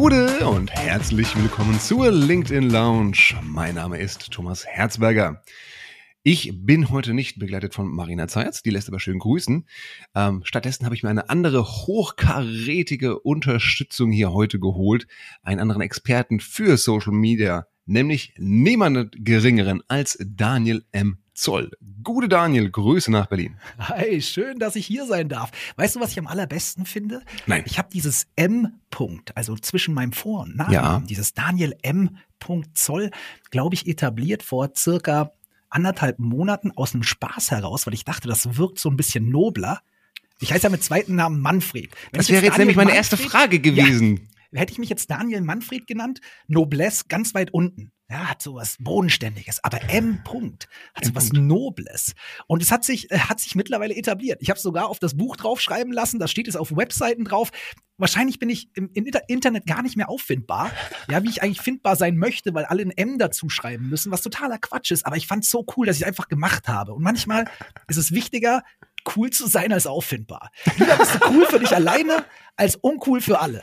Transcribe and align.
Gute 0.00 0.48
und 0.48 0.72
herzlich 0.72 1.36
willkommen 1.36 1.78
zur 1.78 2.10
LinkedIn 2.10 2.70
Lounge. 2.70 3.38
Mein 3.42 3.74
Name 3.74 3.98
ist 3.98 4.30
Thomas 4.30 4.64
Herzberger. 4.64 5.42
Ich 6.22 6.52
bin 6.54 6.88
heute 6.88 7.12
nicht 7.12 7.38
begleitet 7.38 7.74
von 7.74 7.86
Marina 7.86 8.26
Zeitz, 8.26 8.62
die 8.62 8.70
lässt 8.70 8.88
aber 8.88 8.98
schön 8.98 9.18
grüßen. 9.18 9.68
Ähm, 10.14 10.40
stattdessen 10.44 10.86
habe 10.86 10.94
ich 10.94 11.02
mir 11.02 11.10
eine 11.10 11.28
andere 11.28 11.66
hochkarätige 11.66 13.18
Unterstützung 13.18 14.10
hier 14.10 14.32
heute 14.32 14.58
geholt, 14.58 15.06
einen 15.42 15.60
anderen 15.60 15.82
Experten 15.82 16.40
für 16.40 16.78
Social 16.78 17.12
Media, 17.12 17.66
nämlich 17.84 18.32
niemanden 18.38 19.10
geringeren 19.18 19.82
als 19.86 20.16
Daniel 20.26 20.82
M. 20.92 21.18
Zoll. 21.40 21.70
Gute 22.04 22.28
Daniel, 22.28 22.70
Grüße 22.70 23.10
nach 23.10 23.26
Berlin. 23.26 23.56
Hi, 23.78 24.20
schön, 24.20 24.58
dass 24.58 24.76
ich 24.76 24.84
hier 24.86 25.06
sein 25.06 25.30
darf. 25.30 25.50
Weißt 25.76 25.96
du, 25.96 26.00
was 26.00 26.10
ich 26.12 26.18
am 26.18 26.26
allerbesten 26.26 26.84
finde? 26.84 27.22
Nein. 27.46 27.62
Ich 27.64 27.78
habe 27.78 27.88
dieses 27.90 28.26
M-Punkt, 28.36 29.34
also 29.38 29.56
zwischen 29.56 29.94
meinem 29.94 30.12
Vor- 30.12 30.42
und 30.42 30.54
Namen, 30.56 30.72
Ja. 30.72 31.02
dieses 31.08 31.32
Daniel 31.32 31.74
M. 31.80 32.18
Zoll, 32.74 33.10
glaube 33.50 33.74
ich, 33.74 33.86
etabliert 33.86 34.42
vor 34.42 34.70
circa 34.76 35.32
anderthalb 35.70 36.18
Monaten 36.18 36.72
aus 36.72 36.92
einem 36.92 37.04
Spaß 37.04 37.52
heraus, 37.52 37.86
weil 37.86 37.94
ich 37.94 38.04
dachte, 38.04 38.28
das 38.28 38.58
wirkt 38.58 38.78
so 38.78 38.90
ein 38.90 38.98
bisschen 38.98 39.30
nobler. 39.30 39.80
Ich 40.40 40.52
heiße 40.52 40.64
ja 40.64 40.68
mit 40.70 40.82
zweiten 40.82 41.14
Namen 41.14 41.40
Manfred. 41.40 41.90
Wenn 42.12 42.18
Das 42.18 42.28
wäre 42.28 42.42
jetzt 42.44 42.52
Daniel 42.58 42.66
nämlich 42.66 42.76
meine 42.76 42.94
erste 42.94 43.16
Manfred- 43.16 43.30
Frage 43.30 43.60
gewesen. 43.60 44.28
Hätte 44.52 44.72
ich 44.72 44.78
mich 44.78 44.90
jetzt 44.90 45.10
Daniel 45.10 45.40
Manfred 45.40 45.86
genannt, 45.86 46.20
Noblesse 46.48 47.04
ganz 47.08 47.34
weit 47.34 47.54
unten. 47.54 47.92
Ja, 48.10 48.28
hat 48.30 48.42
sowas 48.42 48.76
Bodenständiges. 48.80 49.62
Aber 49.62 49.80
M. 49.88 50.22
Punkt 50.24 50.68
hat 50.94 51.04
M. 51.04 51.10
sowas 51.10 51.32
Nobles. 51.32 52.14
Und 52.48 52.60
es 52.60 52.72
hat 52.72 52.84
sich, 52.84 53.10
äh, 53.12 53.18
hat 53.18 53.38
sich 53.38 53.54
mittlerweile 53.54 53.94
etabliert. 53.94 54.42
Ich 54.42 54.50
habe 54.50 54.58
sogar 54.58 54.88
auf 54.88 54.98
das 54.98 55.16
Buch 55.16 55.36
draufschreiben 55.36 55.92
lassen, 55.92 56.18
da 56.18 56.26
steht 56.26 56.48
es 56.48 56.56
auf 56.56 56.76
Webseiten 56.76 57.24
drauf. 57.24 57.50
Wahrscheinlich 57.98 58.38
bin 58.38 58.48
ich 58.50 58.68
im, 58.74 58.90
im 58.94 59.04
Inter- 59.06 59.28
Internet 59.28 59.66
gar 59.66 59.82
nicht 59.82 59.96
mehr 59.96 60.08
auffindbar, 60.08 60.70
ja, 61.08 61.22
wie 61.22 61.28
ich 61.28 61.42
eigentlich 61.42 61.60
findbar 61.60 61.94
sein 61.96 62.16
möchte, 62.16 62.52
weil 62.54 62.64
alle 62.64 62.82
ein 62.82 62.90
M 62.90 63.18
dazu 63.18 63.48
schreiben 63.48 63.88
müssen, 63.88 64.10
was 64.10 64.22
totaler 64.22 64.58
Quatsch 64.58 64.90
ist. 64.90 65.06
Aber 65.06 65.16
ich 65.16 65.26
fand 65.26 65.44
es 65.44 65.50
so 65.50 65.64
cool, 65.76 65.86
dass 65.86 65.96
ich 65.96 66.02
es 66.02 66.08
einfach 66.08 66.28
gemacht 66.28 66.66
habe. 66.66 66.94
Und 66.94 67.02
manchmal 67.02 67.44
ist 67.88 67.98
es 67.98 68.10
wichtiger, 68.10 68.62
cool 69.14 69.30
zu 69.30 69.46
sein 69.46 69.72
als 69.72 69.86
auffindbar. 69.86 70.50
Lieber 70.78 70.96
bist 70.96 71.14
du 71.14 71.18
cool 71.30 71.46
für 71.46 71.60
dich 71.60 71.74
alleine 71.74 72.24
als 72.56 72.74
uncool 72.76 73.20
für 73.20 73.38
alle. 73.40 73.62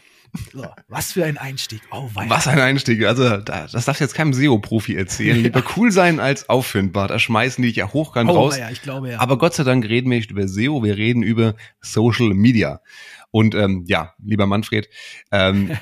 So, 0.54 0.66
was 0.88 1.14
für 1.14 1.26
ein 1.26 1.38
Einstieg. 1.38 1.82
Oh, 1.92 2.10
weia. 2.14 2.30
Was 2.30 2.48
ein 2.48 2.60
Einstieg. 2.60 3.06
Also, 3.06 3.38
da, 3.38 3.68
das 3.72 3.86
darfst 3.86 4.00
du 4.02 4.04
jetzt 4.04 4.14
keinem 4.16 4.34
SEO-Profi 4.34 4.96
erzählen. 4.96 5.38
Lieber 5.44 5.64
cool 5.76 5.92
sein 5.92 6.20
als 6.20 6.50
auffindbar. 6.50 7.08
Da 7.08 7.20
schmeißen 7.20 7.62
die 7.62 7.70
dich 7.70 7.78
ja 7.78 7.92
hochkant 7.94 8.30
Oh, 8.30 8.34
raus. 8.34 8.58
weia, 8.58 8.70
ich 8.72 8.82
glaube 8.82 9.12
ja. 9.12 9.20
Aber 9.20 9.38
Gott 9.38 9.54
sei 9.54 9.64
Dank 9.64 9.86
reden 9.88 10.10
wir 10.10 10.18
nicht 10.18 10.32
über 10.32 10.48
SEO, 10.48 10.84
wir 10.84 10.98
reden 10.98 11.24
über 11.24 11.56
Social 11.82 12.30
Media. 12.34 12.82
Und 13.32 13.56
ähm, 13.56 13.84
ja, 13.88 14.14
lieber 14.24 14.46
Manfred, 14.48 14.90
ähm, 15.32 15.78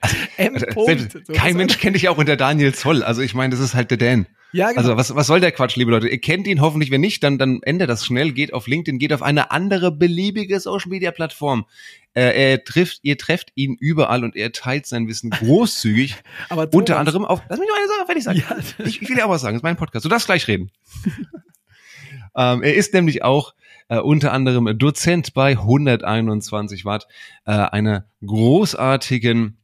also, 0.38 0.66
selbst, 0.86 1.18
kein 1.32 1.56
Mensch 1.56 1.78
kennt 1.78 1.96
dich 1.96 2.08
auch 2.08 2.18
unter 2.18 2.36
Daniel 2.36 2.74
Zoll. 2.74 3.02
Also 3.02 3.22
ich 3.22 3.34
meine, 3.34 3.50
das 3.52 3.60
ist 3.60 3.74
halt 3.74 3.90
der 3.90 3.98
Dan. 3.98 4.26
Ja, 4.54 4.68
genau. 4.68 4.78
Also 4.82 4.96
was, 4.96 5.12
was 5.16 5.26
soll 5.26 5.40
der 5.40 5.50
Quatsch, 5.50 5.74
liebe 5.74 5.90
Leute? 5.90 6.08
Ihr 6.08 6.20
kennt 6.20 6.46
ihn 6.46 6.60
hoffentlich, 6.60 6.92
wenn 6.92 7.00
nicht, 7.00 7.24
dann, 7.24 7.38
dann 7.38 7.60
ändert 7.64 7.90
das 7.90 8.06
schnell, 8.06 8.30
geht 8.30 8.52
auf 8.52 8.68
LinkedIn, 8.68 9.00
geht 9.00 9.12
auf 9.12 9.20
eine 9.20 9.50
andere 9.50 9.90
beliebige 9.90 10.60
Social-Media-Plattform. 10.60 11.66
Äh, 12.12 12.52
er 12.52 12.62
trifft, 12.62 13.00
ihr 13.02 13.18
trefft 13.18 13.50
ihn 13.56 13.76
überall 13.80 14.22
und 14.22 14.36
er 14.36 14.52
teilt 14.52 14.86
sein 14.86 15.08
Wissen 15.08 15.30
großzügig. 15.30 16.14
aber 16.50 16.68
Unter 16.72 16.94
Thomas- 16.94 17.00
anderem 17.00 17.24
auf, 17.24 17.42
lass 17.48 17.58
mich 17.58 17.68
noch 17.68 17.76
eine 17.76 17.88
Sache 17.88 18.06
fertig 18.06 18.22
sagen. 18.22 18.44
Ja. 18.48 18.56
Ich, 18.86 19.02
ich 19.02 19.08
will 19.08 19.18
ja 19.18 19.24
auch 19.24 19.30
was 19.30 19.40
sagen, 19.40 19.54
das 19.54 19.58
ist 19.58 19.64
mein 19.64 19.76
Podcast. 19.76 20.04
Du 20.04 20.08
darfst 20.08 20.26
gleich 20.26 20.46
reden. 20.46 20.70
ähm, 22.36 22.62
er 22.62 22.74
ist 22.76 22.94
nämlich 22.94 23.24
auch 23.24 23.54
äh, 23.88 23.98
unter 23.98 24.32
anderem 24.32 24.78
Dozent 24.78 25.34
bei 25.34 25.50
121 25.58 26.84
Watt, 26.84 27.08
äh, 27.44 27.50
einer 27.50 28.06
großartigen 28.24 29.58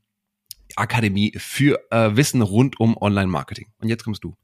Akademie 0.75 1.33
für 1.37 1.79
äh, 1.93 2.17
Wissen 2.17 2.43
rund 2.43 2.81
um 2.81 2.97
Online-Marketing. 2.97 3.69
Und 3.79 3.89
jetzt 3.89 4.03
kommst 4.03 4.25
du. 4.25 4.35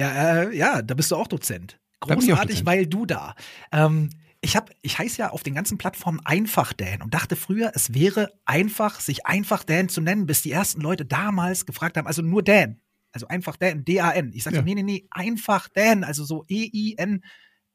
Ja, 0.00 0.42
äh, 0.42 0.56
ja, 0.56 0.82
da 0.82 0.94
bist 0.94 1.10
du 1.10 1.16
auch 1.16 1.28
Dozent. 1.28 1.78
Auch 2.00 2.08
Großartig, 2.08 2.48
Dozent. 2.60 2.66
weil 2.66 2.86
du 2.86 3.06
da. 3.06 3.34
Ähm, 3.72 4.10
ich 4.40 4.56
hab, 4.56 4.70
ich 4.80 4.98
heiße 4.98 5.18
ja 5.18 5.30
auf 5.30 5.42
den 5.42 5.54
ganzen 5.54 5.76
Plattformen 5.76 6.20
einfach 6.24 6.72
Dan 6.72 7.02
und 7.02 7.12
dachte 7.12 7.36
früher, 7.36 7.72
es 7.74 7.92
wäre 7.92 8.32
einfach, 8.46 8.98
sich 9.00 9.26
einfach 9.26 9.64
Dan 9.64 9.88
zu 9.90 10.00
nennen, 10.00 10.24
bis 10.26 10.40
die 10.42 10.50
ersten 10.52 10.80
Leute 10.80 11.04
damals 11.04 11.66
gefragt 11.66 11.96
haben, 11.98 12.06
also 12.06 12.22
nur 12.22 12.42
Dan. 12.42 12.80
Also 13.12 13.28
einfach 13.28 13.56
Dan, 13.56 13.84
D-A-N. 13.84 14.32
Ich 14.32 14.44
sagte, 14.44 14.60
Ja. 14.60 14.64
nee, 14.64 14.74
nee, 14.74 14.82
nee, 14.82 15.06
einfach 15.10 15.68
Dan, 15.68 16.04
also 16.04 16.24
so 16.24 16.44
E-I-N. 16.48 17.22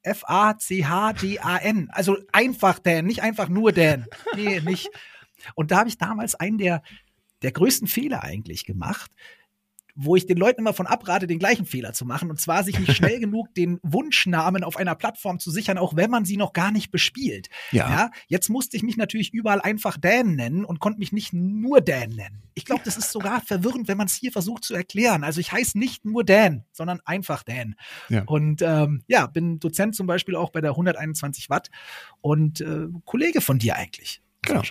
F-A-C-H-D-A-N. 0.02 1.90
Also 1.92 2.18
einfach 2.32 2.80
Dan, 2.80 3.06
nicht 3.06 3.22
einfach 3.22 3.50
nur 3.50 3.72
Dan. 3.72 4.06
Nee, 4.36 4.62
nicht. 4.62 4.90
Und 5.56 5.72
da 5.72 5.78
habe 5.80 5.90
ich 5.90 5.98
damals 5.98 6.36
einen 6.36 6.58
der, 6.58 6.82
der 7.42 7.52
größten 7.52 7.88
Fehler 7.88 8.24
eigentlich 8.24 8.66
gemacht, 8.66 9.12
wo 9.96 10.16
ich 10.16 10.26
den 10.26 10.38
Leuten 10.38 10.60
immer 10.60 10.74
von 10.74 10.88
abrate, 10.88 11.26
den 11.26 11.40
gleichen 11.40 11.66
Fehler 11.66 11.94
zu 11.94 12.06
machen. 12.06 12.30
Und 12.30 12.40
zwar 12.40 12.64
sich 12.64 12.78
nicht 12.80 12.94
schnell 12.96 13.20
genug 13.20 13.54
den 13.56 13.80
Wunschnamen 13.82 14.64
auf 14.64 14.78
einer 14.78 14.96
Plattform 14.96 15.40
zu 15.40 15.52
sichern, 15.52 15.78
auch 15.78 15.96
wenn 15.96 16.12
man 16.12 16.26
sie 16.26 16.38
noch 16.38 16.54
gar 16.54 16.72
nicht 16.72 16.92
bespielt. 16.92 17.50
Ja. 17.72 18.12
jetzt 18.28 18.50
musste 18.50 18.78
ich 18.78 18.84
mich 18.84 18.98
natürlich 18.98 19.34
überall 19.34 19.62
einfach 19.62 19.98
Dan 19.98 20.36
nennen 20.36 20.66
und 20.66 20.80
konnte 20.80 21.00
mich 21.00 21.12
nicht 21.12 21.34
nur 21.34 21.82
Dan 21.82 22.10
nennen. 22.10 22.44
Ich 22.54 22.66
glaube, 22.66 22.82
das 22.86 22.98
ist 22.98 23.12
sogar 23.12 23.42
verwirrend, 23.42 23.88
wenn 23.88 23.98
man 23.98 24.08
es 24.08 24.16
hier 24.16 24.32
versucht 24.32 24.64
zu 24.64 24.74
erklären. 24.74 25.24
Also 25.24 25.40
ich 25.40 25.52
heiße 25.52 25.78
nicht 25.78 26.06
nur 26.06 26.24
Dan, 26.24 26.66
sondern 26.72 27.00
einfach 27.06 27.44
Dan. 27.44 27.76
Ja. 28.10 28.24
Und 28.26 28.62
ähm, 28.62 29.04
ja, 29.08 29.28
bin 29.28 29.60
Dozent 29.60 29.96
zum 29.96 30.08
Beispiel 30.08 30.36
auch 30.36 30.52
bei 30.52 30.62
der 30.62 30.72
121 30.72 31.50
Watt 31.50 31.70
und 32.22 32.62
äh, 32.62 32.88
Kollege 33.06 33.42
von 33.42 33.60
dir 33.60 33.76
eigentlich. 33.76 34.22
Genau. 34.42 34.62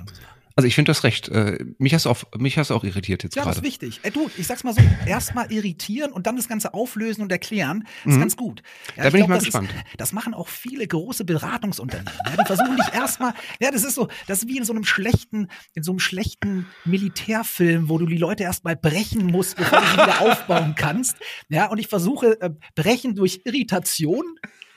Also 0.56 0.68
ich 0.68 0.74
finde 0.76 0.90
das 0.90 1.02
recht. 1.02 1.28
Äh, 1.30 1.64
mich 1.78 1.94
hast 1.94 2.04
du 2.04 2.10
auch, 2.10 2.22
mich 2.38 2.56
hast 2.58 2.70
du 2.70 2.74
auch 2.74 2.84
irritiert 2.84 3.24
jetzt 3.24 3.34
Ja, 3.34 3.42
das 3.44 3.54
gerade. 3.56 3.58
ist 3.58 3.64
wichtig. 3.64 4.00
Ey, 4.04 4.12
du, 4.12 4.30
ich 4.36 4.46
sag's 4.46 4.62
mal 4.62 4.72
so, 4.72 4.80
erstmal 5.04 5.50
irritieren 5.50 6.12
und 6.12 6.26
dann 6.28 6.36
das 6.36 6.46
Ganze 6.48 6.74
auflösen 6.74 7.22
und 7.22 7.32
erklären, 7.32 7.88
ist 8.04 8.14
Mhm. 8.14 8.20
ganz 8.20 8.36
gut. 8.36 8.62
Ja, 8.96 9.02
Da 9.04 9.10
bin 9.10 9.22
ich 9.22 9.26
mal 9.28 9.34
das 9.34 9.44
gespannt. 9.44 9.70
Ist, 9.70 10.00
das 10.00 10.12
machen 10.12 10.32
auch 10.32 10.46
viele 10.48 10.86
große 10.86 11.24
Beratungsunternehmen. 11.24 12.12
Ja, 12.26 12.36
die 12.36 12.46
versuchen 12.46 12.76
dich 12.76 12.94
erstmal, 12.94 13.34
ja, 13.60 13.70
das 13.72 13.82
ist 13.82 13.94
so, 13.96 14.08
das 14.28 14.38
ist 14.44 14.48
wie 14.48 14.56
in 14.58 14.64
so 14.64 14.72
einem 14.72 14.84
schlechten, 14.84 15.48
in 15.74 15.82
so 15.82 15.90
einem 15.92 15.98
schlechten 15.98 16.66
Militärfilm, 16.84 17.88
wo 17.88 17.98
du 17.98 18.06
die 18.06 18.16
Leute 18.16 18.44
erstmal 18.44 18.76
brechen 18.76 19.26
musst, 19.26 19.56
bevor 19.56 19.80
du 19.80 19.86
sie 19.86 19.92
wieder 19.94 20.20
aufbauen 20.20 20.74
kannst. 20.76 21.16
Ja, 21.48 21.66
und 21.66 21.78
ich 21.78 21.88
versuche, 21.88 22.40
äh, 22.40 22.50
brechen 22.74 23.14
durch 23.14 23.40
Irritation. 23.44 24.24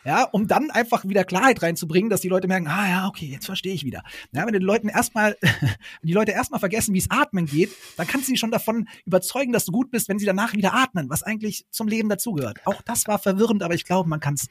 Ja, 0.08 0.24
um 0.24 0.48
dann 0.48 0.72
einfach 0.72 1.04
wieder 1.04 1.26
Klarheit 1.26 1.62
reinzubringen, 1.62 2.10
dass 2.10 2.22
die 2.22 2.30
Leute 2.30 2.48
merken, 2.48 2.68
ah 2.68 2.88
ja, 2.88 3.08
okay, 3.10 3.26
jetzt 3.26 3.46
verstehe 3.46 3.74
ich 3.74 3.84
wieder. 3.84 4.04
Ja, 4.32 4.46
wenn 4.46 4.54
die 4.54 4.60
Leuten 4.60 4.88
erstmal, 4.88 5.36
die 6.02 6.14
Leute 6.14 6.32
erstmal 6.32 6.62
vergessen, 6.62 6.94
wie 6.94 7.00
es 7.00 7.12
atmen 7.12 7.46
geht, 7.46 7.72
dann 7.98 8.08
kannst 8.08 8.30
du 8.30 8.32
sie 8.32 8.38
schon 8.38 8.50
davon 8.50 8.88
überzeugen, 9.06 9.52
dass 9.52 9.66
du 9.66 9.74
gut 9.74 9.92
bist, 9.92 10.08
wenn 10.08 10.18
sie 10.18 10.26
danach 10.26 10.54
wieder 10.54 10.74
atmen, 10.74 11.10
was 11.10 11.24
eigentlich 11.24 11.66
zum 11.72 11.90
Leben 11.90 12.08
dazugehört. 12.08 12.60
Auch 12.64 12.82
das 12.84 13.06
war 13.08 13.20
verwirrend, 13.20 13.64
aber 13.64 13.74
ich 13.74 13.84
glaube, 13.84 14.08
man 14.08 14.22
kann 14.22 14.36
es 14.36 14.48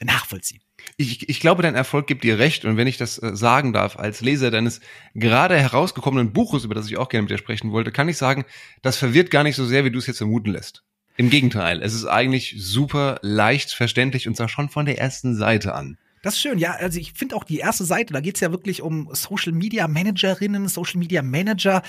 nachvollziehen. 0.00 0.60
Ich, 0.98 1.28
ich 1.28 1.40
glaube, 1.40 1.64
dein 1.64 1.74
Erfolg 1.74 2.06
gibt 2.06 2.22
dir 2.22 2.38
recht. 2.38 2.64
Und 2.64 2.76
wenn 2.76 2.86
ich 2.86 2.96
das 2.96 3.20
äh, 3.20 3.34
sagen 3.34 3.72
darf, 3.72 3.98
als 3.98 4.20
Leser 4.20 4.52
deines 4.52 4.78
gerade 5.14 5.58
herausgekommenen 5.58 6.32
Buches, 6.32 6.62
über 6.62 6.76
das 6.76 6.86
ich 6.86 6.96
auch 6.96 7.08
gerne 7.08 7.22
mit 7.22 7.32
dir 7.32 7.38
sprechen 7.38 7.72
wollte, 7.72 7.90
kann 7.90 8.08
ich 8.08 8.18
sagen, 8.18 8.44
das 8.82 8.98
verwirrt 8.98 9.32
gar 9.32 9.42
nicht 9.42 9.56
so 9.56 9.66
sehr, 9.66 9.84
wie 9.84 9.90
du 9.90 9.98
es 9.98 10.06
jetzt 10.06 10.18
vermuten 10.18 10.52
lässt. 10.52 10.84
Im 11.16 11.30
Gegenteil, 11.30 11.82
es 11.82 11.92
ist 11.94 12.06
eigentlich 12.06 12.54
super 12.58 13.18
leicht 13.22 13.72
verständlich 13.72 14.26
und 14.28 14.36
zwar 14.36 14.48
schon 14.48 14.68
von 14.68 14.86
der 14.86 14.98
ersten 14.98 15.36
Seite 15.36 15.74
an. 15.74 15.98
Das 16.22 16.34
ist 16.34 16.40
schön, 16.40 16.56
ja. 16.58 16.70
Also 16.74 17.00
ich 17.00 17.14
finde 17.14 17.34
auch 17.34 17.42
die 17.42 17.58
erste 17.58 17.84
Seite, 17.84 18.12
da 18.14 18.20
geht's 18.20 18.38
ja 18.38 18.52
wirklich 18.52 18.80
um 18.80 19.08
Social 19.12 19.50
Media 19.52 19.88
Managerinnen, 19.88 20.68
Social 20.68 21.00
Media 21.00 21.20
Manager, 21.20 21.82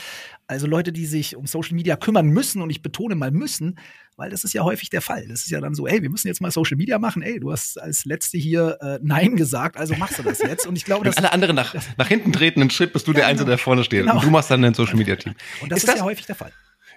also 0.48 0.66
Leute, 0.66 0.92
die 0.92 1.06
sich 1.06 1.36
um 1.36 1.46
Social 1.46 1.76
Media 1.76 1.96
kümmern 1.96 2.28
müssen 2.28 2.62
und 2.64 2.72
ich 2.72 2.82
betone 2.82 3.14
mal 3.14 3.30
müssen, 3.30 3.78
weil 4.18 4.32
das 4.32 4.44
ist 4.44 4.54
ja 4.54 4.64
häufig 4.64 4.90
der 4.90 5.02
Fall. 5.02 5.28
Das 5.28 5.42
ist 5.44 5.52
ja 5.52 5.62
dann 5.62 5.76
so, 5.76 5.86
ey, 5.86 6.02
wir 6.02 6.10
müssen 6.10 6.28
jetzt 6.28 6.42
mal 6.42 6.50
Social 6.50 6.78
Media 6.78 6.98
machen, 6.98 7.22
ey, 7.22 7.40
du 7.40 7.52
hast 7.52 7.80
als 7.80 8.06
Letzte 8.06 8.40
hier 8.40 8.78
äh, 8.82 8.98
Nein 9.04 9.36
gesagt, 9.36 9.78
also 9.78 9.96
machst 9.98 10.18
du 10.18 10.24
das 10.24 10.40
jetzt. 10.40 10.66
Und 10.66 10.76
ich 10.78 10.84
glaube, 10.86 11.06
Wenn 11.06 11.12
das, 11.12 11.18
alle 11.18 11.32
anderen 11.32 11.56
nach, 11.56 11.76
nach 11.98 12.08
hinten 12.08 12.34
treten, 12.34 12.60
einen 12.62 12.72
Schritt, 12.72 12.92
bist 12.92 13.08
du 13.08 13.14
der 13.14 13.24
Ja, 13.24 13.28
Einzige, 13.28 13.46
genau. 13.46 13.52
der 13.56 13.58
vorne 13.60 13.84
steht. 13.84 14.02
Genau. 14.02 14.16
Und 14.16 14.24
du 14.24 14.32
machst 14.32 14.50
dann 14.50 14.64
dein 14.64 14.74
Social 14.74 14.96
Media 14.98 15.16
Team. 15.16 15.36
und 15.62 15.72
das 15.72 15.78
ist 15.78 15.84
ist, 15.84 15.90
das- 15.90 16.00
ja 16.00 16.06
häufig 16.06 16.26
der 16.26 16.36
Fall. 16.36 16.52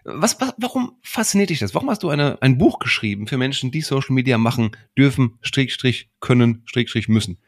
Was, 0.08 0.41
was, 0.41 0.55
warum 0.58 0.93
fasziniert 1.03 1.50
dich 1.50 1.58
das? 1.58 1.75
Warum 1.75 1.91
hast 1.91 2.05
du 2.05 2.11
eine, 2.11 2.41
ein 2.41 2.58
Buch 2.58 2.79
geschrieben 2.79 3.26
für 3.26 3.37
Menschen, 3.37 3.73
die 3.73 3.81
Social 3.81 4.14
Media 4.14 4.38
machen 4.38 4.70
dürfen, 4.97 5.38
Strich, 5.43 5.75
Strich, 5.75 6.11
können, 6.20 6.62
Strich, 6.64 6.91
Strich, 6.91 7.08
müssen? 7.08 7.38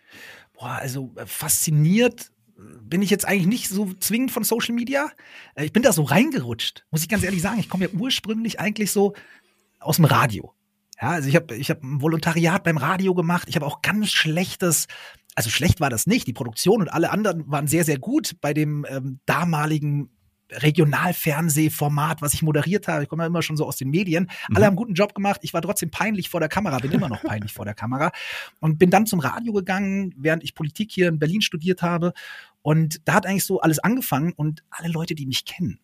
Boah, 0.54 0.78
also 0.80 1.14
äh, 1.16 1.26
fasziniert 1.26 2.32
bin 2.82 3.02
ich 3.02 3.10
jetzt 3.10 3.26
eigentlich 3.26 3.46
nicht 3.46 3.68
so 3.68 3.92
zwingend 3.94 4.32
von 4.32 4.42
Social 4.42 4.74
Media. 4.74 5.10
Äh, 5.54 5.66
Ich 5.66 5.72
bin 5.72 5.84
da 5.84 5.92
so 5.92 6.02
reingerutscht, 6.02 6.84
muss 6.90 7.02
ich 7.02 7.08
ganz 7.08 7.22
ehrlich 7.22 7.42
sagen. 7.42 7.60
Ich 7.60 7.68
komme 7.68 7.84
ja 7.84 7.90
ursprünglich 7.96 8.58
eigentlich 8.58 8.90
so 8.90 9.14
aus 9.78 9.96
dem 9.96 10.06
Radio. 10.06 10.52
Ja, 11.00 11.10
also 11.10 11.28
ich 11.28 11.36
habe 11.36 11.54
ich 11.54 11.70
hab 11.70 11.84
ein 11.84 12.02
Volontariat 12.02 12.64
beim 12.64 12.76
Radio 12.76 13.14
gemacht. 13.14 13.46
Ich 13.48 13.54
habe 13.54 13.66
auch 13.66 13.82
ganz 13.82 14.10
schlechtes, 14.10 14.88
also 15.36 15.48
schlecht 15.48 15.78
war 15.78 15.90
das 15.90 16.08
nicht. 16.08 16.26
Die 16.26 16.32
Produktion 16.32 16.80
und 16.80 16.88
alle 16.88 17.10
anderen 17.10 17.48
waren 17.48 17.68
sehr, 17.68 17.84
sehr 17.84 17.98
gut 17.98 18.32
bei 18.40 18.52
dem 18.52 18.84
ähm, 18.88 19.20
damaligen 19.26 20.10
Regionalfernsehformat, 20.50 22.22
was 22.22 22.34
ich 22.34 22.42
moderiert 22.42 22.88
habe. 22.88 23.02
Ich 23.02 23.08
komme 23.08 23.22
ja 23.22 23.26
immer 23.26 23.42
schon 23.42 23.56
so 23.56 23.66
aus 23.66 23.76
den 23.76 23.90
Medien. 23.90 24.28
Alle 24.48 24.50
Mhm. 24.50 24.54
haben 24.56 24.64
einen 24.64 24.76
guten 24.76 24.94
Job 24.94 25.14
gemacht. 25.14 25.40
Ich 25.42 25.54
war 25.54 25.62
trotzdem 25.62 25.90
peinlich 25.90 26.28
vor 26.28 26.40
der 26.40 26.48
Kamera, 26.48 26.78
bin 26.78 26.90
immer 26.92 27.08
noch 27.08 27.22
peinlich 27.22 27.52
vor 27.52 27.64
der 27.64 27.74
Kamera 27.74 28.12
und 28.60 28.78
bin 28.78 28.90
dann 28.90 29.06
zum 29.06 29.20
Radio 29.20 29.52
gegangen, 29.52 30.14
während 30.16 30.44
ich 30.44 30.54
Politik 30.54 30.90
hier 30.92 31.08
in 31.08 31.18
Berlin 31.18 31.42
studiert 31.42 31.82
habe. 31.82 32.12
Und 32.62 33.00
da 33.06 33.14
hat 33.14 33.26
eigentlich 33.26 33.44
so 33.44 33.60
alles 33.60 33.78
angefangen 33.78 34.32
und 34.32 34.64
alle 34.70 34.88
Leute, 34.88 35.14
die 35.14 35.26
mich 35.26 35.44
kennen, 35.44 35.78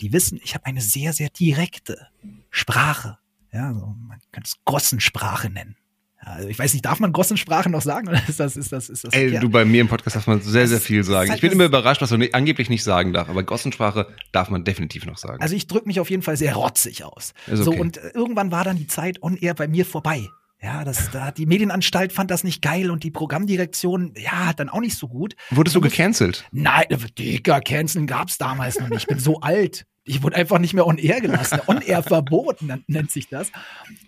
die 0.00 0.12
wissen, 0.12 0.40
ich 0.42 0.54
habe 0.54 0.66
eine 0.66 0.80
sehr, 0.80 1.12
sehr 1.12 1.28
direkte 1.30 2.08
Sprache. 2.50 3.18
Ja, 3.52 3.74
so, 3.74 3.94
man 3.98 4.20
kann 4.32 4.44
es 4.44 4.54
Gossensprache 4.64 5.50
nennen. 5.50 5.76
Also 6.22 6.48
ich 6.48 6.58
weiß 6.58 6.72
nicht, 6.74 6.84
darf 6.84 7.00
man 7.00 7.12
Gossensprache 7.12 7.70
noch 7.70 7.80
sagen 7.80 8.08
oder 8.08 8.20
ist 8.28 8.38
das, 8.40 8.56
ist 8.56 8.72
das, 8.72 8.88
ist 8.90 9.04
das? 9.04 9.12
Ey, 9.14 9.30
ja. 9.30 9.40
du 9.40 9.48
bei 9.48 9.64
mir 9.64 9.80
im 9.80 9.88
Podcast 9.88 10.16
darf 10.16 10.26
man 10.26 10.40
sehr, 10.42 10.68
sehr 10.68 10.80
viel 10.80 11.02
sagen. 11.02 11.30
halt 11.30 11.38
Ich 11.38 11.40
bin 11.40 11.50
immer 11.52 11.64
überrascht, 11.64 12.02
was 12.02 12.10
man 12.10 12.20
nicht- 12.20 12.34
angeblich 12.34 12.68
nicht 12.68 12.84
sagen 12.84 13.12
darf, 13.12 13.28
aber 13.30 13.42
Gossensprache 13.42 14.06
darf 14.32 14.50
man 14.50 14.64
definitiv 14.64 15.06
noch 15.06 15.16
sagen. 15.16 15.40
Also 15.42 15.54
ich 15.56 15.66
drücke 15.66 15.86
mich 15.88 15.98
auf 15.98 16.10
jeden 16.10 16.22
Fall 16.22 16.36
sehr 16.36 16.54
rotzig 16.54 17.04
aus. 17.04 17.32
Ist 17.46 17.64
So 17.64 17.70
okay. 17.70 17.80
und 17.80 17.96
äh, 17.96 18.10
irgendwann 18.14 18.50
war 18.50 18.64
dann 18.64 18.76
die 18.76 18.86
Zeit 18.86 19.22
on 19.22 19.36
air 19.36 19.54
bei 19.54 19.66
mir 19.66 19.86
vorbei. 19.86 20.28
Ja, 20.62 20.84
das, 20.84 21.10
da 21.10 21.24
hat 21.24 21.38
die 21.38 21.46
Medienanstalt 21.46 22.12
fand 22.12 22.30
das 22.30 22.44
nicht 22.44 22.60
geil 22.60 22.90
und 22.90 23.02
die 23.02 23.10
Programmdirektion, 23.10 24.12
ja, 24.16 24.46
hat 24.46 24.60
dann 24.60 24.68
auch 24.68 24.80
nicht 24.80 24.98
so 24.98 25.08
gut. 25.08 25.34
Wurdest 25.50 25.74
du 25.74 25.80
gecancelt? 25.80 26.44
Nein, 26.52 26.84
Digga, 27.18 27.60
Canceln 27.60 28.06
gab's 28.06 28.36
damals 28.36 28.78
noch 28.78 28.88
nicht. 28.90 29.00
Ich 29.02 29.06
bin 29.06 29.18
so 29.18 29.40
alt. 29.40 29.86
Ich 30.04 30.22
wurde 30.22 30.36
einfach 30.36 30.58
nicht 30.58 30.74
mehr 30.74 30.86
on 30.86 30.98
air 30.98 31.20
gelassen. 31.20 31.60
On 31.66 31.80
air 31.82 32.02
verboten 32.02 32.84
nennt 32.86 33.10
sich 33.10 33.28
das. 33.28 33.52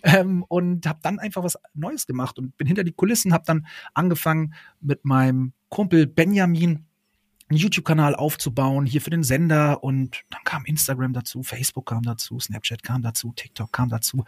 Ähm, 0.01 0.43
und 0.47 0.85
habe 0.87 0.99
dann 1.03 1.19
einfach 1.19 1.43
was 1.43 1.57
Neues 1.73 2.07
gemacht 2.07 2.39
und 2.39 2.57
bin 2.57 2.67
hinter 2.67 2.83
die 2.83 2.93
Kulissen, 2.93 3.33
habe 3.33 3.43
dann 3.45 3.67
angefangen 3.93 4.53
mit 4.81 5.05
meinem 5.05 5.53
Kumpel 5.69 6.07
Benjamin 6.07 6.85
einen 7.49 7.59
YouTube-Kanal 7.59 8.15
aufzubauen, 8.15 8.85
hier 8.85 9.01
für 9.01 9.09
den 9.09 9.23
Sender 9.23 9.83
und 9.83 10.23
dann 10.29 10.43
kam 10.43 10.65
Instagram 10.65 11.13
dazu, 11.13 11.43
Facebook 11.43 11.87
kam 11.87 12.01
dazu, 12.03 12.39
Snapchat 12.39 12.83
kam 12.83 13.01
dazu, 13.01 13.33
TikTok 13.35 13.71
kam 13.71 13.89
dazu 13.89 14.25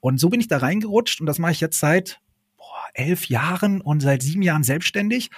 und 0.00 0.20
so 0.20 0.28
bin 0.28 0.40
ich 0.40 0.48
da 0.48 0.58
reingerutscht 0.58 1.20
und 1.20 1.26
das 1.26 1.38
mache 1.38 1.52
ich 1.52 1.60
jetzt 1.60 1.80
seit 1.80 2.20
boah, 2.56 2.88
elf 2.94 3.26
Jahren 3.26 3.80
und 3.80 4.00
seit 4.00 4.22
sieben 4.22 4.42
Jahren 4.42 4.62
selbstständig 4.62 5.30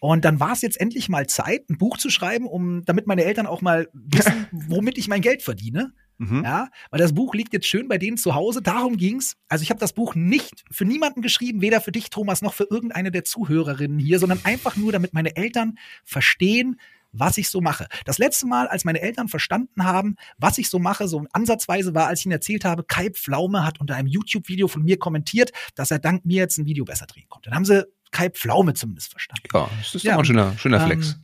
und 0.00 0.24
dann 0.24 0.40
war 0.40 0.52
es 0.52 0.62
jetzt 0.62 0.80
endlich 0.80 1.08
mal 1.08 1.26
Zeit, 1.26 1.70
ein 1.70 1.78
Buch 1.78 1.96
zu 1.96 2.10
schreiben, 2.10 2.46
um, 2.46 2.84
damit 2.84 3.06
meine 3.06 3.24
Eltern 3.24 3.46
auch 3.46 3.62
mal 3.62 3.88
wissen, 3.92 4.46
womit 4.52 4.98
ich 4.98 5.08
mein 5.08 5.22
Geld 5.22 5.42
verdiene. 5.42 5.92
Mhm. 6.18 6.44
Ja, 6.44 6.68
weil 6.90 6.98
das 6.98 7.14
Buch 7.14 7.34
liegt 7.34 7.52
jetzt 7.52 7.66
schön 7.66 7.88
bei 7.88 7.98
denen 7.98 8.16
zu 8.16 8.34
Hause. 8.34 8.62
Darum 8.62 8.96
ging's. 8.96 9.36
Also 9.48 9.62
ich 9.62 9.70
habe 9.70 9.80
das 9.80 9.92
Buch 9.92 10.14
nicht 10.14 10.64
für 10.70 10.86
niemanden 10.86 11.20
geschrieben, 11.20 11.60
weder 11.60 11.80
für 11.80 11.92
dich, 11.92 12.08
Thomas, 12.08 12.40
noch 12.40 12.54
für 12.54 12.66
irgendeine 12.70 13.10
der 13.10 13.24
Zuhörerinnen 13.24 13.98
hier, 13.98 14.18
sondern 14.18 14.40
einfach 14.44 14.76
nur, 14.76 14.92
damit 14.92 15.12
meine 15.12 15.36
Eltern 15.36 15.78
verstehen, 16.04 16.80
was 17.12 17.38
ich 17.38 17.48
so 17.48 17.60
mache. 17.60 17.86
Das 18.04 18.18
letzte 18.18 18.46
Mal, 18.46 18.66
als 18.68 18.84
meine 18.84 19.00
Eltern 19.00 19.28
verstanden 19.28 19.84
haben, 19.84 20.16
was 20.38 20.58
ich 20.58 20.68
so 20.68 20.78
mache, 20.78 21.08
so 21.08 21.24
ansatzweise 21.32 21.94
war, 21.94 22.06
als 22.06 22.20
ich 22.20 22.26
ihnen 22.26 22.32
erzählt 22.32 22.64
habe, 22.64 22.84
Kai 22.84 23.10
Pflaume 23.10 23.64
hat 23.64 23.80
unter 23.80 23.96
einem 23.96 24.08
YouTube-Video 24.08 24.68
von 24.68 24.82
mir 24.82 24.98
kommentiert, 24.98 25.52
dass 25.74 25.90
er 25.90 25.98
dank 25.98 26.24
mir 26.24 26.36
jetzt 26.36 26.58
ein 26.58 26.66
Video 26.66 26.84
besser 26.84 27.06
drehen 27.06 27.28
konnte. 27.28 27.50
Dann 27.50 27.56
haben 27.56 27.64
sie 27.64 27.86
Kai 28.10 28.30
Pflaume 28.30 28.74
zumindest 28.74 29.10
verstanden. 29.10 29.42
Ja, 29.52 29.70
das 29.78 29.94
ist 29.94 30.02
Ja. 30.04 30.12
doch 30.14 30.20
ein 30.20 30.24
schöner, 30.24 30.56
schöner 30.58 30.80
Flex. 30.80 31.12
Ähm, 31.12 31.20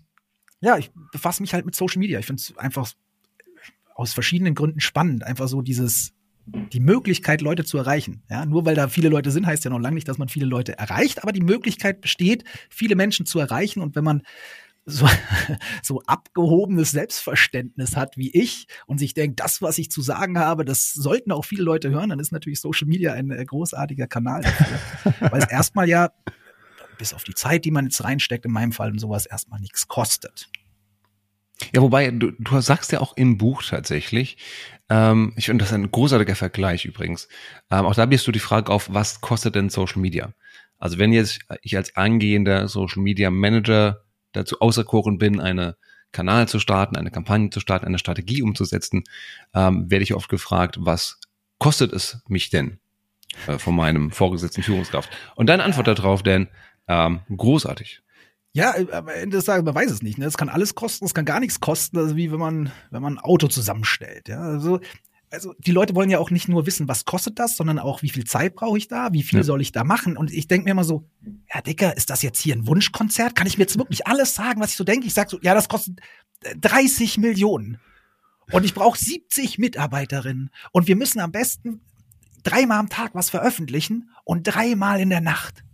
ja, 0.61 0.79
ich 0.79 0.91
befasse 1.13 1.43
mich 1.43 1.55
halt 1.55 1.65
mit 1.67 1.75
Social 1.75 1.99
Media. 1.99 2.19
Ich 2.19 2.27
finde 2.27 2.41
es 2.41 2.57
einfach 2.57 2.91
aus 3.95 4.13
verschiedenen 4.13 4.55
Gründen 4.55 4.81
spannend. 4.81 5.25
Einfach 5.25 5.49
so 5.49 5.63
dieses, 5.63 6.13
die 6.47 6.81
Möglichkeit, 6.81 7.41
Leute 7.41 7.65
zu 7.65 7.79
erreichen. 7.79 8.23
Ja, 8.31 8.47
nur 8.47 8.65
weil 8.65 8.75
da 8.75 8.89
viele 8.89 9.09
Leute 9.09 9.31
sind, 9.31 9.47
heißt 9.47 9.65
ja 9.65 9.71
noch 9.71 9.79
lange 9.81 9.95
nicht, 9.95 10.09
dass 10.09 10.19
man 10.19 10.29
viele 10.29 10.47
Leute 10.47 10.79
erreicht, 10.79 11.23
aber 11.23 11.33
die 11.33 11.41
Möglichkeit 11.43 12.01
besteht, 12.01 12.45
viele 12.71 12.95
Menschen 12.97 13.27
zu 13.27 13.39
erreichen. 13.39 13.81
Und 13.81 13.95
wenn 13.97 14.05
man 14.05 14.23
so, 14.85 15.09
so 15.83 16.03
abgehobenes 16.07 16.91
Selbstverständnis 16.93 17.97
hat 17.97 18.17
wie 18.17 18.31
ich 18.31 18.67
und 18.87 18.99
sich 18.99 19.15
denkt, 19.15 19.41
das, 19.41 19.63
was 19.63 19.79
ich 19.79 19.91
zu 19.91 20.03
sagen 20.03 20.39
habe, 20.39 20.65
das 20.65 20.93
sollten 20.93 21.33
auch 21.33 21.45
viele 21.45 21.63
Leute 21.63 21.91
hören, 21.91 22.11
dann 22.11 22.19
ist 22.19 22.33
natürlich 22.33 22.61
Social 22.61 22.89
Media 22.89 23.13
ein 23.13 23.31
äh, 23.31 23.45
großartiger 23.45 24.07
Kanal 24.07 24.43
dafür. 24.43 25.15
weil 25.33 25.43
es 25.43 25.51
erstmal 25.51 25.89
ja, 25.89 26.11
bis 27.03 27.13
auf 27.13 27.25
die 27.25 27.35
Zeit, 27.35 27.65
die 27.65 27.73
man 27.73 27.87
jetzt 27.87 28.05
reinsteckt, 28.05 28.45
in 28.45 28.53
meinem 28.53 28.71
Fall 28.71 28.93
und 28.93 29.01
sowas, 29.01 29.27
erstmal 29.27 29.59
nichts 29.59 29.89
kostet. 29.89 30.49
Ja, 31.75 31.83
wobei, 31.83 32.09
du, 32.13 32.31
du 32.39 32.61
sagst 32.61 32.93
ja 32.93 33.01
auch 33.01 33.17
im 33.17 33.39
Buch 33.39 33.65
tatsächlich, 33.65 34.37
ähm, 34.89 35.33
ich 35.37 35.47
finde 35.47 35.65
das 35.65 35.73
ein 35.73 35.91
großartiger 35.91 36.37
Vergleich 36.37 36.85
übrigens. 36.85 37.27
Ähm, 37.73 37.87
auch 37.87 37.97
da 37.97 38.07
bist 38.07 38.25
du 38.29 38.31
die 38.31 38.39
Frage 38.39 38.71
auf, 38.71 38.93
was 38.95 39.21
kostet 39.21 39.57
denn 39.57 39.69
Social 39.69 40.01
Media? 40.01 40.33
Also 40.79 40.99
wenn 40.99 41.13
jetzt 41.13 41.41
ich 41.63 41.77
als 41.77 41.97
angehender 41.97 42.69
Social 42.69 43.03
Media 43.03 43.31
Manager 43.31 44.05
dazu 44.31 44.61
auserkoren 44.61 45.19
bin, 45.19 45.41
eine 45.41 45.77
Kanal 46.13 46.47
zu 46.47 46.61
starten, 46.61 46.97
eine 46.97 47.11
Kampagne 47.11 47.51
zu 47.51 47.59
starten, 47.59 47.87
eine 47.87 47.99
Strategie 47.99 48.43
umzusetzen, 48.43 49.03
ähm, 49.55 49.91
werde 49.91 50.05
ich 50.05 50.15
oft 50.15 50.29
gefragt, 50.29 50.77
was 50.79 51.19
kostet 51.59 51.93
es 51.93 52.23
mich 52.29 52.51
denn 52.51 52.79
äh, 53.49 53.59
von 53.59 53.75
meinem 53.75 54.13
vorgesetzten 54.13 54.63
Führungskraft? 54.63 55.11
Und 55.35 55.49
deine 55.49 55.65
Antwort 55.65 55.89
darauf, 55.89 56.23
denn 56.23 56.47
ähm, 56.89 57.21
großartig. 57.35 58.03
Ja, 58.55 58.75
äh, 58.77 58.91
am 58.93 59.09
Ende 59.09 59.37
des 59.39 59.47
Tages, 59.47 59.65
man 59.65 59.75
weiß 59.75 59.91
es 59.91 60.03
nicht. 60.03 60.19
Ne? 60.19 60.27
Es 60.27 60.37
kann 60.37 60.49
alles 60.49 60.75
kosten, 60.75 61.05
es 61.05 61.15
kann 61.15 61.25
gar 61.25 61.41
nichts 61.41 61.61
kosten. 61.61 61.97
Also 61.99 62.17
wie 62.17 62.31
wenn 62.31 62.39
man, 62.41 62.71
wenn 62.91 63.03
man 63.03 63.15
ein 63.15 63.19
Auto 63.19 63.49
zusammenstellt. 63.49 64.29
Ja, 64.29 64.41
also, 64.41 64.81
also 65.31 65.55
die 65.59 65.71
Leute 65.73 65.95
wollen 65.95 66.11
ja 66.11 66.19
auch 66.19 66.31
nicht 66.31 66.49
nur 66.49 66.67
wissen, 66.67 66.87
was 66.89 67.07
kostet 67.07 67.39
das, 67.39 67.57
sondern 67.57 67.79
auch, 67.79 68.03
wie 68.03 68.11
viel 68.11 68.25
Zeit 68.25 68.55
brauche 68.55 68.77
ich 68.77 68.89
da, 68.89 69.13
wie 69.15 69.23
viel 69.23 69.39
Ja. 69.39 69.43
soll 69.45 69.63
ich 69.63 69.73
da 69.73 69.85
machen. 69.85 70.19
Und 70.19 70.31
ich 70.31 70.49
denke 70.49 70.65
mir 70.65 70.73
immer 70.73 70.85
so, 70.85 71.09
ja, 71.53 71.63
Dicker, 71.63 71.97
ist 71.97 72.11
das 72.11 72.21
jetzt 72.21 72.41
hier 72.41 72.55
ein 72.55 72.67
Wunschkonzert? 72.67 73.35
Kann 73.35 73.47
ich 73.47 73.57
mir 73.57 73.65
jetzt 73.65 73.79
wirklich 73.79 74.07
alles 74.07 74.35
sagen, 74.35 74.61
was 74.61 74.71
ich 74.73 74.77
so 74.77 74.85
denke? 74.85 75.07
Ich 75.07 75.15
sag 75.15 75.31
so, 75.31 75.39
ja, 75.41 75.55
das 75.55 75.69
kostet 75.71 76.01
äh, 76.43 76.55
30 76.57 77.17
Millionen. 77.19 77.81
Und 78.51 78.65
ich 78.65 78.75
brauche 78.75 78.99
70 78.99 79.57
Mitarbeiterinnen. 79.59 80.51
Und 80.73 80.89
wir 80.89 80.97
müssen 80.97 81.21
am 81.21 81.33
besten 81.33 81.81
dreimal 82.43 82.79
am 82.81 82.91
Tag 82.91 83.15
was 83.15 83.31
veröffentlichen 83.31 84.11
und 84.25 84.43
dreimal 84.43 85.01
in 85.01 85.09
der 85.09 85.23
Nacht. 85.23 85.65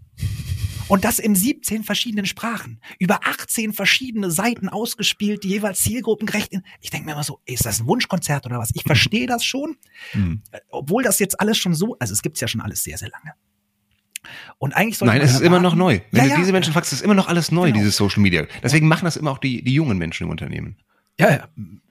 Und 0.88 1.04
das 1.04 1.18
in 1.18 1.34
17 1.34 1.84
verschiedenen 1.84 2.24
Sprachen. 2.26 2.80
Über 2.98 3.20
18 3.24 3.72
verschiedene 3.72 4.30
Seiten 4.30 4.68
ausgespielt, 4.68 5.44
die 5.44 5.48
jeweils 5.48 5.80
zielgruppengerecht. 5.82 6.52
In 6.52 6.62
ich 6.80 6.90
denke 6.90 7.06
mir 7.06 7.12
immer 7.12 7.22
so, 7.24 7.40
ist 7.44 7.64
das 7.66 7.80
ein 7.80 7.86
Wunschkonzert 7.86 8.46
oder 8.46 8.58
was? 8.58 8.70
Ich 8.74 8.82
verstehe 8.84 9.26
das 9.26 9.44
schon, 9.44 9.76
Hm. 10.12 10.42
obwohl 10.70 11.02
das 11.02 11.18
jetzt 11.18 11.38
alles 11.40 11.58
schon 11.58 11.74
so, 11.74 11.96
also 11.98 12.12
es 12.12 12.22
gibt's 12.22 12.40
ja 12.40 12.48
schon 12.48 12.60
alles 12.62 12.82
sehr, 12.82 12.96
sehr 12.98 13.10
lange. 13.10 13.34
Und 14.58 14.74
eigentlich 14.74 15.00
Nein, 15.00 15.20
es 15.20 15.32
ist 15.34 15.40
immer 15.40 15.60
noch 15.60 15.74
neu. 15.74 16.00
Wenn 16.10 16.18
Ja, 16.20 16.24
du 16.24 16.30
ja. 16.30 16.36
diese 16.38 16.52
Menschen 16.52 16.72
fragst, 16.72 16.92
ist 16.92 17.02
immer 17.02 17.14
noch 17.14 17.28
alles 17.28 17.52
neu, 17.52 17.66
Genau. 17.66 17.78
dieses 17.78 17.96
Social 17.96 18.20
Media. 18.20 18.46
Deswegen 18.62 18.88
machen 18.88 19.04
das 19.04 19.16
immer 19.16 19.30
auch 19.30 19.38
die, 19.38 19.62
die 19.62 19.74
jungen 19.74 19.96
Menschen 19.98 20.24
im 20.24 20.30
Unternehmen. 20.30 20.76
Ja, 21.18 21.30
ja, 21.30 21.48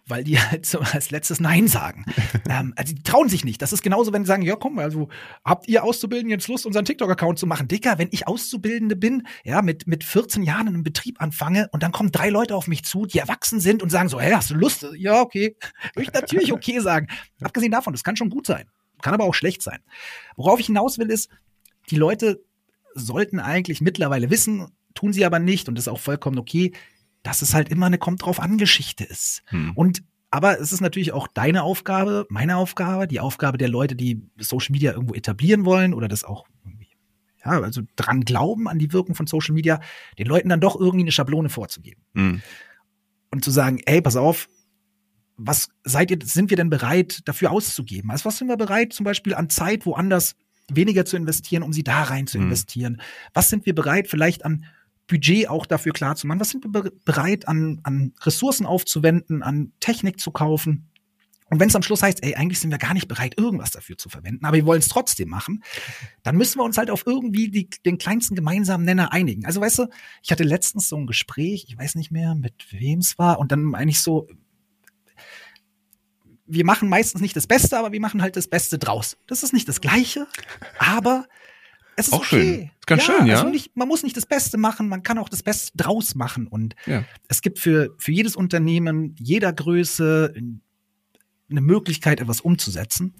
weil 0.07 0.23
die 0.23 0.39
halt 0.39 0.65
so 0.65 0.79
als 0.79 1.11
letztes 1.11 1.39
Nein 1.39 1.67
sagen. 1.67 2.05
ähm, 2.49 2.73
also 2.75 2.93
die 2.93 3.03
trauen 3.03 3.29
sich 3.29 3.43
nicht. 3.45 3.61
Das 3.61 3.73
ist 3.73 3.83
genauso, 3.83 4.13
wenn 4.13 4.23
die 4.23 4.27
sagen, 4.27 4.43
ja 4.43 4.55
komm, 4.55 4.79
also 4.79 5.09
habt 5.43 5.67
ihr 5.67 5.83
Auszubildenden 5.83 6.31
jetzt 6.31 6.47
Lust, 6.47 6.65
unseren 6.65 6.85
TikTok-Account 6.85 7.39
zu 7.39 7.47
machen? 7.47 7.67
Dicker, 7.67 7.97
wenn 7.97 8.09
ich 8.11 8.27
Auszubildende 8.27 8.95
bin, 8.95 9.27
ja, 9.43 9.61
mit, 9.61 9.87
mit 9.87 10.03
14 10.03 10.43
Jahren 10.43 10.67
in 10.67 10.73
einem 10.75 10.83
Betrieb 10.83 11.21
anfange 11.21 11.69
und 11.71 11.83
dann 11.83 11.91
kommen 11.91 12.11
drei 12.11 12.29
Leute 12.29 12.55
auf 12.55 12.67
mich 12.67 12.83
zu, 12.83 13.05
die 13.05 13.19
erwachsen 13.19 13.59
sind 13.59 13.83
und 13.83 13.89
sagen 13.89 14.09
so, 14.09 14.19
hey, 14.19 14.31
hast 14.31 14.49
du 14.49 14.55
Lust? 14.55 14.85
Ja, 14.97 15.21
okay. 15.21 15.55
Würde 15.93 16.09
ich 16.09 16.13
natürlich 16.13 16.53
okay 16.53 16.79
sagen. 16.79 17.07
Abgesehen 17.41 17.71
davon, 17.71 17.93
das 17.93 18.03
kann 18.03 18.15
schon 18.15 18.29
gut 18.29 18.45
sein. 18.45 18.65
Kann 19.01 19.13
aber 19.13 19.25
auch 19.25 19.35
schlecht 19.35 19.61
sein. 19.61 19.79
Worauf 20.35 20.59
ich 20.59 20.67
hinaus 20.67 20.97
will, 20.97 21.11
ist, 21.11 21.29
die 21.89 21.95
Leute 21.95 22.43
sollten 22.95 23.39
eigentlich 23.39 23.81
mittlerweile 23.81 24.29
wissen, 24.29 24.71
tun 24.95 25.13
sie 25.13 25.25
aber 25.25 25.39
nicht 25.39 25.69
und 25.69 25.75
das 25.75 25.83
ist 25.83 25.93
auch 25.93 25.99
vollkommen 25.99 26.39
okay, 26.39 26.73
dass 27.27 27.41
es 27.41 27.53
halt 27.53 27.69
immer 27.69 27.85
eine 27.87 27.97
kommt 27.97 28.23
drauf 28.25 28.39
an 28.39 28.57
Geschichte 28.57 29.03
ist. 29.03 29.43
Hm. 29.47 29.73
Und 29.75 30.01
aber 30.31 30.59
es 30.59 30.71
ist 30.71 30.81
natürlich 30.81 31.11
auch 31.13 31.27
deine 31.27 31.63
Aufgabe, 31.63 32.25
meine 32.29 32.57
Aufgabe, 32.57 33.07
die 33.07 33.19
Aufgabe 33.19 33.57
der 33.57 33.69
Leute, 33.69 33.95
die 33.95 34.21
Social 34.37 34.71
Media 34.71 34.91
irgendwo 34.93 35.13
etablieren 35.13 35.63
wollen 35.65 35.93
oder 35.93 36.07
das 36.07 36.23
auch 36.23 36.45
irgendwie, 36.65 36.89
ja, 37.43 37.51
also 37.61 37.81
dran 37.95 38.21
glauben 38.21 38.67
an 38.67 38.77
die 38.79 38.91
Wirkung 38.93 39.15
von 39.15 39.27
Social 39.27 39.53
Media, 39.55 39.79
den 40.17 40.27
Leuten 40.27 40.49
dann 40.49 40.59
doch 40.61 40.77
irgendwie 40.79 41.03
eine 41.03 41.11
Schablone 41.11 41.49
vorzugeben 41.49 42.01
Hm. 42.15 42.41
und 43.31 43.43
zu 43.43 43.51
sagen, 43.51 43.79
ey, 43.85 44.01
pass 44.01 44.15
auf, 44.15 44.47
was 45.37 45.69
seid 45.83 46.11
ihr, 46.11 46.17
sind 46.23 46.49
wir 46.49 46.57
denn 46.57 46.69
bereit, 46.69 47.21
dafür 47.25 47.51
auszugeben? 47.51 48.09
Also 48.11 48.25
was 48.25 48.37
sind 48.37 48.47
wir 48.47 48.57
bereit, 48.57 48.91
zum 48.93 49.03
Beispiel 49.03 49.35
an 49.35 49.49
Zeit 49.49 49.85
woanders 49.85 50.35
weniger 50.69 51.05
zu 51.05 51.15
investieren, 51.15 51.63
um 51.63 51.71
sie 51.71 51.83
da 51.83 52.03
rein 52.03 52.25
zu 52.27 52.37
Mhm. 52.37 52.45
investieren? 52.45 53.01
Was 53.33 53.49
sind 53.49 53.65
wir 53.65 53.75
bereit, 53.75 54.07
vielleicht 54.07 54.43
an 54.45 54.65
Budget 55.07 55.49
auch 55.49 55.65
dafür 55.65 55.93
klar 55.93 56.15
zu 56.15 56.27
machen? 56.27 56.39
Was 56.39 56.49
sind 56.49 56.63
wir 56.65 56.71
be- 56.71 56.93
bereit, 57.05 57.47
an, 57.47 57.79
an 57.83 58.13
Ressourcen 58.21 58.65
aufzuwenden, 58.65 59.41
an 59.41 59.71
Technik 59.79 60.19
zu 60.19 60.31
kaufen? 60.31 60.89
Und 61.49 61.61
wenn 61.61 61.69
es 61.69 61.75
am 61.77 61.81
Schluss 61.81 62.03
heißt, 62.03 62.25
ey, 62.25 62.35
eigentlich 62.35 62.59
sind 62.59 62.71
wir 62.71 62.77
gar 62.77 62.93
nicht 62.93 63.07
bereit, 63.07 63.37
irgendwas 63.37 63.71
dafür 63.71 63.97
zu 63.97 64.09
verwenden, 64.09 64.43
aber 64.43 64.57
wir 64.57 64.65
wollen 64.65 64.81
es 64.81 64.89
trotzdem 64.89 65.29
machen, 65.29 65.63
dann 66.23 66.35
müssen 66.35 66.59
wir 66.59 66.65
uns 66.65 66.77
halt 66.77 66.91
auf 66.91 67.03
irgendwie 67.05 67.49
die, 67.49 67.69
den 67.85 67.97
kleinsten 67.97 68.35
gemeinsamen 68.35 68.83
Nenner 68.83 69.13
einigen. 69.13 69.45
Also 69.45 69.61
weißt 69.61 69.79
du, 69.79 69.87
ich 70.21 70.31
hatte 70.31 70.43
letztens 70.43 70.89
so 70.89 70.97
ein 70.97 71.07
Gespräch, 71.07 71.65
ich 71.69 71.77
weiß 71.77 71.95
nicht 71.95 72.11
mehr, 72.11 72.35
mit 72.35 72.53
wem 72.71 72.99
es 72.99 73.17
war, 73.17 73.39
und 73.39 73.53
dann 73.53 73.75
eigentlich 73.75 74.01
so, 74.01 74.27
wir 76.45 76.65
machen 76.65 76.89
meistens 76.89 77.21
nicht 77.21 77.35
das 77.37 77.47
Beste, 77.47 77.77
aber 77.77 77.93
wir 77.93 78.01
machen 78.01 78.21
halt 78.21 78.35
das 78.35 78.49
Beste 78.49 78.77
draus. 78.77 79.17
Das 79.27 79.41
ist 79.41 79.53
nicht 79.53 79.69
das 79.69 79.79
Gleiche, 79.79 80.27
aber 80.79 81.27
es 81.97 82.07
ist 82.07 82.13
Auch 82.13 82.19
okay. 82.19 82.27
schön. 82.29 82.63
Ist 82.79 82.87
ganz 82.87 83.03
schön, 83.03 83.25
ja. 83.25 83.37
Also 83.37 83.49
nicht, 83.49 83.75
man 83.75 83.87
muss 83.87 84.03
nicht 84.03 84.15
das 84.15 84.25
Beste 84.27 84.57
machen, 84.57 84.87
man 84.87 85.03
kann 85.03 85.17
auch 85.17 85.29
das 85.29 85.43
Beste 85.43 85.75
draus 85.75 86.15
machen. 86.15 86.47
Und 86.47 86.75
Ja. 86.85 87.03
es 87.27 87.41
gibt 87.41 87.59
für, 87.59 87.93
für 87.97 88.11
jedes 88.11 88.35
Unternehmen, 88.35 89.15
jeder 89.19 89.51
Größe 89.51 90.33
eine 91.49 91.61
Möglichkeit, 91.61 92.21
etwas 92.21 92.39
umzusetzen. 92.41 93.15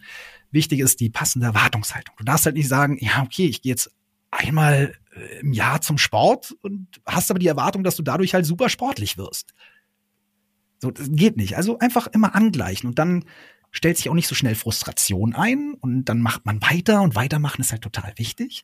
Wichtig 0.51 0.79
ist 0.79 0.99
die 0.99 1.09
passende 1.09 1.47
Erwartungshaltung. 1.47 2.15
Du 2.17 2.23
darfst 2.23 2.45
halt 2.45 2.55
nicht 2.55 2.67
sagen, 2.67 2.97
ja, 3.01 3.23
okay, 3.23 3.47
ich 3.47 3.61
gehe 3.61 3.71
jetzt 3.71 3.91
einmal 4.31 4.93
äh, 5.15 5.39
im 5.39 5.53
Jahr 5.53 5.81
zum 5.81 5.97
Sport 5.97 6.55
und 6.61 6.87
hast 7.05 7.31
aber 7.31 7.39
die 7.39 7.47
Erwartung, 7.47 7.83
dass 7.83 7.95
du 7.95 8.03
dadurch 8.03 8.33
halt 8.33 8.45
super 8.45 8.69
sportlich 8.69 9.17
wirst. 9.17 9.53
So, 10.79 10.91
das 10.91 11.07
geht 11.11 11.37
nicht. 11.37 11.57
Also 11.57 11.79
einfach 11.79 12.05
immer 12.07 12.35
angleichen 12.35 12.87
und 12.87 12.99
dann 12.99 13.25
stellt 13.71 13.97
sich 13.97 14.09
auch 14.09 14.13
nicht 14.13 14.27
so 14.27 14.35
schnell 14.35 14.55
Frustration 14.55 15.35
ein 15.35 15.73
und 15.79 16.05
dann 16.05 16.19
macht 16.21 16.45
man 16.45 16.61
weiter 16.61 17.01
und 17.01 17.15
weitermachen 17.15 17.61
ist 17.61 17.71
halt 17.71 17.81
total 17.81 18.13
wichtig. 18.17 18.63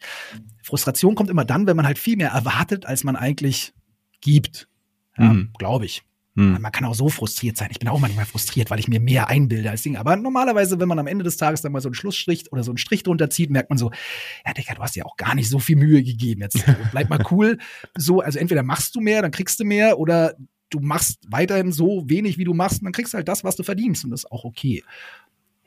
Frustration 0.63 1.15
kommt 1.15 1.29
immer 1.29 1.45
dann, 1.45 1.67
wenn 1.67 1.75
man 1.77 1.85
halt 1.85 1.99
viel 1.99 2.17
mehr 2.17 2.29
erwartet, 2.29 2.85
als 2.85 3.03
man 3.03 3.15
eigentlich 3.15 3.73
gibt. 4.21 4.67
Ja, 5.17 5.33
Mhm. 5.33 5.51
glaube 5.57 5.85
ich. 5.85 6.03
Hm. 6.35 6.59
Man 6.59 6.71
kann 6.71 6.85
auch 6.85 6.95
so 6.95 7.09
frustriert 7.09 7.57
sein. 7.57 7.67
Ich 7.69 7.77
bin 7.77 7.87
auch 7.87 7.99
manchmal 7.99 8.25
frustriert, 8.25 8.71
weil 8.71 8.79
ich 8.79 8.87
mir 8.87 8.99
mehr 8.99 9.27
einbilde 9.27 9.69
als 9.69 9.83
Ding. 9.83 9.97
Aber 9.97 10.15
normalerweise, 10.15 10.79
wenn 10.79 10.87
man 10.87 10.97
am 10.97 11.05
Ende 11.05 11.23
des 11.23 11.37
Tages 11.37 11.61
dann 11.61 11.71
mal 11.71 11.79
so 11.81 11.89
einen 11.89 11.93
Schlussstrich 11.93 12.51
oder 12.51 12.63
so 12.63 12.71
einen 12.71 12.79
Strich 12.79 13.03
drunter 13.03 13.29
zieht, 13.29 13.51
merkt 13.51 13.69
man 13.69 13.77
so, 13.77 13.91
ja, 14.43 14.53
Digga, 14.53 14.73
du 14.73 14.81
hast 14.81 14.95
dir 14.95 15.05
auch 15.05 15.15
gar 15.15 15.35
nicht 15.35 15.47
so 15.47 15.59
viel 15.59 15.75
Mühe 15.75 16.01
gegeben 16.01 16.41
jetzt. 16.41 16.63
Bleib 16.89 17.09
mal 17.11 17.23
cool. 17.31 17.59
So, 17.95 18.21
also 18.21 18.39
entweder 18.39 18.63
machst 18.63 18.95
du 18.95 18.99
mehr, 19.01 19.21
dann 19.21 19.29
kriegst 19.29 19.59
du 19.59 19.63
mehr 19.63 19.99
oder 19.99 20.33
du 20.73 20.79
machst 20.79 21.19
weiterhin 21.29 21.71
so 21.71 22.03
wenig, 22.09 22.37
wie 22.37 22.43
du 22.43 22.53
machst, 22.53 22.81
und 22.81 22.85
dann 22.85 22.93
kriegst 22.93 23.13
du 23.13 23.17
halt 23.17 23.27
das, 23.27 23.43
was 23.43 23.55
du 23.55 23.63
verdienst. 23.63 24.03
Und 24.03 24.11
das 24.11 24.21
ist 24.21 24.31
auch 24.31 24.43
okay. 24.43 24.83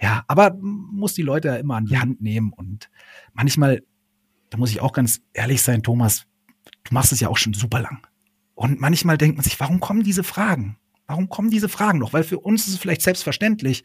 Ja, 0.00 0.24
aber 0.28 0.56
muss 0.60 1.14
die 1.14 1.22
Leute 1.22 1.48
ja 1.48 1.56
immer 1.56 1.76
an 1.76 1.86
die 1.86 1.98
Hand 1.98 2.20
nehmen 2.20 2.52
und 2.52 2.90
manchmal, 3.32 3.82
da 4.50 4.58
muss 4.58 4.70
ich 4.70 4.80
auch 4.80 4.92
ganz 4.92 5.22
ehrlich 5.32 5.62
sein, 5.62 5.82
Thomas, 5.82 6.26
du 6.84 6.92
machst 6.92 7.12
es 7.12 7.20
ja 7.20 7.28
auch 7.28 7.38
schon 7.38 7.54
super 7.54 7.80
lang. 7.80 8.06
Und 8.54 8.80
manchmal 8.80 9.16
denkt 9.16 9.36
man 9.36 9.44
sich, 9.44 9.58
warum 9.58 9.80
kommen 9.80 10.02
diese 10.02 10.24
Fragen? 10.24 10.76
Warum 11.06 11.28
kommen 11.28 11.50
diese 11.50 11.68
Fragen 11.68 11.98
noch? 11.98 12.12
Weil 12.12 12.24
für 12.24 12.40
uns 12.40 12.66
ist 12.66 12.74
es 12.74 12.78
vielleicht 12.78 13.02
selbstverständlich, 13.02 13.84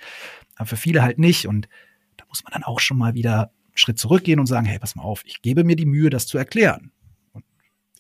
aber 0.55 0.65
für 0.65 0.77
viele 0.77 1.01
halt 1.01 1.19
nicht. 1.19 1.45
Und 1.47 1.69
da 2.17 2.25
muss 2.27 2.43
man 2.43 2.51
dann 2.53 2.63
auch 2.63 2.79
schon 2.79 2.97
mal 2.97 3.13
wieder 3.13 3.51
einen 3.67 3.77
Schritt 3.77 3.99
zurückgehen 3.99 4.39
und 4.39 4.47
sagen, 4.47 4.65
hey, 4.65 4.79
pass 4.79 4.95
mal 4.95 5.03
auf, 5.03 5.23
ich 5.25 5.41
gebe 5.41 5.63
mir 5.63 5.75
die 5.75 5.85
Mühe, 5.85 6.09
das 6.09 6.25
zu 6.25 6.37
erklären. 6.37 6.91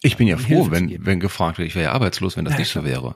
Ich 0.01 0.17
bin 0.17 0.27
ja 0.27 0.37
froh, 0.37 0.71
wenn, 0.71 1.05
wenn 1.05 1.19
gefragt 1.19 1.57
wird. 1.57 1.67
Ich 1.67 1.75
wäre 1.75 1.85
ja 1.85 1.91
arbeitslos, 1.91 2.37
wenn 2.37 2.45
das 2.45 2.53
Ja, 2.53 2.59
nicht 2.59 2.69
so 2.69 2.83
wäre. 2.83 3.15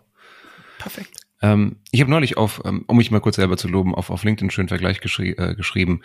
Perfekt. 0.78 1.26
Ähm, 1.42 1.78
ich 1.92 2.02
habe 2.02 2.12
neulich 2.12 2.38
auf, 2.38 2.62
ähm, 2.66 2.84
um 2.88 2.98
mich 2.98 3.12
mal 3.12 3.20
kurz 3.20 3.36
selber 3.38 3.58
zu 3.58 3.68
loben, 3.68 3.96
auf, 3.96 4.10
auf 4.10 4.24
LinkedIn 4.24 4.46
einen 4.46 4.52
schönen 4.52 4.70
Vergleich 4.70 5.02
geschri 5.02 5.32
äh, 5.32 5.56
geschrieben. 5.56 6.02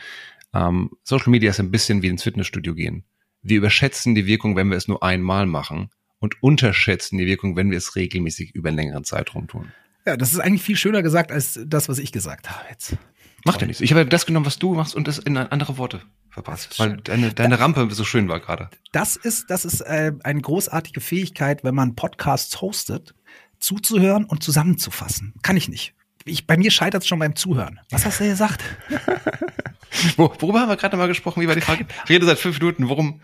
Ähm, 0.54 0.90
Social 1.04 1.30
Media 1.30 1.50
ist 1.50 1.60
ein 1.60 1.70
bisschen 1.70 2.02
wie 2.02 2.08
ins 2.08 2.22
Fitnessstudio 2.22 2.75
gehen. 2.75 3.04
Wir 3.42 3.58
überschätzen 3.58 4.14
die 4.14 4.26
Wirkung, 4.26 4.56
wenn 4.56 4.68
wir 4.68 4.76
es 4.76 4.88
nur 4.88 5.02
einmal 5.02 5.46
machen 5.46 5.90
und 6.18 6.42
unterschätzen 6.42 7.18
die 7.18 7.26
Wirkung, 7.26 7.56
wenn 7.56 7.70
wir 7.70 7.78
es 7.78 7.96
regelmäßig 7.96 8.54
über 8.54 8.68
einen 8.68 8.76
längeren 8.76 9.04
Zeitraum 9.04 9.46
tun. 9.49 9.72
Ja, 10.06 10.16
das 10.16 10.32
ist 10.32 10.40
eigentlich 10.40 10.62
viel 10.62 10.76
schöner 10.76 11.02
gesagt 11.02 11.30
als 11.30 11.60
das, 11.66 11.88
was 11.88 11.99
ich 11.99 12.12
gesagt 12.12 12.50
habe 12.50 12.64
jetzt. 12.70 12.96
Macht 13.44 13.61
ja 13.61 13.66
nichts. 13.66 13.80
Ich 13.80 13.92
habe 13.92 14.04
das 14.06 14.26
genommen, 14.26 14.47
was 14.47 14.59
du 14.59 14.75
machst 14.75 14.94
und 14.94 15.09
das 15.09 15.18
in 15.18 15.37
andere 15.37 15.78
Worte 15.78 16.02
verpasst, 16.30 16.78
weil 16.78 16.99
deine, 16.99 17.32
deine 17.32 17.59
Rampe 17.59 17.88
so 17.90 18.04
schön 18.04 18.28
war 18.28 18.40
gerade. 18.40 18.68
Das 18.92 19.16
ist, 19.16 19.50
das 19.50 19.64
ist 19.64 19.80
äh, 19.80 20.12
eine 20.23 20.40
großartige 20.40 21.00
Fähigkeit, 21.00 21.64
wenn 21.64 21.75
man 21.75 21.97
Podcasts 21.97 22.61
hostet, 22.61 23.14
zuzuhören 23.59 24.25
und 24.25 24.42
zusammenzufassen. 24.42 25.35
Kann 25.42 25.56
ich 25.56 25.68
nicht. 25.68 25.94
Ich, 26.25 26.47
bei 26.47 26.56
mir 26.56 26.70
scheitert 26.70 27.02
es 27.02 27.09
schon 27.09 27.18
beim 27.18 27.35
Zuhören. 27.35 27.80
Was 27.90 28.04
hast 28.04 28.20
du 28.20 28.25
gesagt? 28.25 28.62
Wo, 30.16 30.32
worüber 30.38 30.61
haben 30.61 30.68
wir 30.68 30.76
gerade 30.76 30.97
mal 30.97 31.09
gesprochen? 31.09 31.40
Wie 31.40 31.49
war 31.49 31.54
die 31.54 31.61
Frage? 31.61 31.87
Ich 32.04 32.11
rede 32.11 32.26
seit 32.26 32.38
fünf 32.38 32.59
Minuten. 32.61 32.88
Worum? 32.88 33.20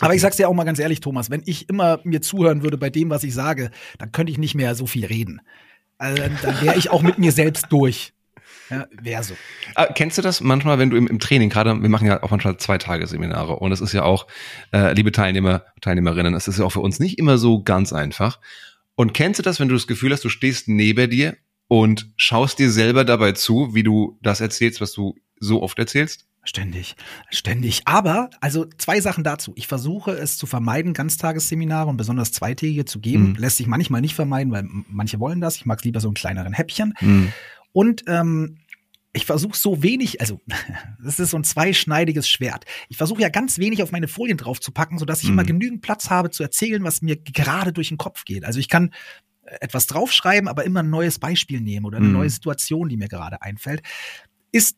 Aber 0.00 0.14
ich 0.14 0.20
sag's 0.20 0.36
dir 0.36 0.48
auch 0.48 0.54
mal 0.54 0.64
ganz 0.64 0.78
ehrlich, 0.78 1.00
Thomas, 1.00 1.30
wenn 1.30 1.42
ich 1.46 1.68
immer 1.68 2.00
mir 2.02 2.20
zuhören 2.20 2.62
würde 2.62 2.78
bei 2.78 2.90
dem, 2.90 3.10
was 3.10 3.22
ich 3.24 3.34
sage, 3.34 3.70
dann 3.98 4.10
könnte 4.10 4.32
ich 4.32 4.38
nicht 4.38 4.54
mehr 4.54 4.74
so 4.74 4.86
viel 4.86 5.04
reden. 5.06 5.40
Also, 5.98 6.22
dann 6.22 6.60
wäre 6.62 6.76
ich 6.76 6.90
auch 6.90 7.02
mit 7.02 7.18
mir 7.18 7.30
selbst 7.30 7.66
durch. 7.70 8.12
Ja, 8.70 8.86
wäre 9.00 9.22
so. 9.22 9.34
Ah, 9.74 9.86
kennst 9.86 10.18
du 10.18 10.22
das 10.22 10.40
manchmal, 10.40 10.78
wenn 10.78 10.90
du 10.90 10.96
im, 10.96 11.06
im 11.06 11.18
Training, 11.18 11.50
gerade, 11.50 11.80
wir 11.80 11.88
machen 11.88 12.06
ja 12.06 12.22
auch 12.22 12.30
manchmal 12.30 12.56
zwei 12.56 12.78
Tage 12.78 13.06
Seminare 13.06 13.56
und 13.56 13.72
es 13.72 13.80
ist 13.80 13.92
ja 13.92 14.02
auch, 14.04 14.26
äh, 14.72 14.92
liebe 14.94 15.12
Teilnehmer, 15.12 15.64
Teilnehmerinnen, 15.80 16.34
es 16.34 16.48
ist 16.48 16.58
ja 16.58 16.64
auch 16.64 16.72
für 16.72 16.80
uns 16.80 16.98
nicht 16.98 17.18
immer 17.18 17.38
so 17.38 17.62
ganz 17.62 17.92
einfach. 17.92 18.40
Und 18.94 19.12
kennst 19.12 19.38
du 19.38 19.42
das, 19.42 19.60
wenn 19.60 19.68
du 19.68 19.74
das 19.74 19.86
Gefühl 19.86 20.12
hast, 20.12 20.24
du 20.24 20.28
stehst 20.28 20.68
neben 20.68 21.10
dir 21.10 21.36
und 21.68 22.10
schaust 22.16 22.58
dir 22.58 22.70
selber 22.70 23.04
dabei 23.04 23.32
zu, 23.32 23.74
wie 23.74 23.82
du 23.82 24.18
das 24.22 24.40
erzählst, 24.40 24.80
was 24.80 24.92
du 24.92 25.16
so 25.40 25.62
oft 25.62 25.78
erzählst? 25.78 26.26
Ständig, 26.46 26.94
ständig. 27.30 27.80
Aber, 27.86 28.28
also 28.42 28.66
zwei 28.76 29.00
Sachen 29.00 29.24
dazu. 29.24 29.54
Ich 29.56 29.66
versuche 29.66 30.10
es 30.12 30.36
zu 30.36 30.46
vermeiden, 30.46 30.92
Ganztagesseminare 30.92 31.88
und 31.88 31.96
besonders 31.96 32.32
zweitägige 32.32 32.84
zu 32.84 33.00
geben. 33.00 33.30
Mhm. 33.30 33.36
Lässt 33.36 33.56
sich 33.56 33.66
manchmal 33.66 34.02
nicht 34.02 34.14
vermeiden, 34.14 34.52
weil 34.52 34.68
manche 34.90 35.18
wollen 35.20 35.40
das. 35.40 35.56
Ich 35.56 35.64
mag 35.64 35.82
lieber 35.84 36.00
so 36.00 36.08
in 36.08 36.14
kleineren 36.14 36.52
Häppchen. 36.52 36.92
Hm. 36.98 37.32
Und 37.74 38.04
ähm, 38.06 38.58
ich 39.12 39.26
versuche 39.26 39.56
so 39.56 39.82
wenig, 39.82 40.20
also 40.20 40.40
das 41.04 41.18
ist 41.20 41.30
so 41.30 41.36
ein 41.36 41.44
zweischneidiges 41.44 42.28
Schwert. 42.28 42.64
Ich 42.88 42.96
versuche 42.96 43.20
ja 43.20 43.28
ganz 43.28 43.58
wenig 43.58 43.82
auf 43.82 43.92
meine 43.92 44.08
Folien 44.08 44.38
drauf 44.38 44.60
zu 44.60 44.72
packen, 44.72 44.98
sodass 44.98 45.22
ich 45.22 45.28
Mhm. 45.28 45.34
immer 45.34 45.44
genügend 45.44 45.82
Platz 45.82 46.08
habe 46.08 46.30
zu 46.30 46.42
erzählen, 46.42 46.82
was 46.84 47.02
mir 47.02 47.16
gerade 47.16 47.72
durch 47.72 47.88
den 47.88 47.98
Kopf 47.98 48.24
geht. 48.24 48.44
Also 48.44 48.58
ich 48.60 48.68
kann 48.68 48.92
äh, 49.42 49.56
etwas 49.60 49.86
draufschreiben, 49.88 50.48
aber 50.48 50.64
immer 50.64 50.82
ein 50.82 50.90
neues 50.90 51.18
Beispiel 51.18 51.60
nehmen 51.60 51.84
oder 51.84 51.98
eine 51.98 52.06
Mhm. 52.06 52.12
neue 52.12 52.30
Situation, 52.30 52.88
die 52.88 52.96
mir 52.96 53.08
gerade 53.08 53.42
einfällt. 53.42 53.82
Ist 54.52 54.76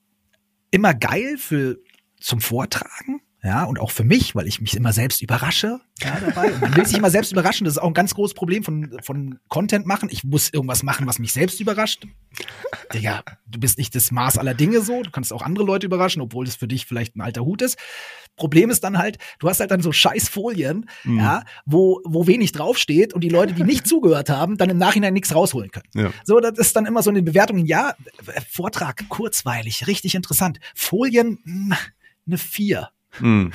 immer 0.71 0.95
geil 0.95 1.37
für 1.39 1.79
zum 2.19 2.41
Vortragen. 2.41 3.21
Ja, 3.47 3.63
und 3.63 3.79
auch 3.79 3.93
für 3.93 4.03
mich, 4.03 4.35
weil 4.35 4.49
ich 4.49 4.61
mich 4.61 4.77
immer 4.77 4.93
selbst 4.93 5.23
überrasche 5.23 5.79
ja, 6.03 6.19
dabei. 6.21 6.53
Und 6.53 6.61
man 6.63 6.77
will 6.77 6.85
sich 6.85 6.99
immer 6.99 7.11
selbst 7.11 7.31
überraschen. 7.31 7.65
Das 7.65 7.75
ist 7.75 7.79
auch 7.79 7.87
ein 7.87 7.95
ganz 7.95 8.13
großes 8.15 8.35
Problem 8.35 8.65
von, 8.65 8.99
von 9.03 9.39
Content 9.49 9.87
machen. 9.87 10.09
Ich 10.11 10.25
muss 10.25 10.53
irgendwas 10.53 10.83
machen, 10.83 11.07
was 11.07 11.21
mich 11.21 11.33
selbst 11.33 11.61
überrascht. 11.61 12.07
Digga, 12.93 13.23
du 13.47 13.61
bist 13.61 13.79
nicht 13.79 13.95
das 13.95 14.11
Maß 14.11 14.37
aller 14.39 14.55
Dinge 14.55 14.81
so. 14.81 15.03
Du 15.05 15.11
kannst 15.13 15.33
auch 15.33 15.43
andere 15.43 15.65
Leute 15.65 15.87
überraschen, 15.87 16.21
obwohl 16.23 16.45
das 16.45 16.57
für 16.57 16.67
dich 16.67 16.87
vielleicht 16.87 17.15
ein 17.15 17.21
alter 17.21 17.45
Hut 17.45 17.63
ist. 17.63 17.79
Problem 18.35 18.69
ist 18.69 18.83
dann 18.83 18.99
halt, 18.99 19.19
du 19.39 19.49
hast 19.49 19.61
halt 19.61 19.71
dann 19.71 19.81
so 19.81 19.93
scheiß 19.93 20.29
Folien, 20.29 20.91
Mhm. 21.05 21.19
ja, 21.19 21.43
wo, 21.67 22.01
wo 22.05 22.27
wenig 22.27 22.51
draufsteht 22.51 23.15
und 23.15 23.23
die 23.23 23.29
Leute, 23.29 23.55
die 23.55 23.63
nicht 23.63 23.87
zugehört 23.87 24.29
haben, 24.29 24.57
dann 24.59 24.69
im 24.71 24.77
Nachhinein 24.79 25.15
nichts 25.15 25.33
rausholen 25.35 25.71
können. 25.71 25.89
Ja. 25.95 26.11
So, 26.25 26.41
das 26.41 26.59
ist 26.59 26.75
dann 26.75 26.85
immer 26.85 27.03
so 27.03 27.11
eine 27.11 27.23
Bewertung, 27.23 27.65
ja, 27.65 27.95
äh, 28.27 28.41
Vortrag, 28.51 29.09
kurzweilig, 29.09 29.87
richtig 29.87 30.17
interessant. 30.17 30.59
Folien, 30.75 31.39
mh, 31.45 31.79
eine 32.27 32.39
vier. 32.39 32.91
Hm. 33.19 33.53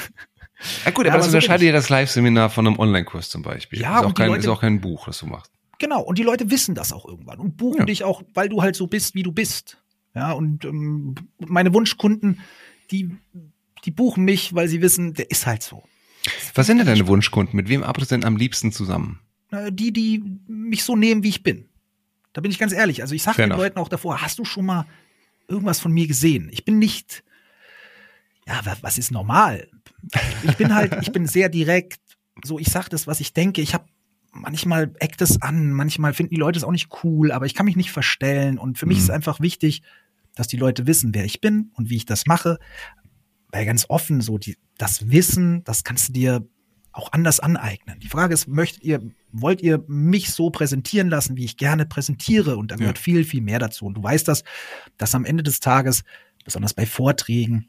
Ja 0.86 0.92
gut, 0.92 1.06
Ja, 1.06 1.12
aber 1.14 1.18
das 1.20 1.26
so 1.32 1.36
unterscheidet 1.38 1.66
ja 1.68 1.72
das 1.74 1.90
Live-Seminar 1.90 2.50
von 2.50 2.68
einem 2.68 2.78
Online-Kurs 2.78 3.30
zum 3.30 3.42
Beispiel. 3.42 3.82
Ja, 3.82 4.00
ist, 4.00 4.06
auch 4.06 4.14
kein, 4.14 4.28
Leute- 4.28 4.42
ist 4.42 4.48
auch 4.48 4.62
kein 4.62 4.80
Buch, 4.82 5.06
das 5.08 5.18
du 5.20 5.26
machst. 5.26 5.52
Genau, 5.80 6.02
und 6.02 6.20
die 6.20 6.24
Leute 6.24 6.52
wissen 6.52 6.76
das 6.76 6.94
auch 6.94 7.06
irgendwann 7.08 7.40
und 7.40 7.58
buchen 7.58 7.80
Ja. 7.80 7.86
dich 7.86 8.04
auch, 8.04 8.22
weil 8.36 8.50
du 8.50 8.62
halt 8.62 8.76
so 8.76 8.86
bist, 8.86 9.16
wie 9.16 9.24
du 9.24 9.32
bist. 9.32 9.82
Ja, 10.14 10.34
und 10.34 10.64
ähm, 10.66 11.16
meine 11.40 11.74
Wunschkunden, 11.74 12.42
die, 12.92 13.10
die 13.86 13.92
buchen 13.92 14.24
mich, 14.24 14.54
weil 14.54 14.68
sie 14.68 14.82
wissen, 14.82 15.14
der 15.16 15.32
ist 15.32 15.48
halt 15.48 15.64
so. 15.64 15.84
Was 16.54 16.68
sind 16.68 16.78
denn 16.78 16.86
deine 16.86 17.08
Wunschkunden? 17.08 17.56
Mit 17.56 17.68
wem 17.70 17.82
arbeitest 17.82 18.12
du 18.12 18.16
denn 18.16 18.26
am 18.26 18.36
liebsten 18.38 18.72
zusammen? 18.72 19.20
Die, 19.72 19.92
die 19.92 20.24
mich 20.48 20.84
so 20.84 20.96
nehmen, 20.96 21.24
wie 21.24 21.30
ich 21.30 21.42
bin. 21.42 21.68
Da 22.34 22.42
bin 22.42 22.52
ich 22.52 22.60
ganz 22.60 22.72
ehrlich. 22.74 23.02
Also 23.02 23.16
ich 23.16 23.24
sage 23.24 23.38
den. 23.38 23.50
Leuten 23.50 23.80
auch 23.80 23.90
davor, 23.90 24.22
hast 24.22 24.38
du 24.38 24.46
schon 24.46 24.66
mal 24.66 24.86
irgendwas 25.48 25.80
von 25.80 25.92
mir 25.92 26.06
gesehen? 26.08 26.50
Ich 26.52 26.64
bin 26.64 26.78
nicht, 26.78 27.24
ja, 28.54 28.66
wa- 28.66 28.78
was 28.82 28.98
ist 28.98 29.12
normal? 29.12 29.68
Ich 30.44 30.58
bin 30.58 30.74
halt, 30.76 30.98
ich 31.02 31.12
bin 31.12 31.26
sehr 31.28 31.50
direkt. 31.50 32.00
So, 32.44 32.58
ich 32.60 32.68
sag 32.70 32.90
das, 32.90 33.08
was 33.08 33.20
ich 33.20 33.34
denke. 33.34 33.62
Ich 33.62 33.74
habe 33.74 33.86
manchmal 34.34 34.92
eckt 35.00 35.22
es 35.22 35.42
an, 35.42 35.72
manchmal 35.72 36.14
finden 36.14 36.34
die 36.36 36.40
Leute 36.40 36.58
es 36.58 36.64
auch 36.64 36.72
nicht 36.72 36.90
cool, 37.04 37.32
aber 37.32 37.46
ich 37.46 37.54
kann 37.54 37.66
mich 37.66 37.76
nicht 37.76 37.92
verstellen. 37.92 38.58
Und 38.58 38.78
für 38.78 38.86
mich 38.86 38.98
Mhm. 38.98 39.04
ist 39.04 39.10
einfach 39.12 39.40
wichtig, 39.40 39.82
dass 40.36 40.48
die 40.48 40.58
Leute 40.58 40.88
wissen, 40.88 41.14
wer 41.14 41.26
ich 41.26 41.42
bin 41.42 41.72
und 41.76 41.90
wie 41.90 41.98
ich 41.98 42.06
das 42.06 42.26
mache. 42.26 42.58
Weil 43.52 43.66
ganz 43.66 43.86
offen 43.90 44.22
so, 44.22 44.38
die, 44.38 44.58
das 44.78 45.10
Wissen, 45.12 45.64
das 45.66 45.84
kannst 45.84 46.10
du 46.10 46.14
dir 46.14 46.48
auch 46.94 47.12
anders 47.14 47.40
aneignen. 47.40 48.00
Die 48.00 48.08
Frage 48.10 48.34
ist, 48.34 48.48
möchtet 48.48 48.84
ihr, 48.84 49.02
wollt 49.32 49.62
ihr 49.62 49.84
mich 49.88 50.32
so 50.32 50.50
präsentieren 50.50 51.10
lassen, 51.10 51.38
wie 51.38 51.46
ich 51.46 51.58
gerne 51.58 51.86
präsentiere? 51.86 52.58
Und 52.58 52.72
da 52.72 52.76
gehört 52.78 52.98
Ja. 52.98 53.04
viel, 53.04 53.24
viel 53.26 53.42
mehr 53.42 53.60
dazu. 53.60 53.86
Und 53.86 53.94
du 53.96 54.04
weißt 54.04 54.28
das, 54.28 54.44
dass 54.98 55.14
am 55.16 55.26
Ende 55.26 55.44
des 55.44 55.60
Tages, 55.60 56.04
besonders 56.44 56.74
bei 56.74 56.86
Vorträgen 56.86 57.68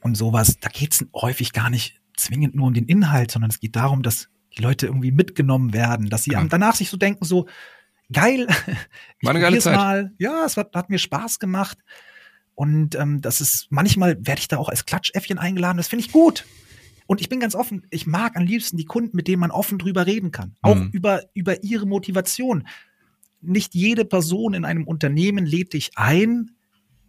und 0.00 0.16
sowas, 0.16 0.58
da 0.60 0.68
geht 0.68 0.92
es 0.92 1.06
häufig 1.14 1.52
gar 1.52 1.70
nicht 1.70 2.00
zwingend 2.16 2.54
nur 2.54 2.66
um 2.68 2.74
den 2.74 2.86
Inhalt, 2.86 3.30
sondern 3.30 3.50
es 3.50 3.60
geht 3.60 3.76
darum, 3.76 4.02
dass 4.02 4.28
die 4.56 4.62
Leute 4.62 4.86
irgendwie 4.86 5.10
mitgenommen 5.12 5.72
werden, 5.72 6.08
dass 6.08 6.24
sie 6.24 6.32
Ja. 6.32 6.38
am- 6.38 6.48
danach 6.48 6.74
sich 6.76 6.88
so 6.88 6.96
denken, 6.96 7.24
so, 7.24 7.46
geil, 8.12 8.46
ich 9.20 9.26
War 9.26 9.30
eine 9.30 9.40
geile 9.40 9.58
Zeit. 9.58 9.76
mal. 9.76 10.12
Ja, 10.18 10.44
es 10.46 10.56
hat, 10.56 10.74
hat 10.74 10.88
mir 10.90 10.98
Spaß 10.98 11.38
gemacht. 11.38 11.78
Und 12.54 12.94
ähm, 12.94 13.20
das 13.20 13.40
ist, 13.42 13.66
manchmal 13.70 14.16
werde 14.26 14.40
ich 14.40 14.48
da 14.48 14.56
auch 14.56 14.70
als 14.70 14.86
Klatschäffchen 14.86 15.38
eingeladen, 15.38 15.76
das 15.76 15.88
finde 15.88 16.06
ich 16.06 16.12
gut. 16.12 16.46
Und 17.06 17.20
ich 17.20 17.28
bin 17.28 17.38
ganz 17.38 17.54
offen, 17.54 17.86
ich 17.90 18.06
mag 18.06 18.36
am 18.36 18.44
liebsten 18.44 18.76
die 18.78 18.86
Kunden, 18.86 19.14
mit 19.16 19.28
denen 19.28 19.40
man 19.40 19.50
offen 19.50 19.78
drüber 19.78 20.06
reden 20.06 20.30
kann. 20.30 20.56
Auch 20.62 20.74
Mhm. 20.76 20.88
über, 20.92 21.22
über 21.34 21.62
ihre 21.62 21.86
Motivation. 21.86 22.66
Nicht 23.42 23.74
jede 23.74 24.04
Person 24.06 24.54
in 24.54 24.64
einem 24.64 24.84
Unternehmen 24.84 25.44
lädt 25.46 25.74
dich 25.74 25.90
ein, 25.96 26.52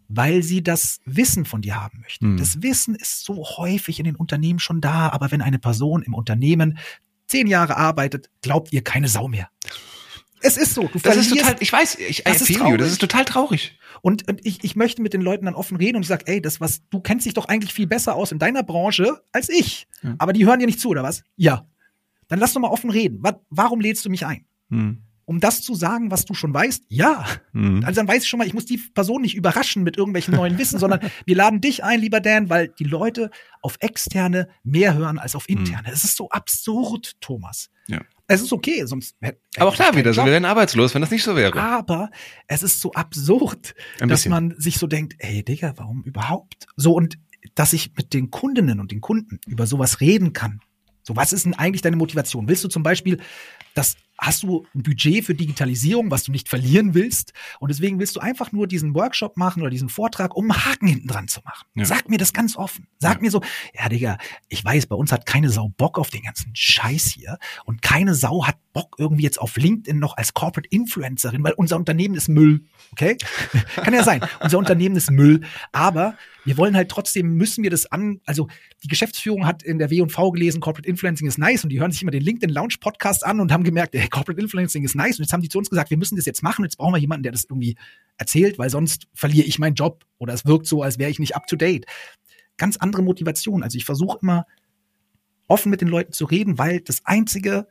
weil 0.08 0.42
sie 0.42 0.62
das 0.62 1.00
Wissen 1.04 1.44
von 1.44 1.60
dir 1.62 1.80
haben 1.80 2.00
möchte. 2.00 2.24
Mhm. 2.26 2.38
Das 2.38 2.62
Wissen 2.62 2.94
ist 2.94 3.24
so 3.24 3.44
häufig 3.56 3.98
in 3.98 4.04
den 4.04 4.16
Unternehmen 4.16 4.58
schon 4.58 4.80
da, 4.80 5.10
aber 5.10 5.30
wenn 5.30 5.42
eine 5.42 5.58
Person 5.58 6.02
im 6.02 6.14
Unternehmen 6.14 6.78
zehn 7.26 7.46
Jahre 7.46 7.76
arbeitet, 7.76 8.30
glaubt 8.40 8.72
ihr 8.72 8.82
keine 8.82 9.08
Sau 9.08 9.28
mehr. 9.28 9.50
Es 10.40 10.56
ist 10.56 10.74
so. 10.74 10.88
Du 10.88 10.98
Das 11.00 11.16
ist 11.16 11.30
total, 11.30 11.56
ich 11.60 11.72
weiß, 11.72 11.96
ich 11.98 12.22
Das 12.24 12.40
ist 12.42 12.54
traurig. 12.56 12.78
das 12.78 12.92
ist 12.92 13.00
total 13.00 13.24
traurig. 13.24 13.78
und, 14.02 14.28
und 14.28 14.44
ich, 14.46 14.62
ich 14.64 14.76
möchte 14.76 15.02
mit 15.02 15.12
den 15.12 15.20
Leuten 15.20 15.46
dann 15.46 15.54
offen 15.54 15.76
reden 15.76 15.96
und 15.96 16.02
ich 16.02 16.08
sage, 16.08 16.26
ey, 16.26 16.40
das 16.40 16.60
was, 16.60 16.80
du 16.90 17.00
kennst 17.00 17.26
dich 17.26 17.34
doch 17.34 17.46
eigentlich 17.46 17.74
viel 17.74 17.86
besser 17.86 18.14
aus 18.14 18.32
in 18.32 18.38
deiner 18.38 18.62
Branche 18.62 19.20
als 19.32 19.48
ich. 19.48 19.88
Ja. 20.02 20.14
Aber 20.18 20.32
die 20.32 20.46
hören 20.46 20.60
dir 20.60 20.66
nicht 20.66 20.80
zu, 20.80 20.88
oder 20.90 21.02
was? 21.02 21.22
Ja. 21.36 21.66
Dann 22.28 22.38
lass 22.38 22.52
doch 22.52 22.60
mal 22.60 22.68
offen 22.68 22.90
reden. 22.90 23.18
Wa 23.22 23.40
warum 23.50 23.80
lädst 23.80 24.04
du 24.04 24.10
mich 24.10 24.24
ein? 24.26 24.46
Hm. 24.70 25.02
Um 25.28 25.40
das 25.40 25.60
zu 25.60 25.74
sagen, 25.74 26.10
was 26.10 26.24
du 26.24 26.32
schon 26.32 26.54
weißt? 26.54 26.84
Ja. 26.88 27.26
Mhm. 27.52 27.84
Also 27.84 28.00
dann 28.00 28.08
weiß 28.08 28.22
ich 28.22 28.28
schon 28.30 28.38
mal, 28.38 28.46
ich 28.46 28.54
muss 28.54 28.64
die 28.64 28.78
Person 28.78 29.20
nicht 29.20 29.34
überraschen 29.34 29.82
mit 29.82 29.98
irgendwelchen 29.98 30.34
neuen 30.34 30.56
Wissen, 30.56 30.78
sondern 30.80 31.00
wir 31.26 31.36
laden 31.36 31.60
dich 31.60 31.84
ein, 31.84 32.00
lieber 32.00 32.20
Dan, 32.20 32.48
weil 32.48 32.68
die 32.68 32.84
Leute 32.84 33.30
auf 33.60 33.76
externe 33.80 34.48
mehr 34.64 34.94
hören 34.94 35.18
als 35.18 35.34
auf 35.34 35.46
interne. 35.46 35.90
Es 35.92 36.02
ist 36.02 36.16
so 36.16 36.30
absurd, 36.30 37.20
Thomas. 37.20 37.68
Ja. 37.88 38.00
Es 38.26 38.40
ist 38.40 38.54
okay, 38.54 38.86
sonst 38.86 39.16
Aber 39.58 39.68
auch 39.68 39.76
da 39.76 39.94
wieder, 39.94 40.14
so, 40.14 40.20
Job. 40.20 40.26
wir 40.28 40.32
wären 40.32 40.46
arbeitslos, 40.46 40.94
wenn 40.94 41.02
das 41.02 41.10
nicht 41.10 41.24
so 41.24 41.36
wäre. 41.36 41.60
Aber 41.60 42.08
es 42.46 42.62
ist 42.62 42.80
so 42.80 42.92
absurd, 42.92 43.74
dass 43.98 44.24
man 44.24 44.54
sich 44.56 44.78
so 44.78 44.86
denkt, 44.86 45.16
ey 45.18 45.44
Digga, 45.44 45.74
warum 45.76 46.04
überhaupt? 46.04 46.66
So 46.76 46.94
und 46.94 47.18
dass 47.54 47.74
ich 47.74 47.92
mit 47.98 48.14
den 48.14 48.30
Kundinnen 48.30 48.80
und 48.80 48.92
den 48.92 49.02
Kunden 49.02 49.40
über 49.46 49.66
sowas 49.66 50.00
reden 50.00 50.32
kann. 50.32 50.60
So, 51.02 51.16
was 51.16 51.34
ist 51.34 51.44
denn 51.44 51.54
eigentlich 51.54 51.82
deine 51.82 51.96
Motivation? 51.96 52.48
Willst 52.48 52.64
du 52.64 52.68
zum 52.68 52.82
Beispiel, 52.82 53.18
das 53.74 53.96
hast 54.18 54.42
du 54.42 54.66
ein 54.74 54.82
Budget 54.82 55.24
für 55.24 55.34
Digitalisierung, 55.34 56.10
was 56.10 56.24
du 56.24 56.32
nicht 56.32 56.48
verlieren 56.48 56.94
willst? 56.94 57.32
Und 57.60 57.70
deswegen 57.70 57.98
willst 57.98 58.16
du 58.16 58.20
einfach 58.20 58.52
nur 58.52 58.66
diesen 58.66 58.94
Workshop 58.94 59.36
machen 59.36 59.62
oder 59.62 59.70
diesen 59.70 59.88
Vortrag, 59.88 60.36
um 60.36 60.50
einen 60.50 60.64
Haken 60.64 60.88
hinten 60.88 61.08
dran 61.08 61.28
zu 61.28 61.40
machen. 61.44 61.66
Ja. 61.74 61.84
Sag 61.84 62.08
mir 62.08 62.18
das 62.18 62.32
ganz 62.32 62.56
offen. 62.56 62.86
Sag 62.98 63.16
Ja. 63.16 63.20
mir 63.20 63.30
so, 63.30 63.42
ja, 63.74 63.88
Digga, 63.88 64.18
ich 64.48 64.64
weiß, 64.64 64.86
bei 64.86 64.96
uns 64.96 65.12
hat 65.12 65.24
keine 65.26 65.50
Sau 65.50 65.68
Bock 65.76 65.98
auf 65.98 66.10
den 66.10 66.22
ganzen 66.22 66.50
Scheiß 66.54 67.04
hier 67.06 67.38
und 67.64 67.82
keine 67.82 68.14
Sau 68.14 68.46
hat 68.46 68.56
Bock 68.72 68.96
irgendwie 68.98 69.22
jetzt 69.22 69.40
auf 69.40 69.56
LinkedIn 69.56 69.98
noch 69.98 70.16
als 70.16 70.34
Corporate 70.34 70.68
Influencerin, 70.70 71.42
weil 71.44 71.52
unser 71.54 71.76
Unternehmen 71.76 72.14
ist 72.14 72.28
Müll. 72.28 72.64
Okay? 72.92 73.16
Kann 73.76 73.94
ja 73.94 74.02
sein. 74.02 74.20
Unser 74.40 74.58
Unternehmen 74.58 74.96
ist 74.96 75.10
Müll. 75.10 75.42
Aber 75.72 76.16
wir 76.48 76.56
wollen 76.56 76.74
halt 76.74 76.90
trotzdem, 76.90 77.34
müssen 77.34 77.62
wir 77.62 77.68
das 77.68 77.84
an, 77.92 78.22
also 78.24 78.48
die 78.82 78.88
Geschäftsführung 78.88 79.44
hat 79.44 79.62
in 79.62 79.78
der 79.78 79.90
W&V 79.90 80.30
gelesen, 80.30 80.62
Corporate 80.62 80.88
Influencing 80.88 81.28
ist 81.28 81.36
nice 81.36 81.62
und 81.62 81.68
die 81.68 81.78
hören 81.78 81.92
sich 81.92 82.00
immer 82.00 82.10
den 82.10 82.22
LinkedIn 82.22 82.48
Lounge 82.48 82.76
Podcast 82.80 83.26
an 83.26 83.38
und 83.38 83.52
haben 83.52 83.64
gemerkt, 83.64 83.94
ey, 83.94 84.08
Corporate 84.08 84.40
Influencing 84.40 84.82
ist 84.82 84.94
nice 84.94 85.18
und 85.18 85.24
jetzt 85.24 85.32
haben 85.34 85.42
die 85.42 85.50
zu 85.50 85.58
uns 85.58 85.68
gesagt, 85.68 85.90
wir 85.90 85.98
müssen 85.98 86.16
das 86.16 86.24
jetzt 86.24 86.42
machen, 86.42 86.64
jetzt 86.64 86.78
brauchen 86.78 86.94
wir 86.94 87.00
jemanden, 87.00 87.24
der 87.24 87.32
das 87.32 87.44
irgendwie 87.44 87.76
erzählt, 88.16 88.58
weil 88.58 88.70
sonst 88.70 89.08
verliere 89.12 89.46
ich 89.46 89.58
meinen 89.58 89.74
Job 89.74 90.06
oder 90.16 90.32
es 90.32 90.46
wirkt 90.46 90.66
so, 90.66 90.82
als 90.82 90.98
wäre 90.98 91.10
ich 91.10 91.18
nicht 91.18 91.36
up 91.36 91.46
to 91.48 91.56
date. 91.56 91.84
Ganz 92.56 92.78
andere 92.78 93.02
Motivation. 93.02 93.62
Also 93.62 93.76
ich 93.76 93.84
versuche 93.84 94.18
immer 94.22 94.46
offen 95.48 95.68
mit 95.68 95.82
den 95.82 95.88
Leuten 95.88 96.12
zu 96.12 96.24
reden, 96.24 96.56
weil 96.56 96.80
das 96.80 97.04
einzige, 97.04 97.68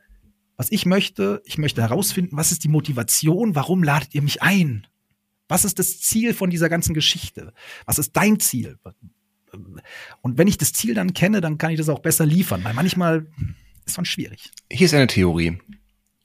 was 0.56 0.70
ich 0.70 0.86
möchte, 0.86 1.42
ich 1.44 1.58
möchte 1.58 1.82
herausfinden, 1.82 2.36
was 2.36 2.52
ist 2.52 2.62
die 2.62 2.68
Motivation, 2.68 3.56
warum 3.56 3.82
ladet 3.82 4.14
ihr 4.14 4.22
mich 4.22 4.40
ein? 4.40 4.86
Was 5.48 5.64
ist 5.64 5.78
das 5.78 6.00
Ziel 6.00 6.34
von 6.34 6.50
dieser 6.50 6.68
ganzen 6.68 6.94
Geschichte? 6.94 7.52
Was 7.86 7.98
ist 7.98 8.16
dein 8.16 8.38
Ziel? 8.38 8.78
Und 10.20 10.38
wenn 10.38 10.46
ich 10.46 10.58
das 10.58 10.72
Ziel 10.72 10.94
dann 10.94 11.14
kenne, 11.14 11.40
dann 11.40 11.58
kann 11.58 11.70
ich 11.70 11.78
das 11.78 11.88
auch 11.88 12.00
besser 12.00 12.26
liefern, 12.26 12.62
weil 12.64 12.74
manchmal 12.74 13.26
ist 13.86 13.96
schon 13.96 14.04
schwierig. 14.04 14.50
Hier 14.70 14.84
ist 14.84 14.94
eine 14.94 15.06
Theorie. 15.06 15.58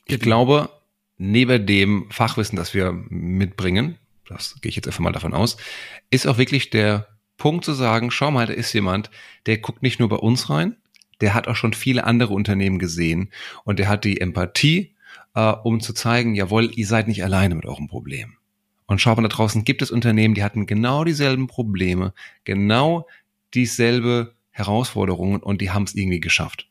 Ich 0.06 0.20
glaube, 0.20 0.70
neben 1.18 1.66
dem 1.66 2.08
Fachwissen, 2.12 2.58
das 2.58 2.74
wir 2.74 2.92
mitbringen, 2.92 3.98
das 4.28 4.60
gehe 4.62 4.70
ich 4.70 4.76
jetzt 4.76 4.88
einfach 4.88 5.00
mal 5.00 5.12
davon 5.12 5.34
aus, 5.34 5.58
ist 6.10 6.28
auch 6.28 6.38
wirklich 6.38 6.70
der 6.70 7.08
Punkt 7.38 7.66
zu 7.66 7.74
sagen, 7.74 8.12
schau 8.12 8.32
mal, 8.32 8.46
da 8.46 8.54
ist 8.54 8.74
jemand, 8.74 9.10
der 9.46 9.58
guckt 9.58 9.82
nicht 9.84 10.00
nur 10.00 10.10
bei 10.10 10.18
uns 10.18 10.50
rein, 10.50 10.76
der 11.22 11.34
hat 11.34 11.48
auch 11.48 11.56
schon 11.56 11.74
viele 11.74 12.04
andere 12.04 12.34
Unternehmen 12.34 12.80
gesehen 12.80 13.32
und 13.64 13.80
der 13.80 13.88
hat 13.88 14.04
die 14.04 14.20
Empathie, 14.20 14.96
äh, 15.36 15.52
um 15.64 15.80
zu 15.80 15.94
zeigen, 15.94 16.36
jawohl, 16.36 16.72
ihr 16.76 16.88
seid 16.88 17.08
nicht 17.08 17.24
alleine 17.24 17.56
mit 17.56 17.66
eurem 17.66 17.88
Problem. 17.88 18.38
Und 18.86 19.00
schau 19.00 19.16
mal, 19.16 19.22
da 19.22 19.28
draußen 19.30 19.64
gibt 19.64 19.82
es 19.82 19.92
Unternehmen, 19.92 20.36
die 20.36 20.44
hatten 20.44 20.66
genau 20.66 21.04
dieselben 21.04 21.48
Probleme, 21.48 22.14
genau 22.44 23.08
dieselbe 23.54 24.34
Herausforderungen 24.52 25.42
und 25.42 25.62
die 25.62 25.72
haben 25.72 25.84
es 25.84 25.96
irgendwie 25.96 26.20
geschafft. 26.20 26.68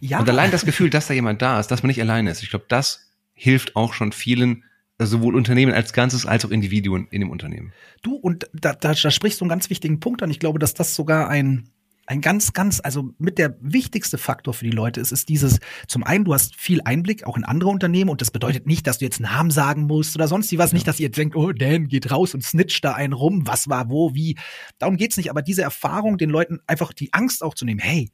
Ja, 0.00 0.20
Und 0.20 0.28
allein 0.28 0.50
das 0.50 0.64
Gefühl, 0.64 0.90
dass 0.90 1.06
da 1.06 1.14
jemand 1.14 1.42
da 1.42 1.60
ist, 1.60 1.68
dass 1.68 1.82
man 1.82 1.88
nicht 1.88 2.00
alleine 2.00 2.30
ist, 2.30 2.42
ich 2.42 2.50
glaube, 2.50 2.66
das 2.68 3.10
hilft 3.34 3.76
auch 3.76 3.92
schon 3.92 4.12
vielen, 4.12 4.64
sowohl 4.98 5.34
Unternehmen 5.36 5.72
als 5.72 5.92
Ganzes 5.92 6.24
als 6.24 6.44
auch 6.44 6.50
Individuen 6.50 7.08
in 7.10 7.20
dem 7.20 7.30
Unternehmen. 7.30 7.72
Du, 8.02 8.14
und 8.14 8.48
da, 8.52 8.72
da, 8.72 8.94
da 8.94 9.10
sprichst 9.10 9.40
du 9.40 9.44
einen 9.44 9.50
ganz 9.50 9.68
wichtigen 9.68 10.00
Punkt 10.00 10.22
an. 10.22 10.30
Ich 10.30 10.38
glaube, 10.38 10.58
dass 10.58 10.74
das 10.74 10.94
sogar 10.94 11.28
ein, 11.28 11.68
ein 12.06 12.20
ganz, 12.20 12.52
ganz, 12.52 12.80
also 12.82 13.10
mit 13.18 13.38
der 13.38 13.56
wichtigste 13.60 14.16
Faktor 14.16 14.54
für 14.54 14.64
die 14.64 14.70
Leute 14.70 15.00
ist, 15.00 15.12
ist 15.12 15.28
dieses, 15.28 15.58
zum 15.88 16.04
einen, 16.04 16.24
du 16.24 16.34
hast 16.34 16.54
viel 16.56 16.80
Einblick 16.84 17.26
auch 17.26 17.36
in 17.36 17.44
andere 17.44 17.70
Unternehmen 17.70 18.10
und 18.10 18.20
das 18.20 18.30
bedeutet 18.30 18.66
nicht, 18.66 18.86
dass 18.86 18.98
du 18.98 19.04
jetzt 19.04 19.20
Namen 19.20 19.50
sagen 19.50 19.82
musst 19.86 20.14
oder 20.14 20.28
sonst 20.28 20.52
wie 20.52 20.58
was, 20.58 20.72
nicht, 20.72 20.86
dass 20.86 21.00
ihr 21.00 21.10
denkt, 21.10 21.34
oh, 21.34 21.52
Dan 21.52 21.88
geht 21.88 22.10
raus 22.10 22.34
und 22.34 22.42
snitcht 22.42 22.84
da 22.84 22.92
einen 22.92 23.12
rum, 23.12 23.46
was 23.46 23.68
war 23.68 23.90
wo, 23.90 24.14
wie. 24.14 24.36
Darum 24.78 24.96
geht's 24.96 25.16
nicht, 25.16 25.30
aber 25.30 25.42
diese 25.42 25.62
Erfahrung, 25.62 26.16
den 26.16 26.30
Leuten 26.30 26.60
einfach 26.66 26.92
die 26.92 27.12
Angst 27.12 27.42
auch 27.42 27.54
zu 27.54 27.64
nehmen, 27.64 27.80
hey, 27.80 28.10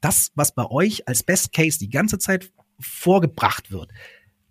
das, 0.00 0.30
was 0.34 0.54
bei 0.54 0.66
euch 0.66 1.08
als 1.08 1.22
Best 1.22 1.52
Case 1.52 1.78
die 1.78 1.90
ganze 1.90 2.18
Zeit 2.18 2.52
vorgebracht 2.78 3.70
wird, 3.70 3.90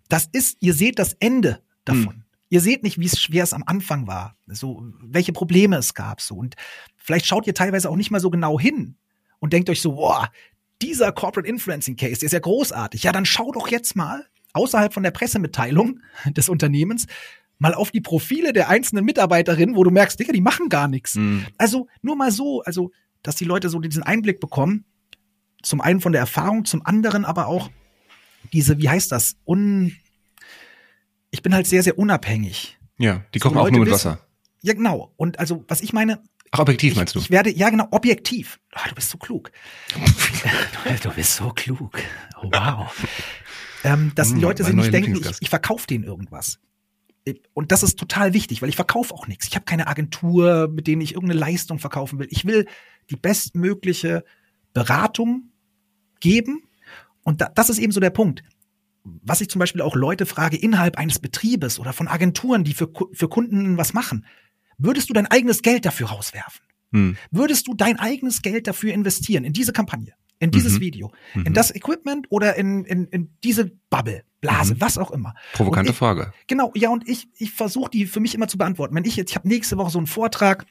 das 0.08 0.28
ist, 0.32 0.56
ihr 0.60 0.74
seht 0.74 0.98
das 0.98 1.14
Ende 1.20 1.60
davon. 1.84 2.24
Ihr 2.50 2.60
seht 2.60 2.82
nicht, 2.82 2.98
wie 2.98 3.06
es 3.06 3.20
schwer 3.20 3.44
es 3.44 3.52
am 3.52 3.62
Anfang 3.64 4.06
war, 4.06 4.36
so 4.46 4.82
welche 5.00 5.32
Probleme 5.32 5.76
es 5.76 5.94
gab, 5.94 6.20
so 6.20 6.34
und 6.34 6.56
vielleicht 6.96 7.26
schaut 7.26 7.46
ihr 7.46 7.54
teilweise 7.54 7.88
auch 7.88 7.96
nicht 7.96 8.10
mal 8.10 8.20
so 8.20 8.28
genau 8.28 8.60
hin 8.60 8.96
und 9.38 9.52
denkt 9.52 9.70
euch 9.70 9.80
so, 9.80 9.92
boah, 9.92 10.30
dieser 10.82 11.12
Corporate 11.12 11.48
Influencing 11.48 11.96
Case, 11.96 12.20
der 12.20 12.26
ist 12.26 12.32
ja 12.32 12.38
großartig. 12.40 13.02
Ja, 13.02 13.12
dann 13.12 13.24
schau 13.24 13.52
doch 13.52 13.68
jetzt 13.68 13.96
mal 13.96 14.26
außerhalb 14.52 14.92
von 14.92 15.02
der 15.02 15.10
Pressemitteilung 15.10 16.00
des 16.26 16.48
Unternehmens 16.48 17.06
mal 17.58 17.74
auf 17.74 17.90
die 17.90 18.00
Profile 18.00 18.52
der 18.52 18.68
einzelnen 18.68 19.04
Mitarbeiterinnen, 19.04 19.76
wo 19.76 19.84
du 19.84 19.90
merkst, 19.90 20.18
Digga, 20.18 20.32
die 20.32 20.40
machen 20.40 20.68
gar 20.68 20.88
nichts. 20.88 21.14
Mhm. 21.14 21.46
Also 21.58 21.88
nur 22.02 22.16
mal 22.16 22.32
so, 22.32 22.62
also 22.62 22.90
dass 23.22 23.36
die 23.36 23.44
Leute 23.44 23.68
so 23.68 23.78
diesen 23.80 24.02
Einblick 24.02 24.40
bekommen, 24.40 24.86
zum 25.62 25.82
einen 25.82 26.00
von 26.00 26.12
der 26.12 26.22
Erfahrung, 26.22 26.64
zum 26.64 26.84
anderen 26.84 27.26
aber 27.26 27.46
auch 27.46 27.70
diese, 28.54 28.78
wie 28.78 28.88
heißt 28.88 29.12
das, 29.12 29.36
un, 29.46 29.94
ich 31.30 31.42
bin 31.42 31.54
halt 31.54 31.66
sehr, 31.66 31.82
sehr 31.82 31.98
unabhängig. 31.98 32.78
Ja, 32.98 33.24
die 33.34 33.38
So 33.38 33.44
kochen 33.48 33.58
auch 33.58 33.64
Leute 33.64 33.76
nur 33.76 33.84
mit 33.84 33.94
wissen- 33.94 34.10
Wasser. 34.12 34.26
Ja, 34.62 34.74
genau. 34.74 35.12
Und 35.16 35.38
also, 35.38 35.64
was 35.68 35.80
ich 35.80 35.92
meine, 35.92 36.22
Ach, 36.50 36.58
objektiv 36.58 36.92
ich, 36.92 36.96
meinst 36.98 37.14
du? 37.14 37.18
ich 37.20 37.30
werde, 37.30 37.50
ja 37.50 37.70
genau, 37.70 37.86
objektiv. 37.92 38.58
Ah, 38.72 38.88
du 38.88 38.94
bist 38.94 39.10
so 39.10 39.16
klug. 39.18 39.50
du 41.02 41.10
bist 41.10 41.36
so 41.36 41.48
klug. 41.50 41.98
Oh, 42.42 42.50
wow. 42.52 42.92
ähm, 43.84 44.12
dass 44.14 44.28
die 44.28 44.34
Hm, 44.34 44.40
Leute 44.42 44.62
mein 44.64 44.72
sich 44.72 44.80
nicht 44.80 44.92
denken, 44.92 45.14
ich, 45.16 45.36
ich 45.40 45.48
verkaufe 45.48 45.86
denen 45.86 46.04
irgendwas. 46.04 46.58
Und 47.52 47.70
das 47.70 47.82
ist 47.82 47.98
total 47.98 48.32
wichtig, 48.34 48.60
weil 48.62 48.68
ich 48.70 48.76
verkaufe 48.76 49.14
auch 49.14 49.26
nichts. 49.28 49.46
Ich 49.46 49.54
habe 49.54 49.64
keine 49.64 49.86
Agentur, 49.86 50.68
mit 50.68 50.86
denen 50.86 51.00
ich 51.02 51.14
irgendeine 51.14 51.38
Leistung 51.40 51.78
verkaufen 51.78 52.18
will. 52.18 52.26
Ich 52.30 52.44
will 52.46 52.66
die 53.10 53.16
bestmögliche 53.16 54.24
Beratung 54.72 55.50
geben. 56.20 56.62
Und 57.22 57.40
da, 57.40 57.48
das 57.54 57.70
ist 57.70 57.78
eben 57.78 57.92
so 57.92 58.00
der 58.00 58.10
Punkt. 58.10 58.42
Was 59.04 59.40
ich 59.40 59.48
zum 59.48 59.58
Beispiel 59.58 59.80
auch 59.82 59.96
Leute 59.96 60.26
frage 60.26 60.56
innerhalb 60.56 60.98
eines 60.98 61.18
Betriebes 61.18 61.78
oder 61.80 61.92
von 61.92 62.06
Agenturen, 62.08 62.64
die 62.64 62.74
für, 62.74 62.90
für 63.12 63.28
Kunden 63.28 63.76
was 63.78 63.92
machen. 63.94 64.26
Würdest 64.78 65.08
du 65.08 65.14
dein 65.14 65.26
eigenes 65.26 65.62
Geld 65.62 65.84
dafür 65.86 66.08
rauswerfen? 66.08 66.62
Hm. 66.92 67.16
Würdest 67.30 67.66
du 67.68 67.74
dein 67.74 67.98
eigenes 67.98 68.42
Geld 68.42 68.66
dafür 68.66 68.92
investieren, 68.92 69.44
in 69.44 69.52
diese 69.52 69.72
Kampagne, 69.72 70.12
in 70.38 70.50
dieses 70.50 70.74
Mhm. 70.74 70.80
Video, 70.80 71.12
Mhm. 71.34 71.46
in 71.46 71.54
das 71.54 71.70
Equipment 71.74 72.26
oder 72.30 72.56
in, 72.56 72.84
in, 72.84 73.06
in 73.06 73.30
diese 73.44 73.70
Bubble, 73.90 74.22
Blase, 74.40 74.74
Mhm. 74.74 74.80
was 74.80 74.98
auch 74.98 75.10
immer? 75.10 75.34
Provokante 75.52 75.92
ich- 75.92 75.96
Frage. 75.96 76.32
Genau, 76.46 76.72
ja, 76.74 76.88
und 76.90 77.08
ich, 77.08 77.28
ich 77.38 77.52
versuche 77.52 77.90
die 77.90 78.06
für 78.06 78.20
mich 78.20 78.34
immer 78.34 78.48
zu 78.48 78.58
beantworten. 78.58 78.94
Wenn 78.94 79.04
ich 79.04 79.16
jetzt, 79.16 79.30
ich 79.30 79.36
habe 79.36 79.46
nächste 79.48 79.76
Woche 79.78 79.90
so 79.90 79.98
einen 79.98 80.06
Vortrag 80.06 80.66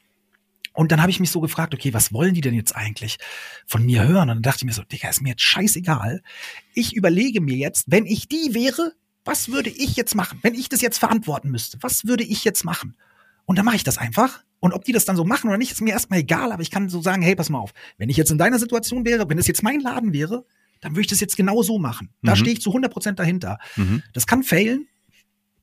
und 0.72 0.92
dann 0.92 1.00
habe 1.00 1.10
ich 1.10 1.20
mich 1.20 1.30
so 1.30 1.40
gefragt, 1.40 1.74
okay, 1.74 1.92
was 1.92 2.12
wollen 2.12 2.34
die 2.34 2.40
denn 2.40 2.54
jetzt 2.54 2.74
eigentlich 2.76 3.18
von 3.66 3.84
mir 3.84 4.06
hören? 4.06 4.28
Und 4.30 4.36
dann 4.36 4.42
dachte 4.42 4.58
ich 4.58 4.64
mir 4.66 4.72
so, 4.72 4.82
Digga, 4.82 5.08
ist 5.08 5.20
mir 5.20 5.30
jetzt 5.30 5.42
scheißegal. 5.42 6.22
Ich 6.74 6.94
überlege 6.94 7.40
mir 7.40 7.56
jetzt, 7.56 7.86
wenn 7.88 8.06
ich 8.06 8.28
die 8.28 8.54
wäre, 8.54 8.92
was 9.24 9.48
würde 9.50 9.70
ich 9.70 9.96
jetzt 9.96 10.14
machen? 10.14 10.38
Wenn 10.42 10.54
ich 10.54 10.68
das 10.68 10.80
jetzt 10.80 10.98
verantworten 10.98 11.50
müsste, 11.50 11.78
was 11.82 12.06
würde 12.06 12.24
ich 12.24 12.44
jetzt 12.44 12.64
machen? 12.64 12.96
Und 13.44 13.56
dann 13.56 13.64
mache 13.64 13.76
ich 13.76 13.84
das 13.84 13.98
einfach. 13.98 14.42
Und 14.60 14.72
ob 14.72 14.84
die 14.84 14.92
das 14.92 15.04
dann 15.04 15.16
so 15.16 15.24
machen 15.24 15.48
oder 15.48 15.58
nicht, 15.58 15.72
ist 15.72 15.80
mir 15.80 15.92
erstmal 15.92 16.20
egal, 16.20 16.52
aber 16.52 16.62
ich 16.62 16.70
kann 16.70 16.88
so 16.88 17.00
sagen, 17.02 17.22
hey, 17.22 17.34
pass 17.34 17.48
mal 17.50 17.58
auf, 17.58 17.72
wenn 17.98 18.08
ich 18.10 18.16
jetzt 18.16 18.30
in 18.30 18.38
deiner 18.38 18.58
Situation 18.58 19.04
wäre, 19.04 19.28
wenn 19.28 19.38
es 19.38 19.46
jetzt 19.46 19.62
mein 19.62 19.80
Laden 19.80 20.12
wäre, 20.12 20.44
dann 20.80 20.92
würde 20.92 21.02
ich 21.02 21.06
das 21.08 21.20
jetzt 21.20 21.36
genau 21.36 21.62
so 21.62 21.78
machen. 21.78 22.10
Da 22.22 22.32
Mhm. 22.32 22.36
stehe 22.36 22.52
ich 22.52 22.60
zu 22.62 22.70
100% 22.72 23.18
dahinter. 23.18 23.58
Mhm. 23.76 24.02
Das 24.12 24.26
kann 24.26 24.42
failen. 24.42 24.86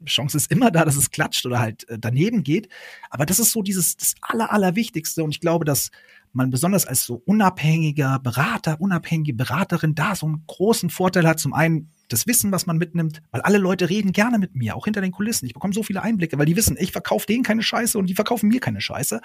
Chance 0.06 0.38
ist 0.38 0.52
immer 0.52 0.72
da, 0.72 0.86
dass 0.86 0.96
es 0.96 1.12
klatscht 1.12 1.46
oder 1.46 1.60
halt 1.60 1.88
äh, 1.90 1.98
daneben 2.00 2.44
geht. 2.44 2.70
Aber 3.10 3.26
das 3.26 3.40
ist 3.40 3.52
so 3.52 3.62
dieses 3.62 3.98
das 3.98 4.16
Aller, 4.22 4.52
Allerwichtigste. 4.52 5.24
Und 5.24 5.32
ich 5.32 5.40
glaube, 5.40 5.66
dass 5.66 5.90
man 6.34 6.50
besonders 6.50 6.86
als 6.86 7.06
so 7.06 7.22
unabhängiger 7.26 8.20
Berater, 8.20 8.80
unabhängige 8.80 9.34
Beraterin 9.34 9.96
da 9.96 10.16
so 10.16 10.28
einen 10.28 10.44
großen 10.46 10.90
Vorteil 10.90 11.28
hat. 11.28 11.40
Zum 11.40 11.54
einen 11.54 11.90
das 12.10 12.28
Wissen, 12.28 12.52
was 12.52 12.66
man 12.66 12.78
mitnimmt, 12.78 13.22
weil 13.32 13.42
alle 13.42 13.58
Leute 13.58 13.90
reden 13.90 14.12
gerne 14.12 14.38
mit 14.38 14.56
mir, 14.56 14.76
auch 14.76 14.86
hinter 14.86 15.02
den 15.02 15.12
Kulissen. 15.12 15.46
Ich 15.46 15.54
bekomme 15.54 15.74
so 15.74 15.84
viele 15.84 16.04
Einblicke, 16.04 16.38
weil 16.38 16.46
die 16.46 16.56
wissen, 16.56 16.78
ich 16.80 16.92
verkaufe 16.92 17.26
denen 17.26 17.44
keine 17.44 17.64
Scheiße 17.64 17.98
und 17.98 18.08
die 18.08 18.14
verkaufen 18.16 18.50
mir 18.50 18.60
keine 18.60 18.82
Scheiße. 18.82 19.20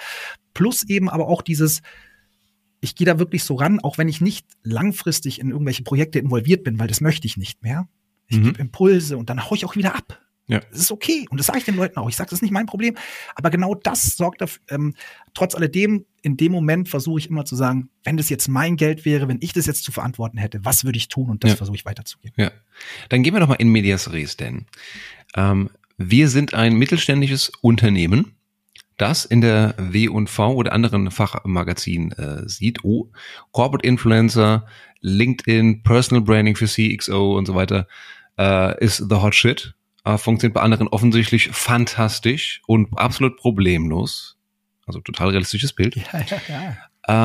Plus 0.55 0.83
eben 0.85 1.09
aber 1.09 1.29
auch 1.29 1.43
dieses, 1.43 1.83
ich 2.81 2.95
gehe 2.97 3.07
da 3.07 3.19
wirklich 3.19 3.45
so 3.45 3.55
ran, 3.55 3.79
auch 3.81 3.99
wenn 3.99 4.09
ich 4.09 4.21
nicht 4.21 4.47
langfristig 4.63 5.39
in 5.41 5.51
irgendwelche 5.51 5.85
Projekte 5.85 6.19
involviert 6.19 6.65
bin, 6.65 6.79
weil 6.79 6.89
das 6.89 7.01
möchte 7.01 7.27
ich 7.27 7.37
nicht 7.37 7.63
mehr. 7.63 7.89
Ich 8.27 8.39
Mhm. 8.39 8.45
gebe 8.45 8.61
Impulse 8.61 9.17
und 9.19 9.29
dann 9.31 9.45
hau 9.49 9.55
ich 9.55 9.65
auch 9.65 9.77
wieder 9.77 9.95
ab. 9.95 10.19
Ja. 10.49 10.61
Das 10.71 10.81
ist 10.81 10.91
okay. 10.91 11.27
Und 11.31 11.39
das 11.39 11.47
sage 11.47 11.59
ich 11.61 11.65
den 11.65 11.77
Leuten 11.77 11.97
auch. 11.99 12.09
Ich 12.09 12.17
sage, 12.17 12.29
das 12.31 12.39
ist 12.39 12.43
nicht 12.43 12.51
mein 12.53 12.67
Problem. 12.67 12.97
Aber 13.35 13.51
genau 13.51 13.75
das 13.75 14.17
sorgt 14.17 14.41
dafür, 14.41 14.61
ähm, 14.71 14.95
trotz 15.35 15.55
alledem, 15.55 16.05
in 16.23 16.37
dem 16.37 16.53
Moment 16.53 16.89
versuche 16.89 17.19
ich 17.21 17.31
immer 17.31 17.45
zu 17.45 17.57
sagen, 17.57 17.89
wenn 18.05 18.17
das 18.17 18.29
jetzt 18.29 18.49
mein 18.49 18.77
Geld 18.77 19.05
wäre, 19.05 19.29
wenn 19.29 19.39
ich 19.41 19.53
das 19.53 19.67
jetzt 19.67 19.85
zu 19.85 19.93
verantworten 19.93 20.39
hätte, 20.39 20.65
was 20.65 20.85
würde 20.85 20.99
ich 20.99 21.09
tun? 21.09 21.31
Und 21.31 21.45
das 21.45 21.53
Ja. 21.53 21.57
versuche 21.57 21.77
ich 21.77 21.85
weiterzugeben. 21.85 22.35
Ja. 22.37 22.51
Dann 23.09 23.23
gehen 23.23 23.35
wir 23.35 23.41
doch 23.41 23.49
mal 23.49 23.55
in 23.55 23.69
Medias 23.69 24.13
Res, 24.13 24.37
denn 24.37 24.67
ähm, 25.37 25.71
wir 25.97 26.29
sind 26.29 26.55
ein 26.55 26.75
mittelständisches 26.75 27.53
Unternehmen, 27.61 28.35
das 28.99 29.25
in 29.25 29.41
der 29.41 29.75
W&V 29.79 30.53
oder 30.55 30.73
anderen 30.73 31.11
Fachmagazinen 31.11 32.13
äh, 32.13 32.49
sieht, 32.49 32.85
oh, 32.85 33.11
Corporate 33.53 33.87
Influencer, 33.87 34.67
LinkedIn, 35.01 35.83
Personal 35.83 36.23
Branding 36.23 36.57
für 36.57 36.67
CXO 36.67 37.37
und 37.37 37.47
so 37.47 37.55
weiter 37.55 37.89
äh, 38.39 38.85
ist 38.85 38.99
the 39.09 39.17
hot 39.17 39.35
shit. 39.35 39.75
Äh, 40.05 40.19
funktioniert 40.19 40.55
bei 40.55 40.63
anderen 40.63 40.89
offensichtlich 40.89 41.51
fantastisch 41.51 42.61
und 42.67 42.89
absolut 42.99 43.37
problemlos. 43.37 44.37
Also 44.87 45.01
total 45.01 45.29
realistisches 45.31 45.73
Bild. 45.73 45.95
Ja, 45.97 46.21
ja, 46.21 46.41
ja. 46.49 46.77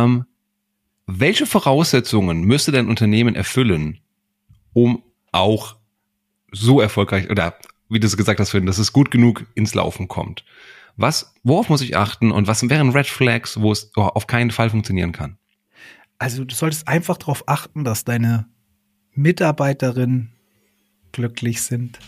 Ähm, 0.03 0.25
welche 1.07 1.45
Voraussetzungen 1.45 2.41
müsste 2.41 2.71
dein 2.71 2.87
Unternehmen 2.87 3.33
erfüllen, 3.33 3.99
um 4.73 5.01
auch 5.31 5.77
so 6.51 6.79
erfolgreich 6.79 7.29
oder 7.29 7.57
wie 7.89 7.99
du 7.99 8.05
es 8.05 8.17
gesagt 8.17 8.39
hast, 8.39 8.53
dass 8.53 8.77
es 8.77 8.93
gut 8.93 9.09
genug 9.09 9.45
ins 9.55 9.73
Laufen 9.73 10.07
kommt? 10.07 10.43
Was, 10.97 11.33
worauf 11.43 11.69
muss 11.69 11.81
ich 11.81 11.95
achten 11.95 12.31
und 12.31 12.47
was 12.47 12.67
wären 12.69 12.89
Red 12.89 13.07
Flags, 13.07 13.59
wo 13.59 13.71
es 13.71 13.91
auf 13.95 14.27
keinen 14.27 14.51
Fall 14.51 14.69
funktionieren 14.69 15.13
kann? 15.13 15.37
Also 16.19 16.43
du 16.43 16.53
solltest 16.53 16.87
einfach 16.87 17.17
darauf 17.17 17.47
achten, 17.47 17.83
dass 17.83 18.03
deine 18.03 18.47
Mitarbeiterinnen 19.13 20.33
glücklich 21.11 21.61
sind. 21.61 21.99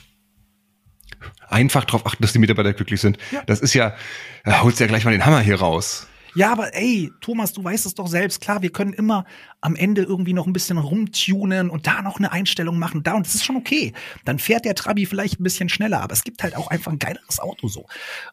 Einfach 1.47 1.85
darauf 1.85 2.05
achten, 2.05 2.21
dass 2.21 2.33
die 2.33 2.39
Mitarbeiter 2.39 2.73
glücklich 2.73 3.01
sind. 3.01 3.17
Ja. 3.31 3.43
Das 3.45 3.59
ist 3.59 3.73
ja, 3.73 3.95
da 4.43 4.61
holst 4.61 4.79
du 4.79 4.83
ja 4.83 4.87
gleich 4.87 5.05
mal 5.05 5.11
den 5.11 5.25
Hammer 5.25 5.41
hier 5.41 5.59
raus. 5.59 6.07
Ja, 6.35 6.51
aber 6.51 6.75
ey, 6.75 7.11
Thomas, 7.21 7.53
du 7.53 7.63
weißt 7.63 7.85
es 7.85 7.95
doch 7.95 8.07
selbst. 8.07 8.41
Klar, 8.41 8.61
wir 8.61 8.71
können 8.71 8.93
immer 8.93 9.25
am 9.61 9.75
Ende 9.75 10.03
irgendwie 10.03 10.33
noch 10.33 10.47
ein 10.47 10.53
bisschen 10.53 10.77
rumtunen 10.77 11.69
und 11.69 11.87
da 11.87 12.01
noch 12.01 12.17
eine 12.17 12.31
Einstellung 12.31 12.77
machen, 12.77 13.03
da 13.03 13.15
und 13.15 13.25
das 13.25 13.35
ist 13.35 13.45
schon 13.45 13.55
okay. 13.55 13.93
Dann 14.25 14.39
fährt 14.39 14.65
der 14.65 14.75
Trabi 14.75 15.05
vielleicht 15.05 15.39
ein 15.39 15.43
bisschen 15.43 15.69
schneller, 15.69 16.01
aber 16.01 16.13
es 16.13 16.23
gibt 16.23 16.43
halt 16.43 16.55
auch 16.55 16.67
einfach 16.67 16.91
ein 16.91 16.99
geileres 16.99 17.39
Auto 17.39 17.67
so. 17.67 17.87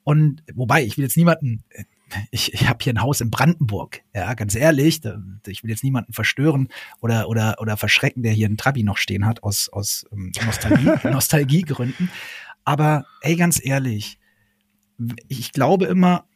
Und 0.05 0.43
wobei, 0.55 0.85
ich 0.85 0.97
will 0.97 1.05
jetzt 1.05 1.17
niemanden, 1.17 1.65
ich, 2.31 2.55
ich 2.55 2.69
habe 2.69 2.79
hier 2.83 2.93
ein 2.93 3.03
Haus 3.03 3.21
in 3.21 3.31
Brandenburg, 3.31 4.03
ja, 4.15 4.35
ganz 4.35 4.55
ehrlich, 4.55 5.01
da, 5.01 5.19
ich 5.47 5.63
will 5.65 5.71
jetzt 5.71 5.83
niemanden 5.83 6.13
verstören 6.13 6.69
oder 7.01 7.29
oder 7.29 7.57
oder 7.59 7.77
verschrecken, 7.77 8.23
der 8.23 8.33
hier 8.33 8.47
einen 8.47 8.57
Trabi 8.57 8.85
noch 8.85 8.97
stehen 8.99 9.27
hat 9.27 9.43
aus 9.43 9.69
aus 9.71 10.07
ähm, 10.13 10.31
Nostalgie, 10.45 10.91
Nostalgiegründen. 11.09 12.11
Aber 12.67 13.07
ey, 13.23 13.37
ganz 13.37 13.65
ehrlich, 13.65 14.19
ich 15.29 15.53
glaube 15.53 15.87
immer, 15.87 16.27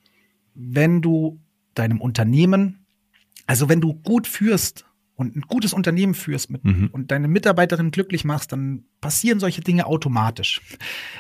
wenn 0.55 1.03
du 1.03 1.39
deinem 1.75 2.01
Unternehmen, 2.01 2.87
also 3.47 3.69
wenn 3.69 3.81
du 3.81 3.95
gut 3.95 4.27
führst 4.27 4.87
und 5.17 5.37
ein 5.37 5.43
gutes 5.43 5.73
Unternehmen 5.75 6.15
führst 6.15 6.51
mit, 6.51 6.65
Mhm. 6.65 6.89
und 6.93 7.11
deine 7.11 7.29
Mitarbeiterin 7.29 7.91
glücklich 7.91 8.25
machst, 8.25 8.53
dann 8.53 8.85
passieren 9.01 9.41
solche 9.41 9.61
Dinge 9.61 9.87
automatisch. 9.87 10.63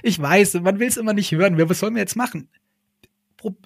Ich 0.02 0.18
weiß, 0.20 0.54
man 0.62 0.78
will 0.78 0.88
es 0.88 0.96
immer 0.96 1.12
nicht 1.12 1.32
hören. 1.32 1.58
Was 1.68 1.80
sollen 1.80 1.94
wir 1.94 2.00
jetzt 2.02 2.16
machen? 2.16 2.48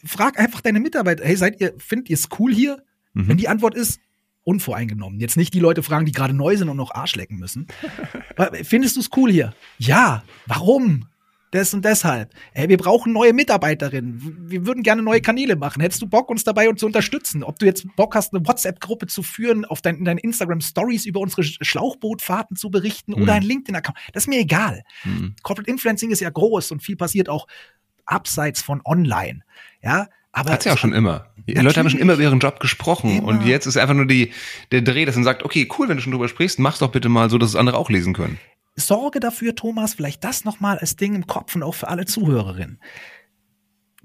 Frag 0.04 0.38
einfach 0.38 0.61
deine 0.61 0.80
Mitarbeiter, 0.80 1.24
hey, 1.24 1.37
seid 1.37 1.61
ihr, 1.61 1.74
findet 1.78 2.09
ihr 2.09 2.14
es 2.14 2.28
cool 2.38 2.54
hier? 2.54 2.83
Mhm. 3.12 3.28
Wenn 3.28 3.37
die 3.37 3.48
Antwort 3.48 3.74
ist, 3.74 4.00
unvoreingenommen. 4.44 5.20
Jetzt 5.20 5.37
nicht 5.37 5.52
die 5.54 5.61
Leute 5.61 5.83
fragen, 5.83 6.04
die 6.07 6.12
gerade 6.12 6.35
neu 6.35 6.57
sind 6.57 6.68
und 6.68 6.76
noch 6.76 6.94
Arsch 6.94 7.16
lecken 7.16 7.38
müssen. 7.38 7.66
Findest 8.62 8.96
du 8.96 9.00
es 9.00 9.11
cool 9.16 9.30
hier? 9.33 9.54
Ja. 9.78 10.22
Warum? 10.46 11.07
Das 11.55 11.73
und 11.73 11.85
deshalb. 11.85 12.35
Ey, 12.53 12.69
wir 12.69 12.77
brauchen 12.77 13.12
neue 13.12 13.33
Mitarbeiterinnen. 13.33 14.51
Wir 14.51 14.67
würden 14.67 14.83
gerne 14.83 15.03
neue 15.03 15.21
Kanäle 15.21 15.55
machen. 15.55 15.81
Hättest 15.81 16.03
du 16.03 16.09
Bock, 16.09 16.29
uns 16.29 16.43
dabei 16.43 16.71
zu 16.73 16.85
unterstützen? 16.87 17.45
Ob 17.45 17.61
du 17.61 17.67
jetzt 17.67 17.87
Bock 17.95 18.17
hast, 18.17 18.35
eine 18.35 18.45
WhatsApp-Gruppe 18.45 19.07
zu 19.07 19.23
führen, 19.23 19.64
auf 19.64 19.81
dein, 19.81 19.97
in 19.99 20.05
deinen 20.05 20.19
Instagram-Stories 20.19 21.07
über 21.07 21.21
unsere 21.21 21.43
Sch- 21.43 21.59
Schlauchbootfahrten 21.64 22.57
zu 22.57 22.71
berichten 22.71 23.12
Mhm. 23.12 23.23
oder 23.23 23.35
ein 23.35 23.43
LinkedIn-Account. 23.43 23.97
Das 24.12 24.25
ist 24.25 24.29
mir 24.29 24.40
egal. 24.40 24.83
Mhm. 25.05 25.37
Corporate 25.45 25.71
Influencing 25.71 26.11
ist 26.11 26.19
ja 26.21 26.31
groß 26.31 26.73
und 26.73 26.83
viel 26.83 26.97
passiert 26.97 27.29
auch 27.29 27.47
abseits 28.05 28.61
von 28.61 28.81
online. 28.85 29.43
Ja, 29.81 30.09
aber 30.33 30.51
Hat's 30.51 30.64
ja 30.64 30.73
auch 30.73 30.79
schon 30.79 30.93
immer. 30.93 31.27
Die 31.47 31.55
Leute 31.55 31.79
haben 31.79 31.88
schon 31.88 32.01
immer 32.01 32.14
über 32.14 32.23
ihren 32.25 32.40
Job 32.40 32.59
gesprochen 32.59 33.19
Immer. 33.19 33.29
und 33.29 33.47
jetzt 33.47 33.67
ist 33.67 33.77
einfach 33.77 33.95
nur 33.95 34.07
die, 34.07 34.33
der 34.73 34.83
Dreh, 34.83 35.05
dass 35.05 35.14
man 35.14 35.23
sagt, 35.25 35.45
okay, 35.45 35.69
cool, 35.79 35.88
wenn 35.88 35.97
du 35.99 36.03
schon 36.03 36.11
drüber 36.12 36.27
sprichst, 36.29 36.59
mach's 36.59 36.81
doch 36.81 36.90
bitte 36.90 37.09
mal 37.09 37.31
so, 37.31 37.38
dass 37.38 37.51
es 37.51 37.57
andere 37.57 37.79
auch 37.79 37.90
lesen 37.90 38.12
können. 38.12 38.38
Sorge 38.77 39.21
dafür, 39.21 39.55
Thomas, 39.55 39.95
vielleicht 39.95 40.25
das 40.25 40.45
nochmal 40.45 40.79
als 40.79 40.97
Ding 40.97 41.15
im 41.15 41.27
Kopf 41.27 41.55
und 41.55 41.63
auch 41.63 41.75
für 41.75 41.89
alle 41.89 42.05
Zuhörerinnen, 42.07 42.81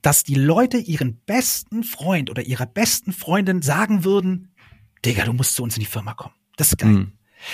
dass 0.01 0.23
die 0.23 0.35
Leute 0.35 0.77
ihren 0.77 1.17
besten 1.25 1.83
Freund 1.83 2.29
oder 2.29 2.43
ihrer 2.43 2.65
besten 2.65 3.11
Freundin 3.11 3.61
sagen 3.61 4.03
würden, 4.03 4.53
Digga, 5.05 5.25
du 5.25 5.33
musst 5.33 5.55
zu 5.55 5.63
uns 5.63 5.75
in 5.75 5.81
die 5.81 5.85
Firma 5.85 6.13
kommen. 6.13 6.35
Das 6.57 6.69
ist 6.69 6.77
geil. 6.77 6.89
Mhm. 6.91 7.11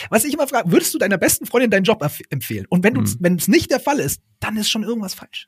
Was 0.10 0.26
ich 0.26 0.34
immer 0.34 0.48
frage, 0.48 0.72
würdest 0.72 0.94
du 0.94 0.98
deiner 0.98 1.18
besten 1.18 1.46
Freundin 1.46 1.70
deinen 1.70 1.84
Job 1.84 2.04
empfehlen? 2.30 2.66
Und 2.70 2.84
wenn 2.84 2.96
du, 2.96 3.02
Mhm. 3.02 3.16
wenn 3.20 3.36
es 3.36 3.48
nicht 3.48 3.70
der 3.72 3.80
Fall 3.80 4.00
ist, 4.00 4.20
dann 4.40 4.58
ist 4.58 4.70
schon 4.70 4.84
irgendwas 4.84 5.14
falsch. 5.14 5.48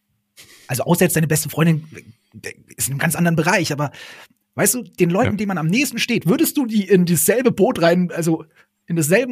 Also 0.67 0.83
außer 0.83 1.05
jetzt 1.05 1.15
deine 1.15 1.27
beste 1.27 1.49
Freundin 1.49 1.87
äh, 2.43 2.53
ist 2.75 2.87
in 2.87 2.93
einem 2.93 2.99
ganz 2.99 3.15
anderen 3.15 3.35
Bereich, 3.35 3.71
aber 3.71 3.91
weißt 4.55 4.75
du, 4.75 4.83
den 4.83 5.09
Leuten, 5.09 5.31
Ja. 5.31 5.37
denen 5.37 5.47
man 5.47 5.57
am 5.57 5.67
nächsten 5.67 5.97
steht, 5.97 6.27
würdest 6.27 6.55
du 6.57 6.65
die 6.67 6.87
in 6.87 7.05
dasselbe 7.05 7.51
Boot 7.51 7.81
rein, 7.81 8.11
also 8.11 8.45
in 8.87 8.95
dasselbe, 8.95 9.31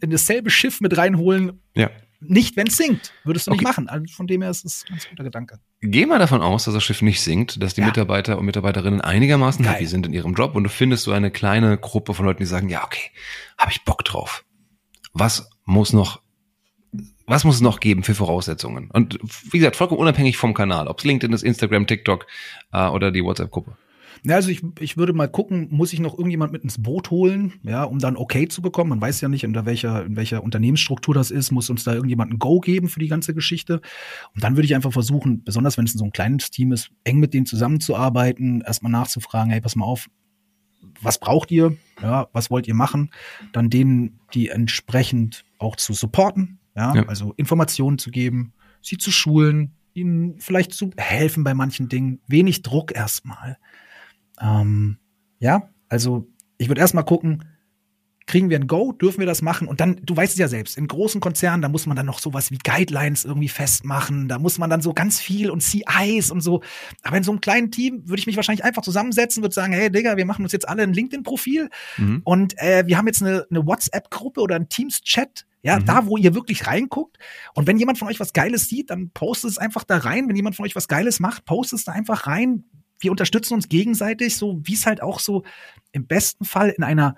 in 0.00 0.10
dasselbe 0.10 0.50
Schiff 0.50 0.80
mit 0.80 0.96
reinholen, 0.96 1.60
Ja. 1.74 1.90
nicht, 2.20 2.56
wenn 2.56 2.66
es 2.66 2.76
sinkt. 2.76 3.12
Würdest 3.24 3.46
du 3.46 3.52
Okay. 3.52 3.58
nicht 3.60 3.68
machen. 3.68 3.88
Also 3.88 4.06
von 4.12 4.26
dem 4.26 4.42
her 4.42 4.50
ist 4.50 4.64
es 4.64 4.84
ein 4.88 4.94
ganz 4.94 5.08
guter 5.08 5.22
Gedanke. 5.24 5.60
Geh 5.80 6.04
mal 6.06 6.18
davon 6.18 6.42
aus, 6.42 6.64
dass 6.64 6.74
das 6.74 6.82
Schiff 6.82 7.00
nicht 7.02 7.20
sinkt, 7.20 7.62
dass 7.62 7.74
die 7.74 7.82
Ja. 7.82 7.86
Mitarbeiter 7.86 8.38
und 8.38 8.44
Mitarbeiterinnen 8.46 9.00
einigermaßen 9.00 9.64
Geil. 9.64 9.74
happy 9.74 9.86
sind 9.86 10.06
in 10.06 10.12
ihrem 10.12 10.34
Job 10.34 10.56
und 10.56 10.64
du 10.64 10.70
findest 10.70 11.04
so 11.04 11.12
eine 11.12 11.30
kleine 11.30 11.78
Gruppe 11.78 12.14
von 12.14 12.26
Leuten, 12.26 12.40
die 12.42 12.46
sagen, 12.46 12.68
ja, 12.68 12.82
okay, 12.84 13.10
habe 13.56 13.70
ich 13.70 13.84
Bock 13.84 14.04
drauf. 14.04 14.44
Was 15.12 15.48
muss 15.64 15.92
noch, 15.92 16.20
was 17.26 17.44
muss 17.44 17.56
es 17.56 17.60
noch 17.60 17.78
geben 17.80 18.02
für 18.02 18.14
Voraussetzungen? 18.14 18.90
Und 18.90 19.18
wie 19.52 19.58
gesagt, 19.58 19.76
vollkommen 19.76 20.00
unabhängig 20.00 20.36
vom 20.38 20.54
Kanal, 20.54 20.88
ob 20.88 20.98
es 20.98 21.04
LinkedIn 21.04 21.32
ist, 21.34 21.42
Instagram, 21.44 21.86
TikTok 21.86 22.26
äh, 22.72 22.86
oder 22.88 23.10
die 23.12 23.22
WhatsApp-Gruppe. 23.22 23.76
Ja, 24.24 24.36
also 24.36 24.50
ich, 24.50 24.62
ich 24.80 24.96
würde 24.96 25.12
mal 25.12 25.28
gucken, 25.28 25.68
muss 25.70 25.92
ich 25.92 26.00
noch 26.00 26.16
irgendjemand 26.16 26.52
mit 26.52 26.62
ins 26.62 26.82
Boot 26.82 27.10
holen, 27.10 27.54
ja, 27.62 27.84
um 27.84 27.98
dann 27.98 28.16
okay 28.16 28.48
zu 28.48 28.62
bekommen. 28.62 28.90
Man 28.90 29.00
weiß 29.00 29.20
ja 29.20 29.28
nicht, 29.28 29.44
unter 29.44 29.66
welcher, 29.66 30.04
in 30.04 30.16
welcher 30.16 30.42
Unternehmensstruktur 30.42 31.14
das 31.14 31.30
ist, 31.30 31.50
muss 31.50 31.70
uns 31.70 31.84
da 31.84 31.92
irgendjemand 31.94 32.32
ein 32.32 32.38
Go 32.38 32.60
geben 32.60 32.88
für 32.88 33.00
die 33.00 33.08
ganze 33.08 33.34
Geschichte. 33.34 33.80
Und 34.34 34.44
dann 34.44 34.56
würde 34.56 34.66
ich 34.66 34.74
einfach 34.74 34.92
versuchen, 34.92 35.44
besonders 35.44 35.78
wenn 35.78 35.84
es 35.84 35.92
so 35.92 36.04
ein 36.04 36.12
kleines 36.12 36.50
Team 36.50 36.72
ist, 36.72 36.90
eng 37.04 37.18
mit 37.18 37.34
denen 37.34 37.46
zusammenzuarbeiten, 37.46 38.62
erstmal 38.62 38.92
nachzufragen, 38.92 39.50
hey, 39.50 39.60
pass 39.60 39.76
mal 39.76 39.84
auf, 39.86 40.08
was 41.00 41.18
braucht 41.18 41.50
ihr? 41.50 41.76
Ja, 42.02 42.28
was 42.32 42.50
wollt 42.50 42.66
ihr 42.68 42.74
machen? 42.74 43.10
Dann 43.52 43.70
denen 43.70 44.20
die 44.34 44.48
entsprechend 44.48 45.44
auch 45.58 45.76
zu 45.76 45.92
supporten, 45.92 46.58
ja, 46.76 46.94
Ja. 46.94 47.02
also 47.06 47.34
Informationen 47.36 47.98
zu 47.98 48.10
geben, 48.10 48.52
sie 48.80 48.98
zu 48.98 49.10
schulen, 49.10 49.72
ihnen 49.94 50.38
vielleicht 50.38 50.72
zu 50.72 50.90
helfen 50.96 51.44
bei 51.44 51.54
manchen 51.54 51.88
Dingen. 51.88 52.20
Wenig 52.28 52.62
Druck 52.62 52.94
erstmal. 52.94 53.58
Ähm, 54.40 54.98
ja, 55.38 55.68
also 55.88 56.26
ich 56.58 56.68
würde 56.68 56.80
erstmal 56.80 57.04
gucken, 57.04 57.44
kriegen 58.26 58.50
wir 58.50 58.58
ein 58.58 58.66
Go, 58.66 58.92
dürfen 58.92 59.20
wir 59.20 59.26
das 59.26 59.40
machen? 59.40 59.66
Und 59.68 59.80
dann, 59.80 60.00
du 60.02 60.14
weißt 60.14 60.34
es 60.34 60.38
ja 60.38 60.48
selbst, 60.48 60.76
in 60.76 60.86
großen 60.86 61.18
Konzernen, 61.18 61.62
da 61.62 61.68
muss 61.70 61.86
man 61.86 61.96
dann 61.96 62.04
noch 62.04 62.18
sowas 62.18 62.50
wie 62.50 62.58
Guidelines 62.58 63.24
irgendwie 63.24 63.48
festmachen, 63.48 64.28
da 64.28 64.38
muss 64.38 64.58
man 64.58 64.68
dann 64.68 64.82
so 64.82 64.92
ganz 64.92 65.18
viel 65.18 65.48
und 65.50 65.62
CIs 65.62 66.30
und 66.30 66.42
so. 66.42 66.60
Aber 67.02 67.16
in 67.16 67.22
so 67.22 67.30
einem 67.32 67.40
kleinen 67.40 67.70
Team 67.70 68.06
würde 68.06 68.20
ich 68.20 68.26
mich 68.26 68.36
wahrscheinlich 68.36 68.64
einfach 68.64 68.82
zusammensetzen, 68.82 69.42
würde 69.42 69.54
sagen, 69.54 69.72
hey 69.72 69.90
Digga, 69.90 70.18
wir 70.18 70.26
machen 70.26 70.42
uns 70.44 70.52
jetzt 70.52 70.68
alle 70.68 70.82
ein 70.82 70.92
LinkedIn-Profil 70.92 71.70
Mhm. 71.96 72.20
und 72.24 72.58
äh, 72.58 72.86
wir 72.86 72.98
haben 72.98 73.06
jetzt 73.06 73.22
eine, 73.22 73.46
eine 73.50 73.66
WhatsApp-Gruppe 73.66 74.42
oder 74.42 74.56
einen 74.56 74.68
Teams-Chat, 74.68 75.46
ja, 75.62 75.78
Mhm. 75.78 75.86
da, 75.86 76.06
wo 76.06 76.18
ihr 76.18 76.34
wirklich 76.34 76.66
reinguckt. 76.66 77.16
Und 77.54 77.66
wenn 77.66 77.78
jemand 77.78 77.96
von 77.98 78.08
euch 78.08 78.20
was 78.20 78.34
Geiles 78.34 78.68
sieht, 78.68 78.90
dann 78.90 79.08
postet 79.10 79.52
es 79.52 79.58
einfach 79.58 79.84
da 79.84 79.96
rein. 79.96 80.28
Wenn 80.28 80.36
jemand 80.36 80.54
von 80.54 80.66
euch 80.66 80.76
was 80.76 80.86
Geiles 80.86 81.18
macht, 81.18 81.46
postet 81.46 81.78
es 81.78 81.84
da 81.86 81.92
einfach 81.92 82.26
rein. 82.26 82.64
Wir 83.00 83.10
unterstützen 83.10 83.54
uns 83.54 83.68
gegenseitig, 83.68 84.36
so 84.36 84.60
wie 84.64 84.74
es 84.74 84.86
halt 84.86 85.02
auch 85.02 85.20
so 85.20 85.44
im 85.92 86.06
besten 86.06 86.44
Fall 86.44 86.70
in 86.70 86.82
einer, 86.84 87.16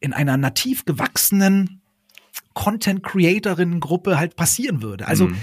in 0.00 0.12
einer 0.12 0.36
nativ 0.36 0.84
gewachsenen 0.84 1.80
Content-Creatorinnen-Gruppe 2.54 4.18
halt 4.18 4.36
passieren 4.36 4.82
würde. 4.82 5.06
Also 5.06 5.28
Mhm. 5.28 5.36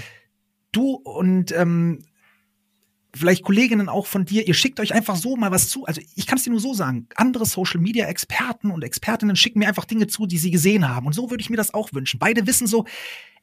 du 0.72 0.92
und 0.94 1.52
ähm, 1.52 1.98
vielleicht 3.14 3.42
Kolleginnen 3.42 3.88
auch 3.90 4.06
von 4.06 4.24
dir, 4.24 4.46
ihr 4.48 4.54
schickt 4.54 4.80
euch 4.80 4.94
einfach 4.94 5.16
so 5.16 5.36
mal 5.36 5.50
was 5.50 5.68
zu. 5.68 5.84
Also 5.84 6.00
ich 6.16 6.26
kann 6.26 6.38
es 6.38 6.44
dir 6.44 6.50
nur 6.50 6.60
so 6.60 6.72
sagen, 6.72 7.08
andere 7.16 7.44
Social-Media-Experten 7.44 8.70
und 8.70 8.82
Expertinnen 8.82 9.36
schicken 9.36 9.58
mir 9.58 9.68
einfach 9.68 9.84
Dinge 9.84 10.06
zu, 10.06 10.26
die 10.26 10.38
sie 10.38 10.50
gesehen 10.50 10.88
haben. 10.88 11.06
Und 11.06 11.12
so 11.12 11.28
würde 11.30 11.42
ich 11.42 11.50
mir 11.50 11.56
das 11.58 11.74
auch 11.74 11.92
wünschen. 11.92 12.18
Beide 12.18 12.46
wissen 12.46 12.66
so, 12.66 12.86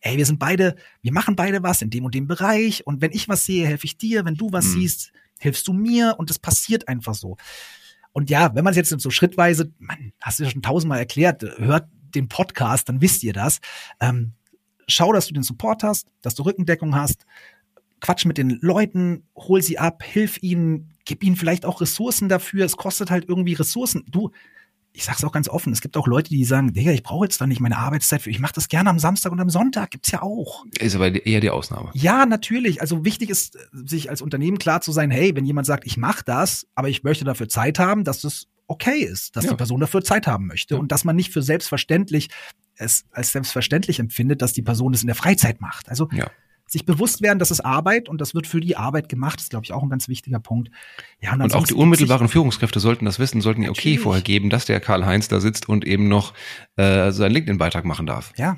ey, 0.01 0.17
wir 0.17 0.25
sind 0.25 0.39
beide, 0.39 0.75
wir 1.03 1.13
machen 1.13 1.35
beide 1.35 1.61
was 1.61 1.83
in 1.83 1.91
dem 1.91 2.03
und 2.05 2.15
dem 2.15 2.25
Bereich. 2.25 2.87
Und 2.87 3.01
wenn 3.01 3.11
ich 3.11 3.29
was 3.29 3.45
sehe, 3.45 3.67
helfe 3.67 3.85
ich 3.85 3.97
dir. 3.97 4.25
Wenn 4.25 4.35
du 4.35 4.51
was 4.51 4.65
Mhm. 4.65 4.71
siehst, 4.79 5.11
hilfst 5.39 5.67
du 5.67 5.73
mir. 5.73 6.15
Und 6.17 6.29
das 6.29 6.39
passiert 6.39 6.87
einfach 6.87 7.15
so. 7.15 7.37
Und 8.11 8.29
ja, 8.29 8.53
wenn 8.55 8.63
man 8.63 8.71
es 8.71 8.77
jetzt 8.77 8.89
so 8.89 9.09
schrittweise, 9.09 9.71
man, 9.77 10.13
hast 10.21 10.39
du 10.39 10.43
ja 10.43 10.49
schon 10.49 10.61
tausendmal 10.61 10.99
erklärt, 10.99 11.43
hört 11.57 11.87
den 12.15 12.27
Podcast, 12.27 12.89
dann 12.89 13.01
wisst 13.01 13.23
ihr 13.23 13.33
das. 13.33 13.59
Ähm, 13.99 14.33
schau, 14.87 15.13
dass 15.13 15.27
du 15.27 15.33
den 15.33 15.43
Support 15.43 15.83
hast, 15.83 16.07
dass 16.21 16.35
du 16.35 16.43
Rückendeckung 16.43 16.95
hast, 16.95 17.25
quatsch 18.01 18.25
mit 18.25 18.37
den 18.37 18.57
Leuten, 18.61 19.27
hol 19.35 19.61
sie 19.61 19.77
ab, 19.77 20.03
hilf 20.03 20.41
ihnen, 20.41 20.93
gib 21.05 21.23
ihnen 21.23 21.35
vielleicht 21.35 21.65
auch 21.65 21.81
Ressourcen 21.81 22.29
dafür. 22.29 22.65
Es 22.65 22.77
kostet 22.77 23.11
halt 23.11 23.27
irgendwie 23.27 23.53
Ressourcen. 23.53 24.03
Du, 24.09 24.31
ich 24.91 25.05
sag's 25.05 25.23
auch 25.23 25.31
ganz 25.31 25.47
offen, 25.47 25.71
es 25.71 25.81
gibt 25.81 25.95
auch 25.97 26.07
Leute, 26.07 26.29
die 26.29 26.43
sagen, 26.45 26.73
Digga, 26.73 26.91
ich 26.91 27.03
brauche 27.03 27.25
jetzt 27.25 27.39
da 27.39 27.47
nicht 27.47 27.59
meine 27.61 27.77
Arbeitszeit 27.77 28.21
für. 28.23 28.29
Ich 28.31 28.39
mache 28.39 28.53
das 28.53 28.67
gerne 28.69 28.89
am 28.89 28.99
Samstag 28.99 29.31
und 29.31 29.39
am 29.39 29.49
Sonntag, 29.49 29.91
gibt's 29.91 30.11
ja 30.11 30.21
auch. 30.21 30.65
Ist 30.79 30.95
aber 30.95 31.25
eher 31.25 31.39
die 31.41 31.49
Ausnahme. 31.51 31.91
Ja, 31.93 32.25
natürlich. 32.25 32.81
Also 32.81 33.05
wichtig 33.05 33.29
ist, 33.29 33.57
sich 33.71 34.09
als 34.09 34.21
Unternehmen 34.21 34.57
klar 34.57 34.81
zu 34.81 34.91
sein, 34.91 35.11
hey, 35.11 35.35
wenn 35.35 35.45
jemand 35.45 35.67
sagt, 35.67 35.85
ich 35.85 35.97
mache 35.97 36.23
das, 36.25 36.67
aber 36.75 36.89
ich 36.89 37.03
möchte 37.03 37.23
dafür 37.23 37.47
Zeit 37.47 37.77
haben, 37.79 38.03
dass 38.03 38.21
das 38.21 38.47
okay 38.67 38.99
ist, 38.99 39.35
dass 39.35 39.45
Ja. 39.45 39.51
die 39.51 39.57
Person 39.57 39.79
dafür 39.79 40.03
Zeit 40.03 40.27
haben 40.27 40.47
möchte 40.47 40.73
Ja. 40.75 40.79
und 40.79 40.91
dass 40.91 41.03
man 41.03 41.15
nicht 41.15 41.31
für 41.31 41.41
selbstverständlich 41.41 42.29
es 42.75 43.05
als 43.11 43.31
selbstverständlich 43.31 43.99
empfindet, 43.99 44.41
dass 44.41 44.53
die 44.53 44.61
Person 44.61 44.93
es 44.93 45.01
in 45.01 45.07
der 45.07 45.15
Freizeit 45.15 45.59
macht. 45.61 45.89
Also 45.89 46.07
Ja. 46.11 46.29
Sich 46.71 46.85
bewusst 46.85 47.21
werden, 47.21 47.39
das 47.39 47.51
ist 47.51 47.61
Arbeit 47.61 48.09
und 48.09 48.21
das 48.21 48.33
wird 48.33 48.47
für 48.47 48.59
die 48.59 48.77
Arbeit 48.77 49.09
gemacht, 49.09 49.41
ist, 49.41 49.49
glaube 49.49 49.65
ich, 49.65 49.73
auch 49.73 49.83
ein 49.83 49.89
ganz 49.89 50.07
wichtiger 50.07 50.39
Punkt. 50.39 50.69
Ja, 51.19 51.33
Und 51.33 51.41
auch 51.41 51.43
ansonsten 51.45 51.75
die 51.75 51.81
unmittelbaren 51.81 52.27
Führungskräfte 52.27 52.79
sollten 52.79 53.05
das 53.05 53.19
wissen, 53.19 53.41
sollten 53.41 53.63
ihr 53.63 53.71
okay 53.71 53.97
vorher 53.97 54.21
geben, 54.21 54.49
dass 54.49 54.65
der 54.65 54.79
Karl-Heinz 54.79 55.27
da 55.27 55.39
sitzt 55.39 55.67
und 55.67 55.85
eben 55.85 56.07
noch 56.07 56.33
äh, 56.75 57.11
seinen 57.11 57.31
LinkedIn-Beitrag 57.31 57.85
machen 57.85 58.05
darf. 58.05 58.31
Ja, 58.37 58.57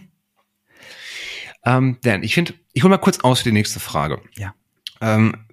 Ähm, 1.64 1.98
Dan, 2.02 2.24
ich 2.24 2.34
finde, 2.34 2.54
ich 2.74 2.84
hole 2.84 2.90
mal 2.90 2.98
kurz 2.98 3.20
aus 3.20 3.40
für 3.40 3.50
die 3.50 3.54
nächste 3.54 3.80
Frage. 3.80 4.22
Ja. 4.36 4.54
Ähm, 5.00 5.46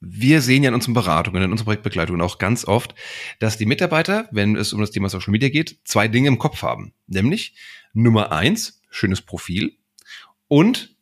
wir 0.00 0.40
sehen 0.40 0.62
ja 0.62 0.68
in 0.68 0.74
unseren 0.74 0.94
Beratungen, 0.94 1.42
in 1.42 1.50
unserer 1.50 1.66
Projektbegleitung 1.66 2.20
auch 2.22 2.38
ganz 2.38 2.64
oft, 2.64 2.94
dass 3.38 3.58
die 3.58 3.66
Mitarbeiter, 3.66 4.28
wenn 4.32 4.56
es 4.56 4.72
um 4.72 4.80
das 4.80 4.90
Thema 4.90 5.10
Social 5.10 5.30
Media 5.30 5.50
geht, 5.50 5.78
zwei 5.84 6.08
Dinge 6.08 6.28
im 6.28 6.38
Kopf 6.38 6.62
haben. 6.62 6.94
Nämlich 7.06 7.54
Nummer 7.92 8.32
eins, 8.32 8.80
schönes 8.88 9.20
Profil 9.20 9.76
und 10.48 10.96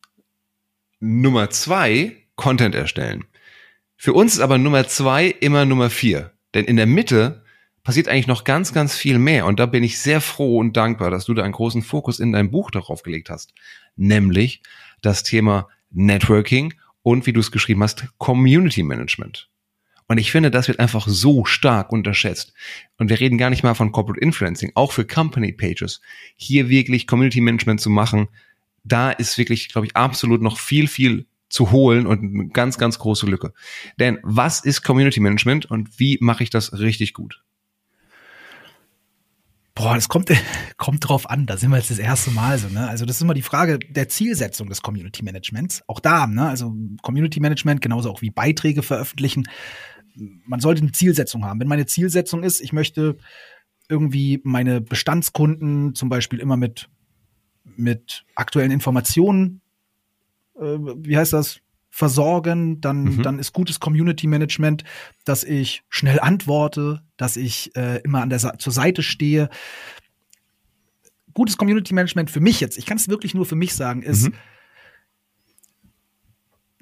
Nummer 1.01 1.51
zwei, 1.51 2.17
Content 2.37 2.75
erstellen. 2.75 3.25
Für 3.97 4.13
uns 4.13 4.35
ist 4.35 4.41
aber 4.41 4.59
Nummer 4.59 4.87
zwei 4.87 5.27
immer 5.27 5.65
Nummer 5.65 5.91
vier. 5.91 6.33
Denn 6.55 6.65
in 6.65 6.77
der 6.77 6.87
Mitte 6.87 7.43
passiert 7.83 8.09
eigentlich 8.09 8.27
noch 8.27 8.45
ganz, 8.45 8.73
ganz 8.73 8.97
viel 8.97 9.19
mehr. 9.19 9.47
Und 9.47 9.59
da 9.59 9.67
bin 9.67 9.83
ich 9.83 9.99
sehr 9.99 10.21
froh 10.21 10.59
und 10.59 10.77
dankbar, 10.77 11.11
dass 11.11 11.25
du 11.25 11.35
da 11.35 11.43
einen 11.43 11.53
großen 11.53 11.83
Fokus 11.83 12.21
in 12.21 12.33
deinem 12.33 12.51
Buch 12.51 12.71
darauf 12.71 13.03
gelegt 13.03 13.31
hast. 13.31 13.55
Nämlich 13.97 14.63
das 15.03 15.23
Thema 15.23 15.69
Networking 15.91 16.75
und, 17.03 17.27
wie 17.27 17.33
du 17.33 17.41
es 17.41 17.51
geschrieben 17.51 17.83
hast, 17.83 18.07
Community 18.19 18.83
Management. 18.83 19.49
Und 20.07 20.19
ich 20.19 20.33
finde, 20.33 20.51
das 20.51 20.69
wird 20.69 20.81
einfach 20.81 21.07
so 21.07 21.45
stark 21.45 21.93
unterschätzt. 21.93 22.55
Und 22.97 23.11
wir 23.11 23.21
reden 23.21 23.37
gar 23.37 23.51
nicht 23.51 23.63
mal 23.63 23.75
von 23.75 23.93
Corporate 23.93 24.21
Influencing, 24.21 24.73
auch 24.75 24.93
für 24.93 25.07
Company 25.07 25.53
Pages. 25.53 26.01
Hier 26.37 26.69
wirklich 26.69 27.07
Community 27.07 27.43
Management 27.43 27.81
zu 27.81 27.91
machen, 27.91 28.29
da 28.93 29.11
ist 29.11 29.39
wirklich, 29.39 29.69
glaube 29.69 29.87
ich, 29.87 29.97
absolut 29.97 30.43
noch 30.43 30.59
viel, 30.59 30.89
viel 30.89 31.27
zu 31.49 31.71
holen 31.71 32.07
und 32.07 32.23
eine 32.23 32.49
ganz, 32.49 32.79
ganz 32.79 32.99
große 32.99 33.27
Lücke. 33.27 33.53
Denn 33.99 34.19
was 34.23 34.61
ist 34.61 34.83
Community 34.83 35.21
Management 35.21 35.67
und 35.67 35.99
wie 35.99 36.19
mache 36.21 36.43
ich 36.43 36.51
das 36.51 36.79
richtig 36.79 37.15
gut? 37.15 37.43
Boah, 39.79 39.95
das 39.95 40.09
kommt, 40.09 40.31
kommt 40.77 41.09
drauf 41.09 41.31
an. 41.31 41.47
Da 41.47 41.57
sind 41.57 41.71
wir 41.71 41.77
jetzt 41.77 41.91
das 41.91 42.01
erste 42.01 42.33
Mal 42.33 42.59
so, 42.59 42.69
ne? 42.69 42.89
Also, 42.89 43.07
das 43.07 43.17
ist 43.17 43.23
immer 43.23 43.35
die 43.35 43.43
Frage 43.43 43.79
der 43.79 44.09
Zielsetzung 44.09 44.69
des 44.69 44.83
Community 44.83 45.23
Managements. 45.23 45.83
Auch 45.87 46.01
da, 46.01 46.27
ne? 46.27 46.49
Also, 46.49 46.75
Community 47.03 47.39
Management, 47.39 47.81
genauso 47.81 48.11
auch 48.11 48.21
wie 48.21 48.31
Beiträge 48.31 48.83
veröffentlichen. 48.83 49.45
Man 50.17 50.59
sollte 50.59 50.83
eine 50.83 50.91
Zielsetzung 50.91 51.45
haben. 51.45 51.61
Wenn 51.61 51.69
meine 51.69 51.87
Zielsetzung 51.87 52.43
ist, 52.43 52.61
ich 52.61 52.73
möchte 52.73 53.19
irgendwie 53.89 54.41
meine 54.43 54.81
Bestandskunden 54.81 55.95
zum 55.95 56.09
Beispiel 56.09 56.41
immer 56.41 56.57
mit, 56.57 56.89
mit 57.79 58.25
aktuellen 58.35 58.71
Informationen, 58.71 59.61
äh, 60.57 60.63
wie 60.63 61.17
heißt 61.17 61.33
das? 61.33 61.61
versorgen, 61.91 62.81
dann, 62.81 63.03
Mhm. 63.17 63.23
dann 63.23 63.39
ist 63.41 63.53
gutes 63.53 63.81
Community 63.81 64.29
Management, 64.29 64.85
dass 65.25 65.43
ich 65.43 65.83
schnell 65.89 66.21
antworte, 66.21 67.03
dass 67.17 67.37
ich 67.37 67.75
äh, 67.77 68.01
immer 68.03 68.21
an 68.23 68.29
der 68.31 68.39
Sa 68.39 68.57
zur 68.59 68.73
Seite 68.73 69.03
stehe. 69.03 69.49
Gutes 71.35 71.57
Community 71.57 71.95
Management 71.95 72.31
für 72.31 72.39
mich 72.41 72.61
jetzt, 72.61 72.79
ich 72.79 72.87
kann 72.87 72.99
es 72.99 73.09
wirklich 73.09 73.35
nur 73.35 73.47
für 73.47 73.57
mich 73.57 73.75
sagen, 73.75 74.03
ist 74.03 74.29
Mhm. 74.29 74.35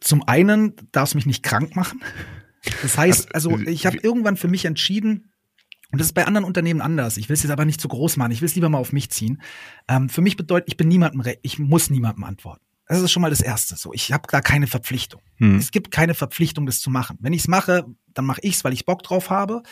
zum 0.01 0.23
einen 0.29 0.75
darf 0.93 1.09
es 1.11 1.15
mich 1.15 1.25
nicht 1.25 1.43
krank 1.43 1.77
machen. 1.77 2.03
Das 2.83 2.99
heißt, 2.99 3.35
also 3.35 3.59
ich 3.59 3.87
habe 3.87 3.99
irgendwann 4.03 4.37
für 4.37 4.49
mich 4.49 4.65
entschieden, 4.65 5.31
und 5.97 6.01
das 6.01 6.09
ist 6.09 6.13
bei 6.13 6.27
anderen 6.27 6.45
Unternehmen 6.45 6.83
anders. 6.83 7.17
Ich 7.17 7.31
will 7.31 7.35
es 7.35 7.43
jetzt 7.43 7.51
aber 7.51 7.65
nicht 7.65 7.81
zu 7.81 7.89
groß 7.89 8.19
machen. 8.19 8.31
Ich 8.31 8.43
will 8.43 8.47
es 8.47 8.55
lieber 8.55 8.69
mal 8.69 8.77
auf 8.77 8.93
mich 8.93 9.09
ziehen. 9.09 9.41
Ähm, 9.89 10.11
für 10.11 10.21
mich 10.21 10.37
bedeutet, 10.37 10.69
ich 10.69 10.77
bin 10.77 10.89
niemandem, 10.89 11.23
ich 11.41 11.59
muss 11.59 11.89
niemandem 11.89 12.25
antworten. 12.25 12.63
Das 12.87 13.01
ist 13.01 13.11
schon 13.11 13.23
mal 13.23 13.31
das 13.31 13.41
Erste. 13.41 13.77
So, 13.77 13.95
ich 13.95 14.13
habe 14.13 14.29
da 14.31 14.43
keine 14.43 14.67
Verpflichtung. 14.67 15.23
Hm. 15.37 15.57
Es 15.57 15.71
gibt 15.71 15.91
keine 15.91 16.13
Verpflichtung, 16.13 16.67
das 16.67 16.81
zu 16.81 16.91
machen. 16.91 17.17
Wenn 17.23 17.33
ich 17.33 17.41
es 17.41 17.49
mache, 17.49 17.87
dann 18.13 18.27
mache 18.27 18.43
ich 18.43 18.57
es, 18.57 18.63
weil 18.65 18.75
ich 18.75 18.85
Bock 18.85 19.05
drauf 19.05 19.31
habe. 19.31 19.63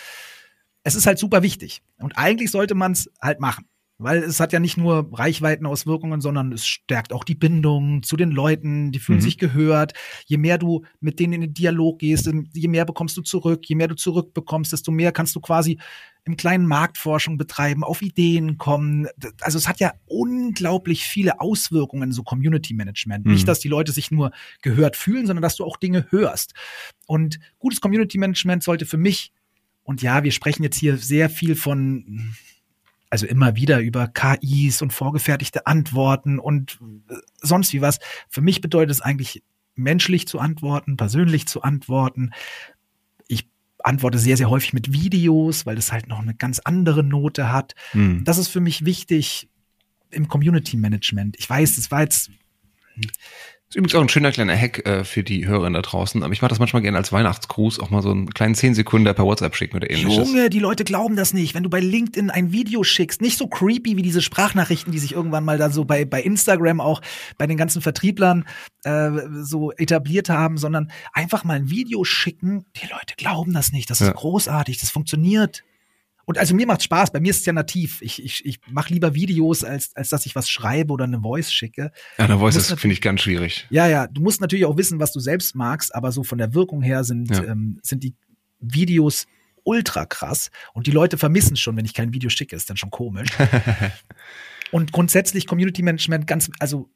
Es 0.83 0.95
ist 0.95 1.07
halt 1.07 1.19
super 1.19 1.43
wichtig. 1.43 1.83
Und 1.99 2.17
eigentlich 2.17 2.51
sollte 2.51 2.75
man 2.75 2.93
es 2.93 3.11
halt 3.21 3.39
machen. 3.39 3.67
Weil 3.99 4.25
es 4.25 4.41
hat 4.41 4.53
ja 4.53 4.59
nicht 4.59 4.77
nur 4.77 5.09
Reichweitenauswirkungen, 5.13 6.21
sondern 6.21 6.53
es 6.53 6.67
stärkt 6.67 7.13
auch 7.13 7.23
die 7.23 7.37
Bindung 7.37 8.03
zu 8.03 8.17
den 8.17 8.33
Leuten, 8.33 8.91
die 8.91 8.99
fühlen 8.99 9.19
Mhm. 9.21 9.23
sich 9.23 9.39
gehört. 9.39 9.93
Je 10.27 10.37
mehr 10.37 10.59
du 10.59 10.85
mit 11.01 11.21
denen 11.21 11.35
in 11.35 11.41
den 11.43 11.55
Dialog 11.55 12.01
gehst, 12.01 12.29
je 12.53 12.69
mehr 12.69 12.85
bekommst 12.85 13.17
du 13.17 13.23
zurück, 13.23 13.65
je 13.67 13.77
mehr 13.77 13.87
du 13.87 13.95
zurückbekommst, 13.95 14.73
desto 14.73 14.91
mehr 14.91 15.13
kannst 15.13 15.37
du 15.37 15.41
quasi 15.41 15.79
im 16.25 16.37
kleinen 16.37 16.67
Marktforschung 16.67 17.37
betreiben, 17.37 17.85
auf 17.85 18.03
Ideen 18.03 18.59
kommen. 18.59 19.07
Also 19.41 19.59
es 19.59 19.69
hat 19.69 19.79
ja 19.79 19.93
unglaublich 20.07 21.05
viele 21.05 21.41
Auswirkungen, 21.41 22.11
so 22.11 22.25
Community 22.25 22.75
Management. 22.75 23.27
Mhm. 23.27 23.33
Nicht, 23.33 23.47
dass 23.47 23.61
die 23.61 23.69
Leute 23.69 23.93
sich 23.93 24.11
nur 24.11 24.33
gehört 24.63 24.97
fühlen, 24.97 25.27
sondern 25.27 25.43
dass 25.43 25.55
du 25.57 25.65
auch 25.65 25.77
Dinge 25.77 26.07
hörst. 26.11 26.55
Und 27.07 27.39
gutes 27.59 27.81
Community 27.81 28.19
Management 28.19 28.65
sollte 28.65 28.87
für 28.87 28.97
mich, 28.99 29.33
und 29.85 30.03
ja, 30.03 30.25
wir 30.25 30.33
sprechen 30.33 30.63
jetzt 30.65 30.79
hier 30.79 30.97
sehr 30.97 31.29
viel 31.29 31.55
von, 31.55 32.35
also 33.15 33.27
immer 33.27 33.55
wieder 33.55 33.79
über 33.79 34.09
KIs 34.09 34.83
und 34.83 34.93
vorgefertigte 34.93 35.69
Antworten 35.69 36.41
und 36.41 36.81
äh, 37.09 37.15
sonst 37.41 37.73
wie 37.73 37.81
was. 37.81 38.01
Für 38.29 38.41
mich 38.41 38.61
bedeutet 38.61 38.91
es 38.91 39.01
eigentlich, 39.01 39.45
menschlich 39.77 40.27
zu 40.27 40.41
antworten, 40.41 40.97
persönlich 40.97 41.47
zu 41.47 41.63
antworten. 41.63 42.33
Ich 43.29 43.49
antworte 43.79 44.19
sehr, 44.19 44.37
sehr 44.37 44.51
häufig 44.51 44.73
mit 44.73 44.93
Videos, 44.93 45.65
weil 45.65 45.77
das 45.77 45.93
halt 45.93 46.09
noch 46.09 46.19
eine 46.19 46.35
ganz 46.35 46.59
andere 46.59 47.05
Note 47.05 47.53
hat. 47.53 47.77
Hm. 47.93 48.25
Das 48.25 48.39
ist 48.39 48.49
für 48.49 48.61
mich 48.61 48.85
wichtig 48.85 49.49
im 50.11 50.27
Community 50.27 50.77
Management. 50.77 51.37
Ich 51.39 51.49
weiß, 51.49 51.77
das 51.77 51.93
war 51.93 52.01
jetzt 52.01 52.33
Ist 53.71 53.77
übrigens 53.77 53.95
auch 53.95 54.03
ein 54.03 54.09
schöner 54.09 54.31
kleiner 54.31 54.57
Hack 54.57 54.87
äh, 54.87 55.05
für 55.05 55.25
die 55.25 55.47
Hörer 55.49 55.69
da 55.71 55.83
draußen. 55.83 56.23
Aber 56.23 56.33
ich 56.33 56.43
mache 56.43 56.51
das 56.51 56.59
manchmal 56.59 56.83
gerne 56.83 56.99
als 56.99 57.13
Weihnachtsgruß, 57.13 57.81
auch 57.81 57.91
mal 57.91 58.03
so 58.03 58.11
einen 58.11 58.29
kleinen 58.33 58.55
10 58.55 58.75
Sekunden 58.75 59.13
per 59.15 59.25
WhatsApp 59.25 59.57
schicken 59.57 59.77
oder 59.77 59.91
ähnliches. 59.91 60.29
Junge, 60.29 60.51
die 60.51 60.61
Leute 60.61 60.85
glauben 60.85 61.17
das 61.17 61.33
nicht. 61.33 61.55
Wenn 61.55 61.63
du 61.65 61.71
bei 61.71 61.81
LinkedIn 61.81 62.31
ein 62.31 62.53
Video 62.53 62.85
schickst, 62.85 63.21
nicht 63.21 63.37
so 63.39 63.49
creepy 63.49 63.97
wie 63.97 64.03
diese 64.03 64.23
Sprachnachrichten, 64.23 64.93
die 64.93 64.99
sich 64.99 65.13
irgendwann 65.13 65.45
mal 65.45 65.59
da 65.59 65.71
so 65.71 65.85
bei, 65.85 66.05
bei 66.05 66.23
Instagram 66.23 66.81
auch 66.81 67.01
bei 67.39 67.47
den 67.47 67.57
ganzen 67.57 67.83
Vertrieblern 67.83 68.47
äh, 68.85 69.11
so 69.43 69.73
etabliert 69.73 70.29
haben, 70.29 70.57
sondern 70.59 70.93
einfach 71.13 71.43
mal 71.43 71.55
ein 71.55 71.71
Video 71.71 72.05
schicken. 72.05 72.67
Die 72.77 72.87
Leute 72.87 73.15
glauben 73.17 73.55
das 73.55 73.73
nicht. 73.73 73.91
Das 73.91 73.99
Ja. 74.01 74.09
ist 74.09 74.15
großartig, 74.15 74.79
das 74.79 74.91
funktioniert. 74.91 75.65
Und 76.27 76.39
also 76.39 76.55
mir 76.55 76.67
macht 76.67 76.83
Spaß, 76.83 77.13
bei 77.13 77.21
mir 77.21 77.31
ist 77.31 77.41
es 77.41 77.47
ja 77.47 77.53
nativ. 77.53 78.01
Ich, 78.03 78.23
ich, 78.23 78.45
ich 78.45 78.61
mache 78.71 78.93
lieber 78.93 79.15
Videos, 79.15 79.65
als, 79.65 79.95
als 79.95 80.09
dass 80.09 80.27
ich 80.27 80.35
was 80.35 80.49
schreibe 80.49 80.93
oder 80.93 81.05
eine 81.05 81.21
Voice 81.21 81.53
schicke. 81.53 81.93
Ja, 82.19 82.25
eine 82.25 82.39
Voice 82.39 82.73
finde 82.73 82.95
ich, 82.95 83.01
ganz 83.01 83.21
schwierig. 83.23 83.67
Ja, 83.71 83.87
ja, 83.89 84.07
du 84.07 84.21
musst 84.23 84.41
natürlich 84.41 84.65
auch 84.65 84.77
wissen, 84.77 85.01
was 85.01 85.13
du 85.13 85.21
selbst 85.21 85.55
magst, 85.55 85.95
aber 85.95 86.13
so 86.13 86.25
von 86.25 86.39
der 86.39 86.55
Wirkung 86.55 86.83
her 86.83 87.05
sind, 87.05 87.31
Ja. 87.31 87.45
ähm, 87.45 87.79
sind 87.83 88.03
die 88.03 88.15
Videos 88.61 89.27
ultra 89.65 90.05
krass 90.07 90.51
und 90.75 90.87
die 90.87 90.91
Leute 90.91 91.17
vermissen 91.19 91.57
schon, 91.57 91.77
wenn 91.77 91.85
ich 91.85 91.95
kein 91.95 92.13
Video 92.13 92.29
schicke, 92.31 92.55
ist 92.57 92.69
dann 92.71 92.77
schon 92.77 92.91
komisch. 92.91 93.29
und 94.71 94.93
grundsätzlich 94.93 95.47
Community 95.47 95.83
Management 95.83 96.27
ganz, 96.27 96.51
also 96.59 96.91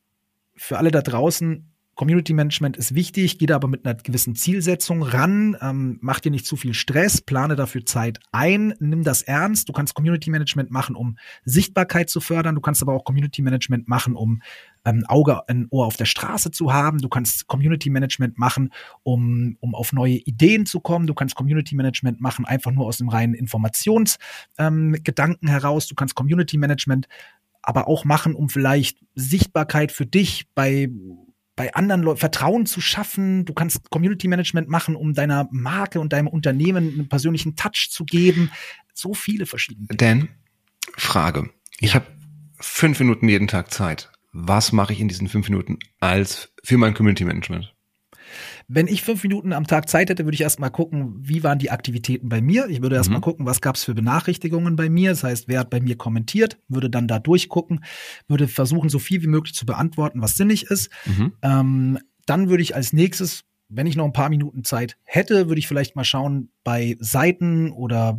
für 0.56 0.78
alle 0.78 0.90
da 0.90 1.02
draußen, 1.02 1.70
Community 1.98 2.32
Management 2.32 2.76
ist 2.76 2.94
wichtig, 2.94 3.38
geh 3.38 3.46
da 3.46 3.56
aber 3.56 3.66
mit 3.66 3.84
einer 3.84 3.96
gewissen 3.96 4.36
Zielsetzung 4.36 5.02
ran, 5.02 5.56
ähm, 5.60 5.98
mach 6.00 6.20
dir 6.20 6.30
nicht 6.30 6.46
zu 6.46 6.54
viel 6.54 6.72
Stress, 6.72 7.20
plane 7.20 7.56
dafür 7.56 7.84
Zeit 7.84 8.20
ein, 8.30 8.72
nimm 8.78 9.02
das 9.02 9.22
ernst. 9.22 9.68
Du 9.68 9.72
kannst 9.72 9.94
Community 9.94 10.30
Management 10.30 10.70
machen, 10.70 10.94
um 10.94 11.18
Sichtbarkeit 11.44 12.08
zu 12.08 12.20
fördern. 12.20 12.54
Du 12.54 12.60
kannst 12.60 12.82
aber 12.82 12.94
auch 12.94 13.02
Community 13.02 13.42
Management 13.42 13.88
machen, 13.88 14.14
um 14.14 14.42
ein 14.84 15.06
Auge, 15.06 15.48
ein 15.48 15.66
Ohr 15.70 15.86
auf 15.86 15.96
der 15.96 16.04
Straße 16.04 16.52
zu 16.52 16.72
haben. 16.72 16.98
Du 16.98 17.08
kannst 17.08 17.48
Community 17.48 17.90
Management 17.90 18.38
machen, 18.38 18.72
um, 19.02 19.56
um 19.58 19.74
auf 19.74 19.92
neue 19.92 20.18
Ideen 20.18 20.66
zu 20.66 20.78
kommen. 20.78 21.08
Du 21.08 21.14
kannst 21.14 21.34
Community 21.34 21.74
Management 21.74 22.20
machen, 22.20 22.44
einfach 22.44 22.70
nur 22.70 22.86
aus 22.86 22.98
dem 22.98 23.08
reinen 23.08 23.34
Informationsgedanken 23.34 25.38
ähm, 25.42 25.48
heraus. 25.48 25.88
Du 25.88 25.96
kannst 25.96 26.14
Community 26.14 26.58
Management 26.58 27.08
aber 27.60 27.88
auch 27.88 28.04
machen, 28.04 28.36
um 28.36 28.48
vielleicht 28.48 29.00
Sichtbarkeit 29.16 29.90
für 29.90 30.06
dich 30.06 30.46
bei 30.54 30.88
bei 31.58 31.74
anderen 31.74 32.02
Leuten 32.02 32.20
Vertrauen 32.20 32.66
zu 32.66 32.80
schaffen. 32.80 33.44
Du 33.44 33.52
kannst 33.52 33.90
Community 33.90 34.28
Management 34.28 34.68
machen, 34.68 34.94
um 34.94 35.12
deiner 35.12 35.48
Marke 35.50 35.98
und 35.98 36.12
deinem 36.12 36.28
Unternehmen 36.28 36.94
einen 36.94 37.08
persönlichen 37.08 37.56
Touch 37.56 37.88
zu 37.90 38.04
geben. 38.04 38.50
So 38.94 39.12
viele 39.12 39.44
verschiedene. 39.44 39.88
Dinge. 39.88 39.98
Dan, 39.98 40.28
Frage. 40.96 41.50
Ich 41.80 41.94
habe 41.96 42.06
fünf 42.60 43.00
Minuten 43.00 43.28
jeden 43.28 43.48
Tag 43.48 43.72
Zeit. 43.72 44.10
was 44.32 44.72
mache 44.72 44.92
ich 44.92 45.00
in 45.00 45.08
diesen 45.08 45.28
fünf 45.28 45.48
Minuten 45.48 45.78
als 46.00 46.52
für 46.62 46.78
mein 46.78 46.94
Community 46.94 47.24
Management? 47.24 47.74
Wenn 48.68 48.86
ich 48.86 49.02
fünf 49.02 49.22
Minuten 49.22 49.52
am 49.52 49.66
Tag 49.66 49.88
Zeit 49.88 50.10
hätte, 50.10 50.24
würde 50.24 50.34
ich 50.34 50.40
erstmal 50.40 50.70
gucken, 50.70 51.14
wie 51.18 51.42
waren 51.42 51.58
die 51.58 51.70
Aktivitäten 51.70 52.28
bei 52.28 52.40
mir. 52.40 52.68
Ich 52.68 52.82
würde 52.82 52.96
erstmal 52.96 53.18
Mhm. 53.18 53.24
gucken, 53.24 53.46
was 53.46 53.60
gab 53.60 53.76
es 53.76 53.84
für 53.84 53.94
Benachrichtigungen 53.94 54.76
bei 54.76 54.88
mir. 54.88 55.10
Das 55.10 55.24
heißt, 55.24 55.48
wer 55.48 55.60
hat 55.60 55.70
bei 55.70 55.80
mir 55.80 55.96
kommentiert, 55.96 56.58
würde 56.68 56.90
dann 56.90 57.08
da 57.08 57.18
durchgucken, 57.18 57.84
würde 58.26 58.48
versuchen, 58.48 58.88
so 58.88 58.98
viel 58.98 59.22
wie 59.22 59.26
möglich 59.28 59.54
zu 59.54 59.66
beantworten, 59.66 60.20
was 60.20 60.36
sinnig 60.36 60.64
ist. 60.70 60.90
Mhm. 61.06 61.32
Ähm, 61.42 61.98
dann 62.26 62.48
würde 62.48 62.62
ich 62.62 62.74
als 62.74 62.92
nächstes, 62.92 63.44
wenn 63.68 63.86
ich 63.86 63.96
noch 63.96 64.04
ein 64.04 64.12
paar 64.12 64.28
Minuten 64.30 64.64
Zeit 64.64 64.96
hätte, 65.04 65.48
würde 65.48 65.58
ich 65.58 65.68
vielleicht 65.68 65.96
mal 65.96 66.04
schauen 66.04 66.50
bei 66.64 66.96
Seiten 67.00 67.70
oder 67.70 68.18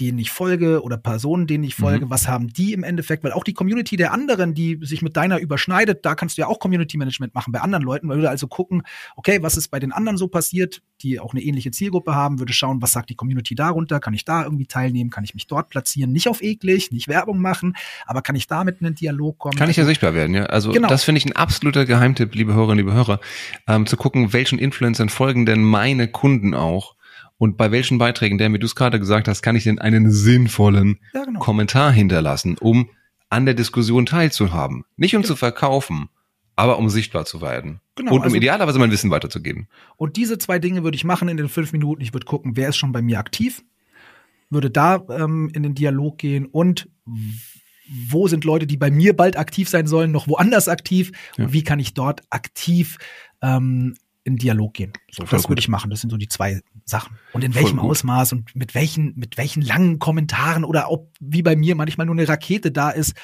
denen 0.00 0.18
ich 0.18 0.30
folge 0.30 0.82
oder 0.82 0.96
Personen, 0.96 1.46
denen 1.46 1.64
ich 1.64 1.74
folge, 1.74 2.06
Mhm. 2.06 2.10
was 2.10 2.26
haben 2.26 2.48
die 2.48 2.72
im 2.72 2.82
Endeffekt, 2.82 3.22
weil 3.22 3.32
auch 3.32 3.44
die 3.44 3.52
Community 3.52 3.96
der 3.96 4.12
anderen, 4.12 4.54
die 4.54 4.78
sich 4.82 5.02
mit 5.02 5.16
deiner 5.16 5.38
überschneidet, 5.38 6.04
da 6.04 6.14
kannst 6.14 6.38
du 6.38 6.42
ja 6.42 6.48
auch 6.48 6.58
Community 6.58 6.96
Management 6.96 7.34
machen 7.34 7.52
bei 7.52 7.60
anderen 7.60 7.84
Leuten, 7.84 8.08
weil 8.08 8.16
würde 8.16 8.30
also 8.30 8.48
gucken, 8.48 8.82
okay, 9.16 9.38
was 9.42 9.56
ist 9.56 9.68
bei 9.68 9.78
den 9.78 9.92
anderen 9.92 10.16
so 10.16 10.28
passiert, 10.28 10.82
die 11.02 11.20
auch 11.20 11.32
eine 11.34 11.42
ähnliche 11.42 11.70
Zielgruppe 11.70 12.14
haben, 12.14 12.38
würde 12.38 12.52
schauen, 12.52 12.80
was 12.82 12.92
sagt 12.92 13.10
die 13.10 13.14
Community 13.14 13.54
darunter, 13.54 14.00
kann 14.00 14.14
ich 14.14 14.24
da 14.24 14.42
irgendwie 14.44 14.66
teilnehmen, 14.66 15.10
kann 15.10 15.24
ich 15.24 15.34
mich 15.34 15.46
dort 15.46 15.68
platzieren, 15.68 16.12
nicht 16.12 16.28
auf 16.28 16.42
eklig, 16.42 16.90
nicht 16.92 17.08
Werbung 17.08 17.40
machen, 17.40 17.74
aber 18.06 18.22
kann 18.22 18.36
ich 18.36 18.46
damit 18.46 18.80
in 18.80 18.84
den 18.86 18.94
Dialog 18.94 19.38
kommen? 19.38 19.56
Kann 19.56 19.70
ich 19.70 19.76
ja 19.76 19.84
sichtbar 19.84 20.14
werden, 20.14 20.34
ja. 20.34 20.44
Also 20.46 20.72
Genau. 20.72 20.88
das 20.88 21.04
finde 21.04 21.18
ich 21.18 21.26
ein 21.26 21.36
absoluter 21.36 21.84
Geheimtipp, 21.86 22.34
liebe 22.34 22.54
Hörerinnen, 22.54 22.78
liebe 22.86 22.92
Hörer, 22.96 23.20
ähm, 23.66 23.86
zu 23.86 23.96
gucken, 23.96 24.32
welchen 24.32 24.58
Influencern 24.58 25.08
folgen 25.08 25.46
denn 25.46 25.62
meine 25.62 26.08
Kunden 26.08 26.54
auch 26.54 26.94
und 27.40 27.56
bei 27.56 27.72
welchen 27.72 27.96
Beiträgen, 27.96 28.36
der, 28.36 28.52
wie 28.52 28.58
du 28.58 28.66
es 28.66 28.74
gerade 28.74 29.00
gesagt 29.00 29.26
hast, 29.26 29.40
kann 29.40 29.56
ich 29.56 29.64
denn 29.64 29.78
einen 29.78 30.10
sinnvollen 30.12 30.98
ja, 31.14 31.24
genau. 31.24 31.40
Kommentar 31.40 31.90
hinterlassen, 31.90 32.58
um 32.58 32.90
an 33.30 33.46
der 33.46 33.54
Diskussion 33.54 34.04
teilzuhaben. 34.04 34.84
Nicht 34.98 35.16
um 35.16 35.24
zu 35.24 35.36
verkaufen, 35.36 36.10
aber 36.54 36.76
um 36.76 36.90
sichtbar 36.90 37.24
zu 37.24 37.40
werden. 37.40 37.80
Genau, 37.96 38.10
und 38.12 38.18
um 38.18 38.24
also- 38.24 38.36
idealerweise 38.36 38.78
mein 38.78 38.90
Wissen 38.90 39.10
weiterzugeben. 39.10 39.68
Und 39.96 40.18
diese 40.18 40.36
zwei 40.36 40.58
Dinge 40.58 40.84
würde 40.84 40.96
ich 40.96 41.04
machen 41.04 41.28
in 41.28 41.38
den 41.38 41.48
fünf 41.48 41.72
Minuten. 41.72 42.02
Ich 42.02 42.12
würde 42.12 42.26
gucken, 42.26 42.58
wer 42.58 42.68
ist 42.68 42.76
schon 42.76 42.92
bei 42.92 43.00
mir 43.00 43.18
aktiv, 43.18 43.64
würde 44.50 44.68
da 44.70 45.02
ähm, 45.08 45.50
in 45.54 45.62
den 45.62 45.74
Dialog 45.74 46.18
gehen 46.18 46.44
und 46.44 46.90
wo 47.88 48.28
sind 48.28 48.44
Leute, 48.44 48.66
die 48.66 48.76
bei 48.76 48.90
mir 48.90 49.16
bald 49.16 49.38
aktiv 49.38 49.70
sein 49.70 49.86
sollen, 49.86 50.12
noch 50.12 50.28
woanders 50.28 50.68
aktiv 50.68 51.10
Ja. 51.38 51.46
und 51.46 51.54
wie 51.54 51.64
kann 51.64 51.78
ich 51.78 51.94
dort 51.94 52.20
aktiv 52.28 52.98
ähm, 53.40 53.94
in 54.24 54.36
Dialog 54.36 54.74
gehen. 54.74 54.92
So, 55.10 55.24
Voll 55.24 55.36
das 55.38 55.42
gut. 55.44 55.50
würde 55.50 55.60
ich 55.60 55.68
machen. 55.68 55.90
Das 55.90 56.00
sind 56.00 56.10
so 56.10 56.16
die 56.16 56.28
zwei 56.28 56.60
Sachen. 56.84 57.16
Und 57.32 57.42
in 57.44 57.54
welchem. 57.54 57.78
Ausmaß 57.78 58.32
und 58.32 58.54
mit 58.54 58.74
welchen, 58.74 59.14
mit 59.16 59.38
welchen 59.38 59.62
langen 59.62 59.98
Kommentaren 59.98 60.64
oder 60.64 60.90
ob 60.90 61.08
wie 61.20 61.42
bei 61.42 61.56
mir 61.56 61.74
manchmal 61.74 62.06
nur 62.06 62.14
eine 62.14 62.28
Rakete 62.28 62.70
da 62.70 62.90
ist, 62.90 63.14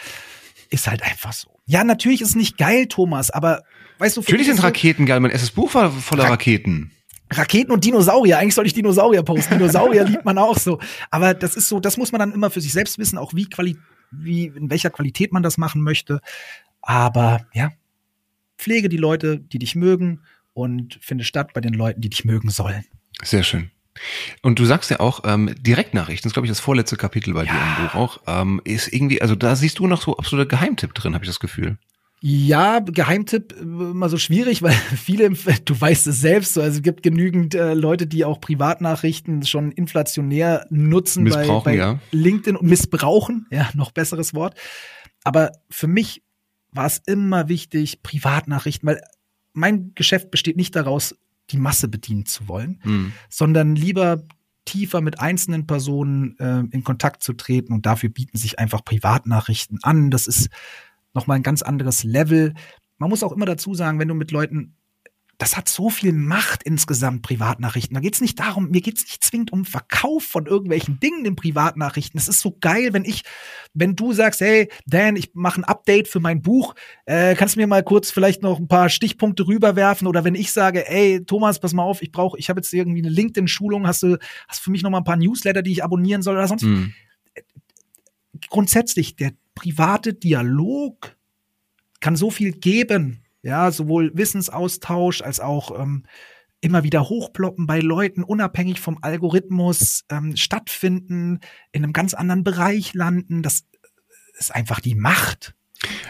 ist 0.70 0.88
halt 0.88 1.02
einfach 1.02 1.32
so. 1.32 1.50
Ja, 1.66 1.84
natürlich 1.84 2.20
ist 2.22 2.30
es 2.30 2.34
nicht 2.34 2.56
geil, 2.58 2.86
Thomas, 2.86 3.30
aber 3.30 3.62
weißt 3.98 4.16
du, 4.16 4.22
für 4.22 4.30
Natürlich 4.30 4.46
sind 4.46 4.62
Raketen 4.62 5.04
geil. 5.06 5.20
Mein 5.20 5.30
erstes 5.30 5.50
Buch 5.50 5.74
war 5.74 5.90
voller 5.90 6.24
Ra- 6.24 6.28
Raketen. 6.30 6.90
Raketen 7.30 7.72
und 7.72 7.84
Dinosaurier. 7.84 8.38
Eigentlich 8.38 8.54
soll 8.54 8.66
ich 8.66 8.72
Dinosaurier 8.74 9.22
posten. 9.22 9.58
Dinosaurier 9.58 10.04
liebt 10.08 10.24
man 10.24 10.38
auch 10.38 10.56
so. 10.58 10.78
Aber 11.10 11.34
das 11.34 11.56
ist 11.56 11.68
so, 11.68 11.80
das 11.80 11.96
muss 11.96 12.12
man 12.12 12.20
dann 12.20 12.32
immer 12.32 12.50
für 12.50 12.60
sich 12.60 12.72
selbst 12.72 12.98
wissen, 12.98 13.18
auch 13.18 13.34
wie 13.34 13.46
quali 13.46 13.76
wie, 14.12 14.46
in 14.46 14.70
welcher 14.70 14.90
Qualität 14.90 15.32
man 15.32 15.42
das 15.42 15.58
machen 15.58 15.82
möchte. 15.82 16.20
Aber 16.80 17.44
ja, 17.52 17.72
pflege 18.56 18.88
die 18.88 18.96
Leute, 18.96 19.38
die 19.40 19.58
dich 19.58 19.74
mögen 19.74 20.20
und 20.56 20.98
finde 21.02 21.24
statt 21.24 21.52
bei 21.52 21.60
den 21.60 21.74
Leuten, 21.74 22.00
die 22.00 22.08
dich 22.08 22.24
mögen 22.24 22.48
sollen. 22.48 22.84
Sehr 23.22 23.42
schön. 23.42 23.70
Und 24.42 24.58
du 24.58 24.64
sagst 24.64 24.90
ja 24.90 25.00
auch, 25.00 25.20
ähm, 25.24 25.54
Direktnachrichten, 25.58 26.24
das 26.24 26.30
ist, 26.30 26.34
glaube 26.34 26.46
ich, 26.46 26.50
das 26.50 26.60
vorletzte 26.60 26.96
Kapitel 26.96 27.34
bei 27.34 27.44
dir 27.44 27.52
im 27.52 27.84
Buch 27.84 27.94
auch, 27.94 28.20
ähm, 28.26 28.60
ist 28.64 28.92
irgendwie, 28.92 29.20
also 29.20 29.34
da 29.34 29.54
siehst 29.54 29.78
du 29.78 29.86
noch 29.86 30.00
so 30.00 30.16
absoluter 30.16 30.48
Geheimtipp 30.48 30.94
drin, 30.94 31.14
habe 31.14 31.24
ich 31.24 31.30
das 31.30 31.40
Gefühl. 31.40 31.78
Ja, 32.20 32.80
Geheimtipp 32.80 33.52
äh, 33.52 33.62
immer 33.62 34.08
so 34.08 34.16
schwierig, 34.16 34.62
weil 34.62 34.72
viele, 34.72 35.30
du 35.30 35.80
weißt 35.80 36.06
es 36.06 36.20
selbst, 36.20 36.54
so, 36.54 36.62
also 36.62 36.76
es 36.76 36.82
gibt 36.82 37.02
genügend 37.02 37.54
äh, 37.54 37.74
Leute, 37.74 38.06
die 38.06 38.24
auch 38.24 38.40
Privatnachrichten 38.40 39.44
schon 39.44 39.72
inflationär 39.72 40.66
nutzen 40.70 41.24
bei, 41.24 41.38
Missbrauchen, 41.38 41.64
bei 41.64 41.76
ja. 41.76 41.98
LinkedIn 42.12 42.56
und 42.56 42.66
missbrauchen, 42.66 43.46
ja, 43.50 43.68
noch 43.74 43.92
besseres 43.92 44.32
Wort. 44.34 44.58
Aber 45.22 45.52
für 45.70 45.86
mich 45.86 46.22
war 46.72 46.86
es 46.86 46.98
immer 47.06 47.48
wichtig, 47.48 48.02
Privatnachrichten, 48.02 48.86
weil 48.88 49.00
mein 49.56 49.92
Geschäft 49.94 50.30
besteht 50.30 50.56
nicht 50.56 50.76
daraus, 50.76 51.16
die 51.50 51.56
Masse 51.56 51.88
bedienen 51.88 52.26
zu 52.26 52.46
wollen, 52.48 52.78
Hm. 52.82 53.12
sondern 53.28 53.74
lieber 53.76 54.22
tiefer 54.64 55.00
mit 55.00 55.20
einzelnen 55.20 55.66
Personen 55.66 56.36
äh, 56.38 56.64
in 56.70 56.84
Kontakt 56.84 57.22
zu 57.22 57.32
treten 57.32 57.72
und 57.72 57.86
dafür 57.86 58.10
bieten 58.10 58.36
sich 58.36 58.58
einfach 58.58 58.84
Privatnachrichten 58.84 59.78
an. 59.82 60.10
Das 60.10 60.26
ist 60.26 60.48
nochmal 61.14 61.36
ein 61.36 61.42
ganz 61.42 61.62
anderes 61.62 62.04
Level. 62.04 62.52
Man 62.98 63.08
muss 63.08 63.22
auch 63.22 63.32
immer 63.32 63.46
dazu 63.46 63.74
sagen, 63.74 63.98
wenn 63.98 64.08
du 64.08 64.14
mit 64.14 64.30
Leuten, 64.32 64.74
das 65.38 65.56
hat 65.56 65.68
so 65.68 65.90
viel 65.90 66.12
Macht 66.12 66.62
insgesamt, 66.62 67.20
Privatnachrichten. 67.20 67.94
Da 67.94 68.00
geht's 68.00 68.22
nicht 68.22 68.38
darum, 68.40 68.70
mir 68.70 68.80
geht's 68.80 69.02
nicht 69.02 69.22
zwingend 69.22 69.52
um 69.52 69.66
Verkauf 69.66 70.24
von 70.24 70.46
irgendwelchen 70.46 70.98
Dingen 70.98 71.26
in 71.26 71.36
Privatnachrichten. 71.36 72.18
Es 72.18 72.26
ist 72.26 72.40
so 72.40 72.56
geil, 72.58 72.94
wenn 72.94 73.04
ich, 73.04 73.22
wenn 73.74 73.96
du 73.96 74.14
sagst, 74.14 74.40
hey, 74.40 74.70
Dan, 74.86 75.14
ich 75.14 75.34
mache 75.34 75.60
ein 75.60 75.64
Update 75.64 76.08
für 76.08 76.20
mein 76.20 76.40
Buch, 76.40 76.74
äh, 77.04 77.34
kannst 77.34 77.54
du 77.56 77.60
mir 77.60 77.66
mal 77.66 77.82
kurz 77.82 78.10
vielleicht 78.10 78.42
noch 78.42 78.58
ein 78.58 78.68
paar 78.68 78.88
Stichpunkte 78.88 79.46
rüberwerfen? 79.46 80.08
Oder 80.08 80.24
wenn 80.24 80.34
ich 80.34 80.52
sage, 80.52 80.88
ey, 80.88 81.22
Thomas, 81.24 81.60
pass 81.60 81.74
mal 81.74 81.82
auf, 81.82 82.00
ich 82.00 82.12
brauche, 82.12 82.38
ich 82.38 82.48
habe 82.48 82.60
jetzt 82.60 82.72
irgendwie 82.72 83.02
eine 83.02 83.10
LinkedIn-Schulung, 83.10 83.86
hast 83.86 84.02
du, 84.04 84.18
hast 84.48 84.60
du 84.60 84.64
für 84.64 84.70
mich 84.70 84.82
noch 84.82 84.90
mal 84.90 84.98
ein 84.98 85.04
paar 85.04 85.16
Newsletter, 85.16 85.60
die 85.60 85.72
ich 85.72 85.84
abonnieren 85.84 86.22
soll 86.22 86.36
oder 86.36 86.48
sonst 86.48 86.62
Hm. 86.62 86.94
grundsätzlich 88.48 89.16
der 89.16 89.32
private 89.54 90.14
Dialog 90.14 91.16
kann 92.00 92.16
so 92.16 92.30
viel 92.30 92.52
geben, 92.52 93.22
ja, 93.46 93.70
sowohl 93.70 94.10
Wissensaustausch 94.12 95.22
als 95.22 95.38
auch 95.38 95.78
ähm, 95.78 96.04
immer 96.60 96.82
wieder 96.82 97.08
hochploppen 97.08 97.68
bei 97.68 97.78
Leuten, 97.78 98.24
unabhängig 98.24 98.80
vom 98.80 98.98
Algorithmus, 99.02 100.04
ähm, 100.10 100.36
stattfinden, 100.36 101.38
in 101.70 101.84
einem 101.84 101.92
ganz 101.92 102.12
anderen 102.12 102.42
Bereich 102.42 102.92
landen. 102.92 103.44
Das 103.44 103.64
ist 104.36 104.52
einfach 104.52 104.80
die 104.80 104.96
Macht. 104.96 105.54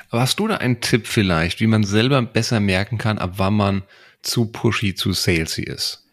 Aber 0.09 0.23
hast 0.23 0.41
du 0.41 0.49
da 0.49 0.57
einen 0.57 0.81
Tipp 0.81 1.07
vielleicht, 1.07 1.61
wie 1.61 1.67
man 1.67 1.85
selber 1.85 2.23
besser 2.23 2.59
merken 2.59 2.97
kann, 2.97 3.19
ab 3.19 3.35
wann 3.37 3.55
man 3.55 3.83
zu 4.23 4.47
pushy, 4.47 4.95
zu 4.95 5.13
salesy 5.13 5.63
ist? 5.63 6.06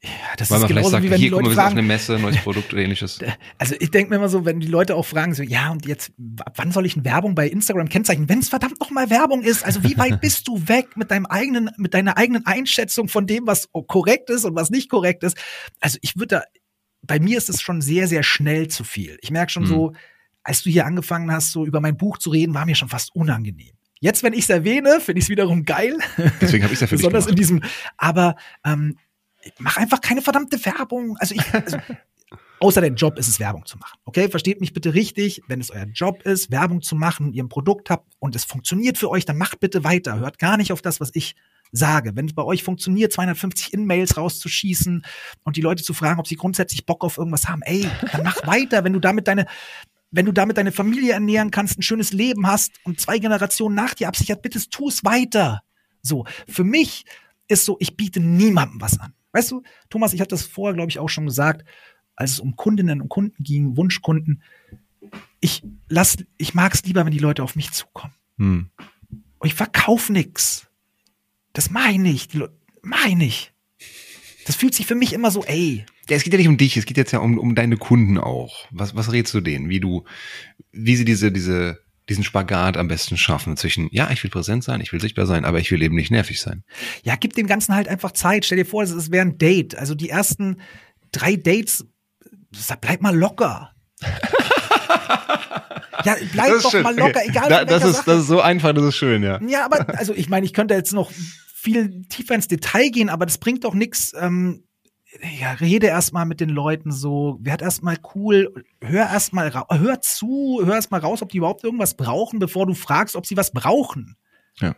Ja, 0.00 0.10
das 0.36 0.48
Weil 0.50 0.58
ist 0.58 0.60
man 0.62 0.68
vielleicht 0.68 0.68
genauso 0.68 0.90
sagt, 0.90 1.04
wie 1.04 1.10
wenn 1.10 1.18
hier 1.18 1.30
die 1.30 1.34
guck 1.34 1.42
mal, 1.42 1.48
Leute 1.48 1.50
wir 1.50 1.54
sind 1.54 1.58
auf 1.58 1.64
fragen, 1.64 1.78
eine 1.78 1.86
Messe, 1.88 2.18
neues 2.20 2.36
Produkt 2.38 2.72
oder 2.72 2.82
ähnliches. 2.82 3.18
Also 3.58 3.74
ich 3.80 3.90
denke 3.90 4.10
mir 4.10 4.16
immer 4.16 4.28
so, 4.28 4.44
wenn 4.44 4.60
die 4.60 4.68
Leute 4.68 4.94
auch 4.94 5.04
fragen, 5.04 5.34
so, 5.34 5.42
ja, 5.42 5.70
und 5.70 5.86
jetzt, 5.86 6.12
ab 6.38 6.52
wann 6.56 6.70
soll 6.70 6.86
ich 6.86 6.94
eine 6.94 7.04
Werbung 7.04 7.34
bei 7.34 7.48
Instagram 7.48 7.88
kennzeichnen? 7.88 8.28
Wenn 8.28 8.38
es 8.38 8.48
verdammt 8.48 8.78
noch 8.78 8.90
mal 8.90 9.10
Werbung 9.10 9.42
ist, 9.42 9.64
also 9.64 9.82
wie 9.82 9.98
weit 9.98 10.20
bist 10.20 10.46
du 10.46 10.68
weg 10.68 10.96
mit 10.96 11.10
deinem 11.10 11.26
eigenen, 11.26 11.70
mit 11.76 11.94
deiner 11.94 12.16
eigenen 12.16 12.46
Einschätzung 12.46 13.08
von 13.08 13.26
dem, 13.26 13.48
was 13.48 13.68
korrekt 13.88 14.30
ist 14.30 14.44
und 14.44 14.54
was 14.54 14.70
nicht 14.70 14.88
korrekt 14.88 15.24
ist? 15.24 15.36
Also 15.80 15.98
ich 16.00 16.16
würde 16.16 16.26
da, 16.36 16.42
bei 17.02 17.18
mir 17.18 17.36
ist 17.36 17.48
es 17.48 17.60
schon 17.60 17.80
sehr, 17.80 18.06
sehr 18.06 18.22
schnell 18.22 18.68
zu 18.68 18.84
viel. 18.84 19.18
Ich 19.20 19.32
merke 19.32 19.50
schon 19.50 19.64
Hm. 19.64 19.68
so, 19.68 19.92
als 20.44 20.62
du 20.62 20.70
hier 20.70 20.86
angefangen 20.86 21.32
hast, 21.32 21.50
so 21.50 21.66
über 21.66 21.80
mein 21.80 21.96
Buch 21.96 22.18
zu 22.18 22.30
reden, 22.30 22.54
war 22.54 22.66
mir 22.66 22.76
schon 22.76 22.88
fast 22.88 23.14
unangenehm. 23.16 23.74
Jetzt, 24.00 24.22
wenn 24.22 24.32
ich 24.32 24.40
es 24.40 24.50
erwähne, 24.50 25.00
finde 25.00 25.18
ich 25.18 25.24
es 25.24 25.28
wiederum 25.28 25.64
geil. 25.64 25.98
Deswegen 26.40 26.62
habe 26.62 26.72
ich 26.72 26.76
es 26.76 26.80
ja 26.82 26.86
für 26.86 26.96
Besonders 26.96 27.26
in 27.26 27.34
diesem, 27.34 27.62
aber 27.96 28.36
ähm, 28.64 28.96
mach 29.58 29.76
einfach 29.76 30.00
keine 30.00 30.22
verdammte 30.22 30.64
Werbung. 30.64 31.16
Also 31.18 31.34
ich, 31.34 31.54
also, 31.54 31.78
außer 32.60 32.80
dein 32.80 32.96
Job 32.96 33.18
ist 33.18 33.28
es 33.28 33.40
Werbung 33.40 33.66
zu 33.66 33.78
machen. 33.78 33.98
Okay, 34.04 34.28
versteht 34.28 34.60
mich 34.60 34.72
bitte 34.72 34.94
richtig. 34.94 35.42
Wenn 35.48 35.60
es 35.60 35.70
euer 35.70 35.86
Job 35.86 36.22
ist, 36.22 36.50
Werbung 36.50 36.82
zu 36.82 36.96
machen, 36.96 37.32
ihr 37.32 37.44
ein 37.44 37.48
Produkt 37.48 37.90
habt 37.90 38.12
und 38.18 38.36
es 38.36 38.44
funktioniert 38.44 38.98
für 38.98 39.10
euch, 39.10 39.24
dann 39.24 39.38
macht 39.38 39.60
bitte 39.60 39.84
weiter. 39.84 40.18
Hört 40.18 40.38
gar 40.38 40.56
nicht 40.56 40.72
auf 40.72 40.82
das, 40.82 41.00
was 41.00 41.10
ich 41.14 41.34
sage. 41.70 42.16
Wenn 42.16 42.26
es 42.26 42.34
bei 42.34 42.42
euch 42.42 42.62
funktioniert, 42.62 43.12
250 43.12 43.74
In-Mails 43.74 44.16
rauszuschießen 44.16 45.04
und 45.44 45.56
die 45.56 45.60
Leute 45.60 45.82
zu 45.82 45.92
fragen, 45.94 46.18
ob 46.18 46.26
sie 46.26 46.36
grundsätzlich 46.36 46.86
Bock 46.86 47.04
auf 47.04 47.18
irgendwas 47.18 47.48
haben, 47.48 47.62
ey, 47.62 47.86
dann 48.12 48.22
mach 48.22 48.46
weiter. 48.46 48.84
Wenn 48.84 48.92
du 48.92 49.00
damit 49.00 49.28
deine 49.28 49.46
wenn 50.10 50.24
du 50.24 50.32
damit 50.32 50.56
deine 50.56 50.72
Familie 50.72 51.12
ernähren 51.12 51.50
kannst, 51.50 51.78
ein 51.78 51.82
schönes 51.82 52.12
Leben 52.14 52.46
hast 52.46 52.72
und 52.84 52.98
zwei 52.98 53.18
Generationen 53.18 53.74
nach 53.74 53.92
dir 53.92 54.08
absichert, 54.08 54.40
bitte 54.40 54.58
tu 54.70 54.88
es 54.88 55.04
weiter. 55.04 55.60
So, 56.00 56.24
für 56.48 56.64
mich 56.64 57.04
ist 57.46 57.64
so, 57.64 57.76
ich 57.78 57.96
biete 57.96 58.20
niemandem 58.20 58.80
was 58.80 58.98
an. 58.98 59.12
Weißt 59.38 59.52
du, 59.52 59.62
Thomas, 59.88 60.14
ich 60.14 60.20
hatte 60.20 60.30
das 60.30 60.42
vorher, 60.42 60.74
glaube 60.74 60.90
ich, 60.90 60.98
auch 60.98 61.08
schon 61.08 61.26
gesagt, 61.26 61.64
als 62.16 62.32
es 62.32 62.40
um 62.40 62.56
Kundinnen 62.56 63.00
und 63.00 63.08
Kunden 63.08 63.40
ging, 63.40 63.76
Wunschkunden. 63.76 64.42
Ich 65.38 65.62
lass, 65.88 66.16
ich 66.38 66.54
mag 66.54 66.74
es 66.74 66.82
lieber, 66.82 67.04
wenn 67.04 67.12
die 67.12 67.20
Leute 67.20 67.44
auf 67.44 67.54
mich 67.54 67.70
zukommen. 67.70 68.14
Hm. 68.38 68.70
Und 69.38 69.46
ich 69.46 69.54
verkaufe 69.54 70.12
nix. 70.12 70.66
Das 71.52 71.70
meine 71.70 72.10
ich. 72.10 72.28
Meine 72.82 73.26
ich. 73.26 73.52
Das 74.44 74.56
fühlt 74.56 74.74
sich 74.74 74.86
für 74.86 74.96
mich 74.96 75.12
immer 75.12 75.30
so, 75.30 75.44
ey, 75.44 75.86
Ja, 76.08 76.16
es 76.16 76.24
geht 76.24 76.32
ja 76.32 76.38
nicht 76.38 76.48
um 76.48 76.56
dich, 76.56 76.76
es 76.76 76.84
geht 76.84 76.96
jetzt 76.96 77.12
ja 77.12 77.20
um, 77.20 77.38
um 77.38 77.54
deine 77.54 77.76
Kunden 77.76 78.18
auch. 78.18 78.66
Was, 78.72 78.96
was 78.96 79.12
rätst 79.12 79.34
du 79.34 79.40
denen? 79.40 79.68
Wie 79.68 79.78
du, 79.78 80.02
wie 80.72 80.96
sie 80.96 81.04
diese, 81.04 81.30
diese, 81.30 81.78
diesen 82.08 82.24
Spagat 82.24 82.76
am 82.76 82.88
besten 82.88 83.16
schaffen 83.16 83.56
zwischen, 83.56 83.88
ja, 83.92 84.10
ich 84.10 84.22
will 84.22 84.30
präsent 84.30 84.64
sein, 84.64 84.80
ich 84.80 84.92
will 84.92 85.00
sichtbar 85.00 85.26
sein, 85.26 85.44
aber 85.44 85.58
ich 85.60 85.70
will 85.70 85.82
eben 85.82 85.94
nicht 85.94 86.10
nervig 86.10 86.40
sein. 86.40 86.64
Ja, 87.02 87.16
gib 87.16 87.34
dem 87.34 87.46
Ganzen 87.46 87.74
halt 87.74 87.88
einfach 87.88 88.12
Zeit. 88.12 88.44
Stell 88.44 88.58
dir 88.58 88.66
vor, 88.66 88.82
es 88.82 89.10
wäre 89.10 89.26
ein 89.26 89.38
Date. 89.38 89.76
Also 89.76 89.94
die 89.94 90.08
ersten 90.08 90.60
drei 91.12 91.36
Dates, 91.36 91.86
bleib 92.80 93.02
mal 93.02 93.16
locker. 93.16 93.72
Ja, 96.04 96.14
bleib 96.32 96.62
doch 96.62 96.70
schön. 96.70 96.82
mal 96.84 96.96
locker, 96.96 97.18
Okay. 97.20 97.28
egal 97.30 97.48
Da, 97.48 97.64
das, 97.64 97.84
ist, 97.84 97.96
Sache. 97.96 98.04
das 98.06 98.20
ist 98.20 98.26
so 98.28 98.40
einfach, 98.40 98.72
das 98.72 98.84
ist 98.84 98.96
schön, 98.96 99.22
ja. 99.24 99.40
Ja, 99.42 99.64
aber 99.64 99.98
also 99.98 100.14
ich 100.14 100.28
meine, 100.28 100.46
ich 100.46 100.54
könnte 100.54 100.74
jetzt 100.74 100.92
noch 100.92 101.10
viel 101.54 102.02
tiefer 102.08 102.36
ins 102.36 102.46
Detail 102.46 102.88
gehen, 102.90 103.08
aber 103.08 103.26
das 103.26 103.38
bringt 103.38 103.64
doch 103.64 103.74
nichts. 103.74 104.12
Ähm, 104.18 104.62
ja, 105.40 105.52
rede 105.52 105.86
erstmal 105.86 106.26
mit 106.26 106.40
den 106.40 106.50
Leuten 106.50 106.92
so, 106.92 107.38
werd 107.40 107.62
erstmal 107.62 107.96
cool, 108.14 108.64
hör 108.80 109.06
erstmal 109.06 109.52
hör 109.52 110.00
zu, 110.00 110.60
hör 110.64 110.74
erstmal 110.74 111.00
raus, 111.00 111.22
ob 111.22 111.30
die 111.30 111.38
überhaupt 111.38 111.64
irgendwas 111.64 111.96
brauchen, 111.96 112.38
bevor 112.38 112.66
du 112.66 112.74
fragst, 112.74 113.16
ob 113.16 113.24
sie 113.26 113.36
was 113.36 113.52
brauchen. 113.52 114.16
Ja. 114.60 114.76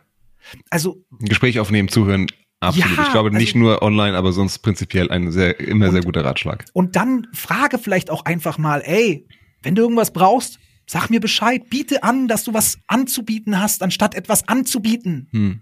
Also, 0.69 1.03
Ein 1.19 1.27
Gespräch 1.27 1.59
aufnehmen, 1.59 1.89
zuhören, 1.89 2.27
absolut. 2.59 2.97
Ja, 2.97 3.03
ich 3.03 3.11
glaube 3.11 3.31
nicht 3.31 3.55
also- 3.55 3.59
nur 3.59 3.81
online, 3.81 4.17
aber 4.17 4.31
sonst 4.31 4.59
prinzipiell 4.59 5.11
ein 5.11 5.31
sehr, 5.31 5.59
immer 5.59 5.91
sehr 5.91 6.01
guter 6.01 6.23
Ratschlag. 6.23 6.65
und 6.73 6.95
dann 6.95 7.27
frage 7.33 7.77
vielleicht 7.77 8.09
auch 8.09 8.25
einfach 8.25 8.57
mal, 8.57 8.81
ey, 8.85 9.27
wenn 9.63 9.75
du 9.75 9.81
irgendwas 9.81 10.11
brauchst, 10.13 10.59
sag 10.87 11.09
mir 11.09 11.19
Bescheid, 11.19 11.69
biete 11.69 12.03
an, 12.03 12.27
dass 12.27 12.43
du 12.43 12.53
was 12.53 12.79
anzubieten 12.87 13.61
hast, 13.61 13.83
anstatt 13.83 14.15
etwas 14.15 14.47
anzubieten. 14.47 15.27
Hm. 15.31 15.61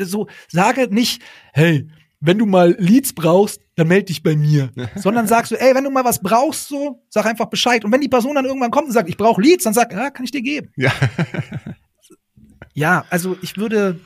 so 0.00 0.28
sage 0.48 0.88
nicht, 0.90 1.22
hey, 1.52 1.88
wenn 2.20 2.38
du 2.38 2.46
mal 2.46 2.74
Leads 2.78 3.12
brauchst, 3.12 3.60
dann 3.76 3.88
melde 3.88 4.06
dich 4.06 4.22
bei 4.22 4.36
mir. 4.36 4.70
Sondern 4.94 5.26
sagst 5.26 5.52
du, 5.52 5.56
ey, 5.60 5.74
wenn 5.74 5.84
du 5.84 5.90
mal 5.90 6.04
was 6.04 6.20
brauchst, 6.22 6.68
so, 6.68 7.04
sag 7.10 7.26
einfach 7.26 7.46
Bescheid. 7.46 7.84
Und 7.84 7.92
wenn 7.92 8.00
die 8.00 8.08
Person 8.08 8.34
dann 8.34 8.44
irgendwann 8.46 8.70
kommt 8.70 8.86
und 8.86 8.92
sagt, 8.92 9.08
ich 9.08 9.16
brauche 9.16 9.40
Leads, 9.40 9.64
dann 9.64 9.74
sag, 9.74 9.92
ja, 9.92 10.10
kann 10.10 10.24
ich 10.24 10.30
dir 10.30 10.42
geben. 10.42 10.70
Ja. 10.76 10.92
Ja, 12.74 13.06
also 13.08 13.38
ich 13.40 13.56
würde 13.56 13.98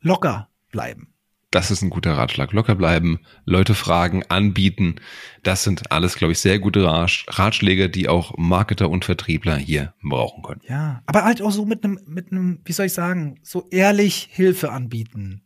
locker 0.00 0.48
bleiben. 0.72 1.08
Das 1.50 1.70
ist 1.70 1.82
ein 1.82 1.90
guter 1.90 2.14
Ratschlag. 2.14 2.52
Locker 2.52 2.74
bleiben, 2.74 3.20
Leute 3.44 3.74
fragen, 3.74 4.24
anbieten. 4.28 4.96
Das 5.44 5.62
sind 5.62 5.92
alles, 5.92 6.16
glaube 6.16 6.32
ich, 6.32 6.40
sehr 6.40 6.58
gute 6.58 6.80
Ratsch- 6.80 7.26
Ratschläge, 7.28 7.88
die 7.90 8.08
auch 8.08 8.36
Marketer 8.38 8.88
und 8.90 9.04
Vertriebler 9.04 9.56
hier 9.56 9.94
brauchen 10.02 10.42
können. 10.42 10.62
Ja, 10.66 11.02
aber 11.06 11.24
halt 11.24 11.42
auch 11.42 11.52
so 11.52 11.64
mit 11.66 11.84
einem, 11.84 12.00
mit 12.06 12.32
einem, 12.32 12.60
wie 12.64 12.72
soll 12.72 12.86
ich 12.86 12.92
sagen, 12.94 13.38
so 13.42 13.68
ehrlich 13.70 14.28
Hilfe 14.32 14.72
anbieten. 14.72 15.42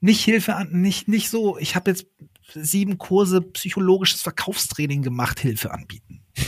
Nicht 0.00 0.22
Hilfe 0.24 0.54
an, 0.56 0.70
nicht, 0.80 1.08
nicht 1.08 1.28
so, 1.28 1.58
ich 1.58 1.74
habe 1.74 1.90
jetzt 1.90 2.06
sieben 2.54 2.98
Kurse 2.98 3.40
psychologisches 3.42 4.22
Verkaufstraining 4.22 5.02
gemacht, 5.02 5.40
Hilfe 5.40 5.70
anbieten. 5.72 6.22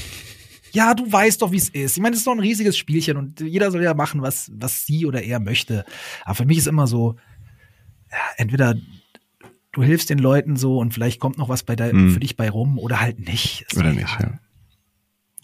Ja, 0.73 0.95
du 0.95 1.11
weißt 1.11 1.43
doch, 1.43 1.51
wie 1.51 1.57
es 1.57 1.69
ist. 1.69 1.97
Ich 1.97 2.01
meine, 2.01 2.13
es 2.15 2.21
ist 2.21 2.29
doch 2.29 2.33
ein 2.33 2.39
riesiges 2.39 2.79
Spielchen 2.79 3.17
und 3.17 3.41
jeder 3.41 3.73
soll 3.73 3.83
ja 3.83 3.93
machen, 3.93 4.23
was, 4.23 4.53
was 4.55 4.87
sie 4.87 5.05
oder 5.05 5.21
er 5.21 5.41
möchte. 5.41 5.85
Aber 6.25 6.37
für 6.37 6.45
mich 6.45 6.59
ist 6.59 6.69
immer 6.69 6.87
so, 6.87 7.17
ja, 8.09 8.19
entweder 8.37 8.77
du 9.73 9.83
hilfst 9.83 10.11
den 10.11 10.21
Leuten 10.21 10.55
so 10.55 10.79
und 10.79 10.95
vielleicht 10.95 11.19
kommt 11.19 11.39
noch 11.39 11.49
was 11.49 11.65
bei 11.65 11.75
de 11.75 11.93
Mhm. 11.93 12.11
für 12.13 12.21
dich 12.21 12.37
bei 12.37 12.49
rum 12.49 12.79
oder 12.79 13.01
halt 13.01 13.19
nicht. 13.19 13.63
Ist 13.63 13.79
Oder 13.79 13.93
nicht, 13.93 14.17
ja. 14.21 14.39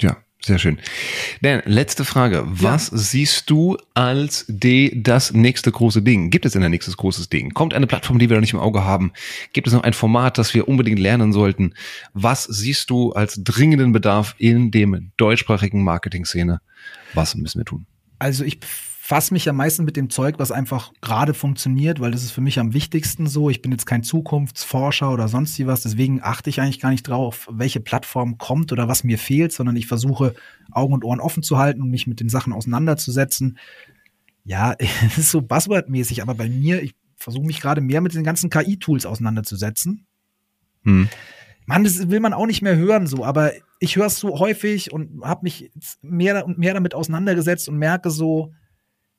Ja, 0.01 0.17
sehr 0.47 0.59
schön. 0.59 0.79
Dan, 1.43 1.63
letzte 1.65 2.05
Frage. 2.05 2.45
Was 2.47 2.87
siehst 2.87 3.51
du 3.51 3.77
als 3.95 4.45
die, 4.49 5.03
das 5.03 5.33
nächste 5.33 5.73
große 5.73 6.03
Ding? 6.03 6.31
Gibt 6.31 6.47
es 6.47 6.53
denn 6.53 6.63
ein 6.63 6.71
nächstes 6.71 6.97
großes 6.97 7.29
Ding? 7.29 7.51
Kommt 7.51 7.75
eine 7.75 7.87
Plattform, 7.87 8.19
die 8.19 8.31
wir 8.31 8.37
noch 8.37 8.43
nicht 8.43 8.53
im 8.53 8.61
Auge 8.61 8.85
haben? 8.85 9.13
Gibt 9.53 9.67
es 9.67 9.73
noch 9.73 9.83
ein 9.83 9.93
Format, 9.93 10.39
das 10.39 10.55
wir 10.55 10.69
unbedingt 10.69 11.01
lernen 11.01 11.33
sollten? 11.33 11.75
Was 12.15 12.45
siehst 12.45 12.91
du 12.91 13.13
als 13.13 13.43
dringenden 13.43 13.91
Bedarf 13.93 14.37
in 14.39 14.71
dem 14.71 15.11
deutschsprachigen 15.17 15.83
Marketing-Szene? 15.83 16.61
Was 17.15 17.35
müssen 17.35 17.59
wir 17.59 17.65
tun? 17.65 17.87
Also 18.19 18.45
ich 18.45 18.61
fasse 19.07 19.33
mich 19.33 19.49
am 19.49 19.55
meisten 19.55 19.85
mit 19.85 19.97
dem 19.97 20.11
Zeug, 20.11 20.35
was 20.39 20.51
einfach 20.51 20.93
gerade 21.01 21.33
funktioniert, 21.33 22.01
weil 22.01 22.11
das 22.11 22.25
ist 22.25 22.33
für 22.33 22.41
mich 22.41 22.59
am 22.59 22.75
wichtigsten 22.75 23.29
so. 23.29 23.49
Ich 23.51 23.63
bin 23.63 23.71
jetzt 23.71 23.87
kein 23.87 24.03
Zukunftsforscher 24.03 25.13
oder 25.13 25.29
sonst 25.29 25.57
wie 25.61 25.69
was, 25.69 25.83
deswegen 25.83 26.25
achte 26.25 26.51
ich 26.51 26.61
eigentlich 26.61 26.81
gar 26.81 26.91
nicht 26.91 27.05
drauf, 27.05 27.47
welche 27.49 27.79
Plattform 27.79 28.37
kommt 28.37 28.73
oder 28.73 28.89
was 28.89 29.05
mir 29.05 29.17
fehlt, 29.17 29.53
sondern 29.53 29.77
ich 29.77 29.87
versuche 29.87 30.35
Augen 30.73 30.93
und 30.93 31.05
Ohren 31.05 31.21
offen 31.21 31.45
zu 31.45 31.57
halten 31.57 31.83
und 31.83 31.91
mich 31.91 32.09
mit 32.09 32.19
den 32.19 32.29
Sachen 32.29 32.53
auseinanderzusetzen. 32.53 33.59
Ja, 34.43 34.75
es 35.07 35.19
ist 35.19 35.31
so 35.31 35.41
Buzzword-mäßig, 35.41 36.21
aber 36.21 36.35
bei 36.35 36.49
mir, 36.49 36.83
ich 36.83 36.97
versuche 37.15 37.47
mich 37.47 37.61
gerade 37.61 37.81
mehr 37.81 38.01
mit 38.01 38.13
den 38.13 38.25
ganzen 38.25 38.51
KI-Tools 38.51 39.07
auseinanderzusetzen. 39.07 40.05
Hm. 40.83 41.09
Mann, 41.65 41.85
das 41.85 42.11
will 42.11 42.19
man 42.19 42.33
auch 42.33 42.47
nicht 42.47 42.63
mehr 42.63 42.77
hören 42.77 43.07
so, 43.07 43.25
aber 43.25 43.53
ich 43.79 43.95
höre 43.95 44.07
es 44.07 44.19
so 44.19 44.41
häufig 44.41 44.93
und 44.93 45.23
habe 45.23 45.45
mich 45.45 45.71
mehr 46.03 46.45
und 46.45 46.59
mehr 46.59 46.75
damit 46.75 46.95
auseinandergesetzt 46.95 47.69
und 47.69 47.79
merke 47.79 48.11
so, 48.11 48.53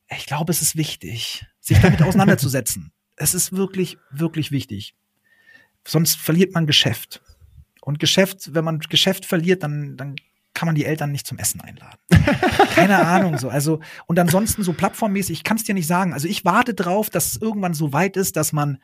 ich 0.09 0.25
glaube, 0.25 0.51
es 0.51 0.61
ist 0.61 0.75
wichtig, 0.75 1.45
sich 1.59 1.79
damit 1.79 2.01
auseinanderzusetzen. 2.01 2.91
Es 3.19 3.33
ist 3.33 3.51
wirklich, 3.51 3.97
wirklich 4.11 4.51
wichtig. 4.51 4.93
Sonst 5.87 6.19
verliert 6.19 6.53
man 6.53 6.67
Geschäft. 6.67 7.19
Und 7.81 7.97
Geschäft, 7.97 8.53
wenn 8.53 8.63
man 8.63 8.77
Geschäft 8.77 9.25
verliert, 9.25 9.63
dann, 9.63 9.97
dann 9.97 10.17
kann 10.53 10.67
man 10.67 10.75
die 10.75 10.85
Eltern 10.85 11.11
nicht 11.11 11.25
zum 11.25 11.39
Essen 11.39 11.59
einladen. 11.61 11.97
Keine 12.75 12.97
Ahnung, 13.05 13.39
so. 13.39 13.49
Also, 13.49 13.79
und 14.05 14.19
ansonsten 14.19 14.61
so 14.61 14.73
plattformmäßig, 14.73 15.37
ich 15.37 15.43
kann 15.43 15.57
es 15.57 15.63
dir 15.63 15.73
nicht 15.73 15.87
sagen. 15.87 16.13
Also 16.13 16.27
ich 16.27 16.45
warte 16.45 16.75
drauf, 16.75 17.09
dass 17.09 17.27
es 17.27 17.41
irgendwann 17.41 17.73
so 17.73 17.91
weit 17.91 18.17
ist, 18.17 18.35
dass 18.37 18.53
man, 18.53 18.77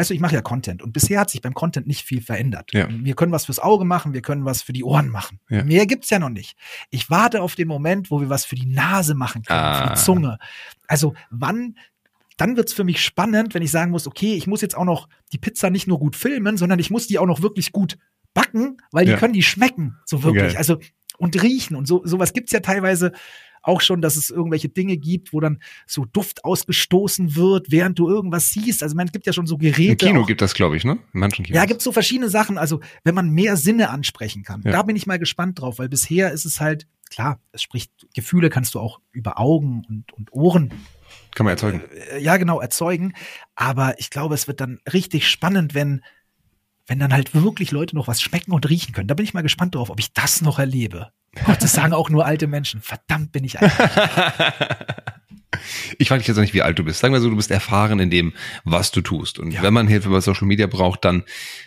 weißt 0.00 0.08
du, 0.10 0.14
ich 0.14 0.20
mache 0.20 0.34
ja 0.34 0.40
Content 0.40 0.80
und 0.82 0.92
bisher 0.92 1.20
hat 1.20 1.28
sich 1.28 1.42
beim 1.42 1.52
Content 1.52 1.86
nicht 1.86 2.06
viel 2.06 2.22
verändert. 2.22 2.70
Ja. 2.72 2.88
Wir 2.90 3.14
können 3.14 3.32
was 3.32 3.44
fürs 3.44 3.58
Auge 3.58 3.84
machen, 3.84 4.14
wir 4.14 4.22
können 4.22 4.46
was 4.46 4.62
für 4.62 4.72
die 4.72 4.82
Ohren 4.82 5.10
machen. 5.10 5.40
Ja. 5.50 5.62
Mehr 5.62 5.84
gibt's 5.86 6.08
ja 6.08 6.18
noch 6.18 6.30
nicht. 6.30 6.56
Ich 6.88 7.10
warte 7.10 7.42
auf 7.42 7.54
den 7.54 7.68
Moment, 7.68 8.10
wo 8.10 8.18
wir 8.22 8.30
was 8.30 8.46
für 8.46 8.54
die 8.54 8.64
Nase 8.64 9.14
machen 9.14 9.42
können, 9.42 9.58
für 9.74 9.82
Ah. 9.90 9.94
die 9.94 10.00
Zunge. 10.00 10.38
Also 10.88 11.12
wann, 11.28 11.76
dann 12.38 12.56
wird's 12.56 12.72
für 12.72 12.84
mich 12.84 13.04
spannend, 13.04 13.52
wenn 13.52 13.60
ich 13.62 13.70
sagen 13.70 13.90
muss, 13.90 14.06
okay, 14.06 14.32
ich 14.34 14.46
muss 14.46 14.62
jetzt 14.62 14.74
auch 14.76 14.86
noch 14.86 15.06
die 15.32 15.38
Pizza 15.38 15.68
nicht 15.68 15.86
nur 15.86 15.98
gut 15.98 16.16
filmen, 16.16 16.56
sondern 16.56 16.78
ich 16.78 16.90
muss 16.90 17.06
die 17.06 17.18
auch 17.18 17.26
noch 17.26 17.42
wirklich 17.42 17.70
gut 17.72 17.98
backen, 18.32 18.78
weil 18.92 19.04
die 19.04 19.10
Ja. 19.12 19.18
können 19.18 19.34
die 19.34 19.42
schmecken, 19.42 19.98
so 20.06 20.22
wirklich. 20.22 20.44
Geil. 20.52 20.56
Also 20.56 20.78
und 21.18 21.42
riechen 21.42 21.76
und 21.76 21.86
so 21.86 22.00
sowas 22.06 22.32
gibt's 22.32 22.52
ja 22.52 22.60
teilweise 22.60 23.12
auch 23.62 23.80
schon, 23.80 24.00
dass 24.00 24.16
es 24.16 24.30
irgendwelche 24.30 24.68
Dinge 24.68 24.96
gibt, 24.96 25.32
wo 25.32 25.40
dann 25.40 25.58
so 25.86 26.04
Duft 26.04 26.44
ausgestoßen 26.44 27.34
wird, 27.36 27.70
während 27.70 27.98
du 27.98 28.08
irgendwas 28.08 28.50
siehst. 28.50 28.82
Also 28.82 28.96
man 28.96 29.06
es 29.06 29.12
gibt 29.12 29.26
ja 29.26 29.32
schon 29.32 29.46
so 29.46 29.58
Geräte. 29.58 30.06
Im 30.06 30.12
Kino 30.12 30.22
auch, 30.22 30.26
gibt 30.26 30.40
das, 30.42 30.54
glaube 30.54 30.76
ich, 30.76 30.84
ne? 30.84 30.98
In 31.12 31.20
manchen 31.20 31.44
Kinos. 31.44 31.56
ja, 31.56 31.64
gibt's 31.66 31.84
so 31.84 31.92
verschiedene 31.92 32.28
Sachen. 32.30 32.58
Also 32.58 32.80
wenn 33.04 33.14
man 33.14 33.30
mehr 33.30 33.56
Sinne 33.56 33.90
ansprechen 33.90 34.42
kann, 34.42 34.62
Ja. 34.64 34.72
da 34.72 34.82
bin 34.82 34.96
ich 34.96 35.06
mal 35.06 35.18
gespannt 35.18 35.60
drauf, 35.60 35.78
weil 35.78 35.88
bisher 35.88 36.30
ist 36.32 36.44
es 36.44 36.60
halt 36.60 36.86
klar, 37.10 37.40
es 37.52 37.62
spricht 37.62 37.90
Gefühle 38.14 38.50
kannst 38.50 38.74
du 38.74 38.80
auch 38.80 39.00
über 39.12 39.38
Augen 39.40 39.84
und 39.88 40.12
und 40.12 40.32
Ohren 40.32 40.70
Kann 41.34 41.44
man 41.44 41.52
erzeugen. 41.52 41.82
äh, 42.12 42.18
ja 42.20 42.36
genau 42.36 42.60
erzeugen. 42.60 43.14
Aber 43.56 43.98
ich 43.98 44.10
glaube, 44.10 44.34
es 44.34 44.46
wird 44.48 44.60
dann 44.60 44.78
richtig 44.92 45.28
spannend, 45.28 45.74
wenn 45.74 46.02
wenn 46.90 46.98
dann 46.98 47.12
halt 47.12 47.34
wirklich 47.34 47.70
Leute 47.70 47.94
noch 47.94 48.08
was 48.08 48.20
schmecken 48.20 48.50
und 48.50 48.68
riechen 48.68 48.92
können. 48.92 49.06
Da 49.06 49.14
bin 49.14 49.24
ich 49.24 49.32
mal 49.32 49.42
gespannt 49.42 49.76
drauf, 49.76 49.90
ob 49.90 50.00
ich 50.00 50.12
das 50.12 50.42
noch 50.42 50.58
erlebe. 50.58 51.12
Gott, 51.46 51.62
das 51.62 51.72
sagen 51.72 51.92
auch 51.92 52.10
nur 52.10 52.26
alte 52.26 52.48
Menschen. 52.48 52.80
Verdammt 52.82 53.30
bin 53.30 53.44
ich 53.44 53.60
alt. 53.60 53.70
Ich 55.98 56.08
frage 56.08 56.20
dich 56.20 56.28
jetzt 56.28 56.36
auch 56.38 56.42
nicht, 56.42 56.54
wie 56.54 56.62
alt 56.62 56.78
du 56.78 56.84
bist. 56.84 57.00
Sagen 57.00 57.12
wir 57.12 57.20
so, 57.20 57.28
du 57.28 57.34
bist 57.36 57.50
erfahren 57.50 57.98
in 57.98 58.08
dem, 58.08 58.32
was 58.64 58.92
du 58.92 59.00
tust. 59.00 59.38
Und 59.40 59.50
Ja. 59.50 59.62
wenn 59.62 59.74
man 59.74 59.88
Hilfe 59.88 60.08
bei 60.08 60.20
Social 60.20 60.46
Media 60.46 60.66
braucht, 60.68 61.04
dann 61.04 61.24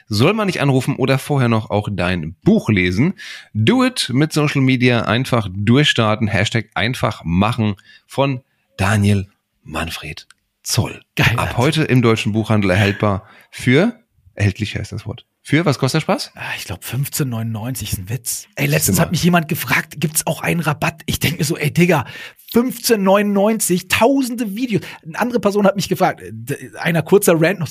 soll 0.07 0.33
man 0.33 0.47
nicht 0.47 0.61
anrufen 0.61 0.95
oder 0.95 1.19
vorher 1.19 1.49
noch 1.49 1.69
auch 1.69 1.89
dein 1.91 2.33
Buch 2.43 2.69
lesen. 2.69 3.13
Do 3.53 3.83
it 3.85 4.09
mit 4.13 4.31
Social 4.31 4.61
Media. 4.61 5.01
Einfach 5.03 5.49
durchstarten. 5.53 6.27
Hashtag 6.27 6.69
einfach 6.75 7.23
machen 7.25 7.75
von 8.07 8.41
Daniel 8.77 9.27
Manfred 9.63 10.27
Zoll. 10.63 11.01
Geil. 11.17 11.33
Ab 11.37 11.57
heute 11.57 11.83
im 11.83 12.01
deutschen 12.01 12.31
Buchhandel 12.31 12.71
erhältbar 12.71 13.27
für, 13.51 13.99
erhältlich 14.35 14.75
heißt 14.75 14.91
das 14.91 15.05
Wort. 15.05 15.25
Für, 15.41 15.65
was 15.65 15.77
kostet 15.77 16.01
der 16.01 16.01
Spaß? 16.05 16.31
Ah, 16.35 16.51
Ich 16.57 16.65
glaube 16.65 16.83
15,99 16.85 17.83
ist 17.83 17.97
ein 17.97 18.09
Witz. 18.09 18.47
Ey, 18.55 18.65
letztens 18.67 18.99
hat 18.99 19.11
mich 19.11 19.23
jemand 19.23 19.47
gefragt, 19.47 19.95
gibt's 19.99 20.25
auch 20.25 20.41
einen 20.41 20.59
Rabatt? 20.61 21.01
Ich 21.05 21.19
denke 21.19 21.39
mir 21.39 21.43
so, 21.43 21.57
ey 21.57 21.71
Digga, 21.71 22.05
15,99, 22.53 23.89
tausende 23.89 24.55
Videos. 24.55 24.83
Eine 25.05 25.19
andere 25.19 25.39
Person 25.39 25.65
hat 25.65 25.75
mich 25.75 25.89
gefragt, 25.89 26.21
äh, 26.21 26.71
einer 26.77 27.01
kurzer 27.01 27.33
Rant 27.39 27.59
noch. 27.59 27.69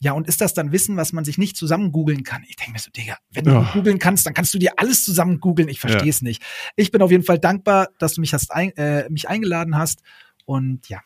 Ja, 0.00 0.12
und 0.12 0.26
ist 0.28 0.40
das 0.40 0.54
dann 0.54 0.72
Wissen, 0.72 0.96
was 0.96 1.12
man 1.12 1.24
sich 1.24 1.38
nicht 1.38 1.56
zusammen 1.56 1.92
googeln 1.92 2.22
kann? 2.24 2.42
Ich 2.48 2.56
denke 2.56 2.72
mir 2.72 2.78
so, 2.78 2.90
Digga, 2.90 3.16
wenn 3.30 3.44
du 3.44 3.52
Ja. 3.52 3.70
googeln 3.72 3.98
kannst, 3.98 4.26
dann 4.26 4.34
kannst 4.34 4.52
du 4.54 4.58
dir 4.58 4.72
alles 4.78 5.04
zusammen 5.04 5.40
googeln. 5.40 5.68
Ich 5.68 5.80
verstehe 5.80 6.10
es 6.10 6.22
nicht. 6.22 6.42
Ich 6.76 6.90
bin 6.90 7.02
auf 7.02 7.10
jeden 7.10 7.24
Fall 7.24 7.38
dankbar, 7.38 7.88
dass 7.98 8.14
du 8.14 8.20
mich 8.20 8.32
hast 8.34 8.50
äh, 8.54 9.08
mich 9.10 9.28
eingeladen 9.28 9.76
hast. 9.76 10.00
Und 10.44 10.88
ja, 10.88 11.00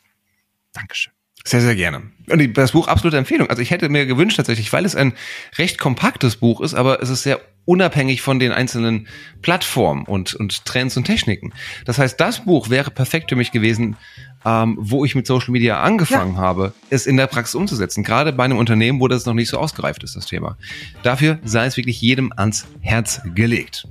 Dankeschön. 0.72 1.12
Sehr, 1.46 1.60
sehr 1.60 1.76
gerne. 1.76 2.02
Und 2.28 2.58
das 2.58 2.72
Buch 2.72 2.88
absolute 2.88 3.16
Empfehlung. 3.16 3.48
Also 3.48 3.62
ich 3.62 3.70
hätte 3.70 3.88
mir 3.88 4.04
gewünscht 4.04 4.36
tatsächlich, 4.36 4.72
weil 4.72 4.84
es 4.84 4.96
ein 4.96 5.12
recht 5.58 5.78
kompaktes 5.78 6.34
Buch 6.34 6.60
ist, 6.60 6.74
aber 6.74 7.00
es 7.00 7.08
ist 7.08 7.22
sehr 7.22 7.40
unabhängig 7.66 8.20
von 8.20 8.40
den 8.40 8.50
einzelnen 8.50 9.06
Plattformen 9.42 10.06
und, 10.06 10.34
und 10.34 10.64
Trends 10.64 10.96
und 10.96 11.04
Techniken. 11.04 11.52
Das 11.84 11.98
heißt, 11.98 12.18
das 12.20 12.46
Buch 12.46 12.68
wäre 12.68 12.90
perfekt 12.90 13.30
für 13.30 13.36
mich 13.36 13.52
gewesen, 13.52 13.96
ähm, 14.44 14.76
wo 14.80 15.04
ich 15.04 15.14
mit 15.14 15.28
Social 15.28 15.52
Media 15.52 15.80
angefangen 15.80 16.36
habe, 16.36 16.72
es 16.90 17.06
in 17.06 17.16
der 17.16 17.28
Praxis 17.28 17.54
umzusetzen. 17.54 18.02
Gerade 18.02 18.32
bei 18.32 18.44
einem 18.44 18.58
Unternehmen, 18.58 18.98
wo 18.98 19.06
das 19.06 19.24
noch 19.24 19.34
nicht 19.34 19.48
so 19.48 19.58
ausgereift 19.58 20.02
ist, 20.02 20.16
das 20.16 20.26
Thema. 20.26 20.58
Dafür 21.04 21.38
sei 21.44 21.66
es 21.66 21.76
wirklich 21.76 22.00
jedem 22.00 22.32
ans 22.36 22.66
Herz 22.80 23.20
gelegt. 23.36 23.86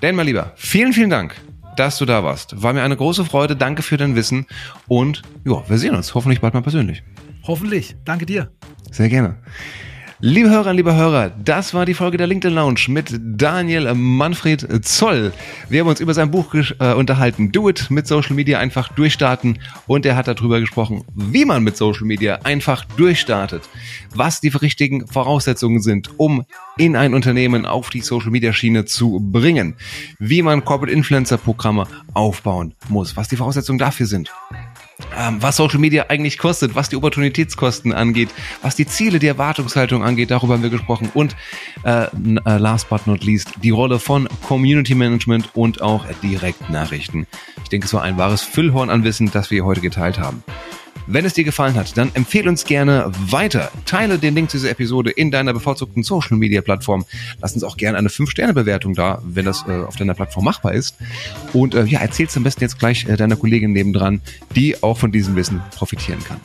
Denn, 0.00 0.16
mein 0.16 0.26
Lieber, 0.26 0.54
vielen, 0.56 0.94
vielen 0.94 1.10
Dank, 1.10 1.36
dass 1.76 1.98
du 1.98 2.04
da 2.04 2.24
warst. 2.24 2.62
War 2.62 2.72
mir 2.72 2.82
eine 2.82 2.96
große 2.96 3.24
Freude. 3.24 3.56
Danke 3.56 3.82
für 3.82 3.96
dein 3.96 4.14
Wissen. 4.14 4.46
Und 4.88 5.22
ja, 5.44 5.62
wir 5.68 5.78
sehen 5.78 5.94
uns 5.94 6.14
hoffentlich 6.14 6.40
bald 6.40 6.54
mal 6.54 6.62
persönlich. 6.62 7.02
Hoffentlich. 7.44 7.96
Danke 8.04 8.26
dir. 8.26 8.50
Sehr 8.90 9.08
gerne. 9.08 9.38
Liebe 10.24 10.50
Hörer, 10.50 10.72
liebe 10.72 10.94
Hörer, 10.94 11.30
das 11.30 11.74
war 11.74 11.84
die 11.84 11.94
Folge 11.94 12.16
der 12.16 12.28
LinkedIn 12.28 12.54
Lounge 12.54 12.82
mit 12.86 13.12
Daniel 13.20 13.92
Manfred 13.92 14.84
Zoll. 14.86 15.32
Wir 15.68 15.80
haben 15.80 15.88
uns 15.88 15.98
über 15.98 16.14
sein 16.14 16.30
Buch 16.30 16.54
äh, 16.54 16.92
unterhalten, 16.92 17.50
Do 17.50 17.68
It 17.68 17.90
mit 17.90 18.06
Social 18.06 18.36
Media 18.36 18.60
einfach 18.60 18.92
durchstarten. 18.92 19.58
Und 19.88 20.06
er 20.06 20.14
hat 20.14 20.28
darüber 20.28 20.60
gesprochen, 20.60 21.02
wie 21.12 21.44
man 21.44 21.64
mit 21.64 21.76
Social 21.76 22.04
Media 22.04 22.38
einfach 22.44 22.84
durchstartet, 22.84 23.68
was 24.14 24.40
die 24.40 24.50
richtigen 24.50 25.08
Voraussetzungen 25.08 25.82
sind, 25.82 26.10
um 26.18 26.44
in 26.76 26.94
ein 26.94 27.14
Unternehmen 27.14 27.66
auf 27.66 27.90
die 27.90 28.00
Social 28.00 28.30
Media 28.30 28.52
Schiene 28.52 28.84
zu 28.84 29.18
bringen, 29.20 29.74
wie 30.20 30.42
man 30.42 30.64
Corporate 30.64 30.92
Influencer 30.92 31.36
Programme 31.36 31.88
aufbauen 32.14 32.74
muss, 32.88 33.16
was 33.16 33.26
die 33.26 33.36
Voraussetzungen 33.36 33.80
dafür 33.80 34.06
sind 34.06 34.30
was 35.40 35.56
Social 35.56 35.78
Media 35.78 36.06
eigentlich 36.08 36.38
kostet, 36.38 36.74
was 36.74 36.88
die 36.88 36.96
Opportunitätskosten 36.96 37.92
angeht, 37.92 38.30
was 38.62 38.76
die 38.76 38.86
Ziele, 38.86 39.18
die 39.18 39.26
Erwartungshaltung 39.26 40.02
angeht, 40.02 40.30
darüber 40.30 40.54
haben 40.54 40.62
wir 40.62 40.70
gesprochen 40.70 41.10
und 41.14 41.36
äh, 41.84 42.04
äh, 42.04 42.08
last 42.44 42.88
but 42.88 43.06
not 43.06 43.24
least 43.24 43.50
die 43.62 43.70
Rolle 43.70 43.98
von 43.98 44.28
Community 44.46 44.94
Management 44.94 45.50
und 45.54 45.82
auch 45.82 46.06
Direktnachrichten. 46.22 47.26
Ich 47.62 47.68
denke, 47.68 47.86
es 47.86 47.94
war 47.94 48.02
ein 48.02 48.16
wahres 48.16 48.42
Füllhorn 48.42 48.90
an 48.90 49.04
Wissen, 49.04 49.30
das 49.32 49.50
wir 49.50 49.64
heute 49.64 49.80
geteilt 49.80 50.18
haben. 50.18 50.42
Wenn 51.06 51.24
es 51.24 51.34
dir 51.34 51.44
gefallen 51.44 51.74
hat, 51.74 51.96
dann 51.96 52.10
empfehle 52.14 52.48
uns 52.48 52.64
gerne 52.64 53.10
weiter. 53.18 53.70
Teile 53.86 54.18
den 54.18 54.34
Link 54.34 54.50
zu 54.50 54.56
dieser 54.56 54.70
Episode 54.70 55.10
in 55.10 55.30
deiner 55.30 55.52
bevorzugten 55.52 56.02
Social 56.02 56.36
Media 56.36 56.60
Plattform. 56.60 57.04
Lass 57.40 57.54
uns 57.54 57.64
auch 57.64 57.76
gerne 57.76 57.98
eine 57.98 58.08
5-Sterne-Bewertung 58.08 58.94
da, 58.94 59.20
wenn 59.24 59.44
das 59.44 59.64
äh, 59.66 59.72
auf 59.82 59.96
deiner 59.96 60.14
Plattform 60.14 60.44
machbar 60.44 60.74
ist. 60.74 60.96
Und 61.52 61.74
äh, 61.74 61.84
ja, 61.84 62.00
erzähl's 62.00 62.36
am 62.36 62.44
besten 62.44 62.62
jetzt 62.62 62.78
gleich 62.78 63.08
äh, 63.08 63.16
deiner 63.16 63.36
Kollegin 63.36 63.72
nebendran, 63.72 64.20
die 64.54 64.82
auch 64.82 64.98
von 64.98 65.10
diesem 65.10 65.34
Wissen 65.34 65.60
profitieren 65.74 66.22
kann. 66.24 66.40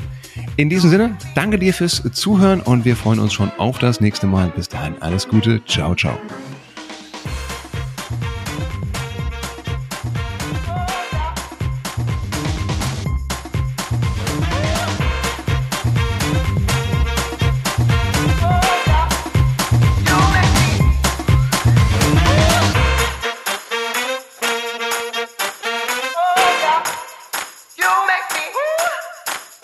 In 0.55 0.69
diesem 0.69 0.89
Sinne, 0.89 1.17
danke 1.35 1.59
dir 1.59 1.73
fürs 1.73 2.01
Zuhören 2.13 2.61
und 2.61 2.85
wir 2.85 2.95
freuen 2.95 3.19
uns 3.19 3.33
schon 3.33 3.51
auf 3.57 3.77
das 3.77 4.01
nächste 4.01 4.27
Mal. 4.27 4.51
Bis 4.55 4.67
dahin, 4.69 4.95
alles 5.01 5.27
Gute. 5.27 5.61
Ciao, 5.65 5.95
ciao. 5.95 6.19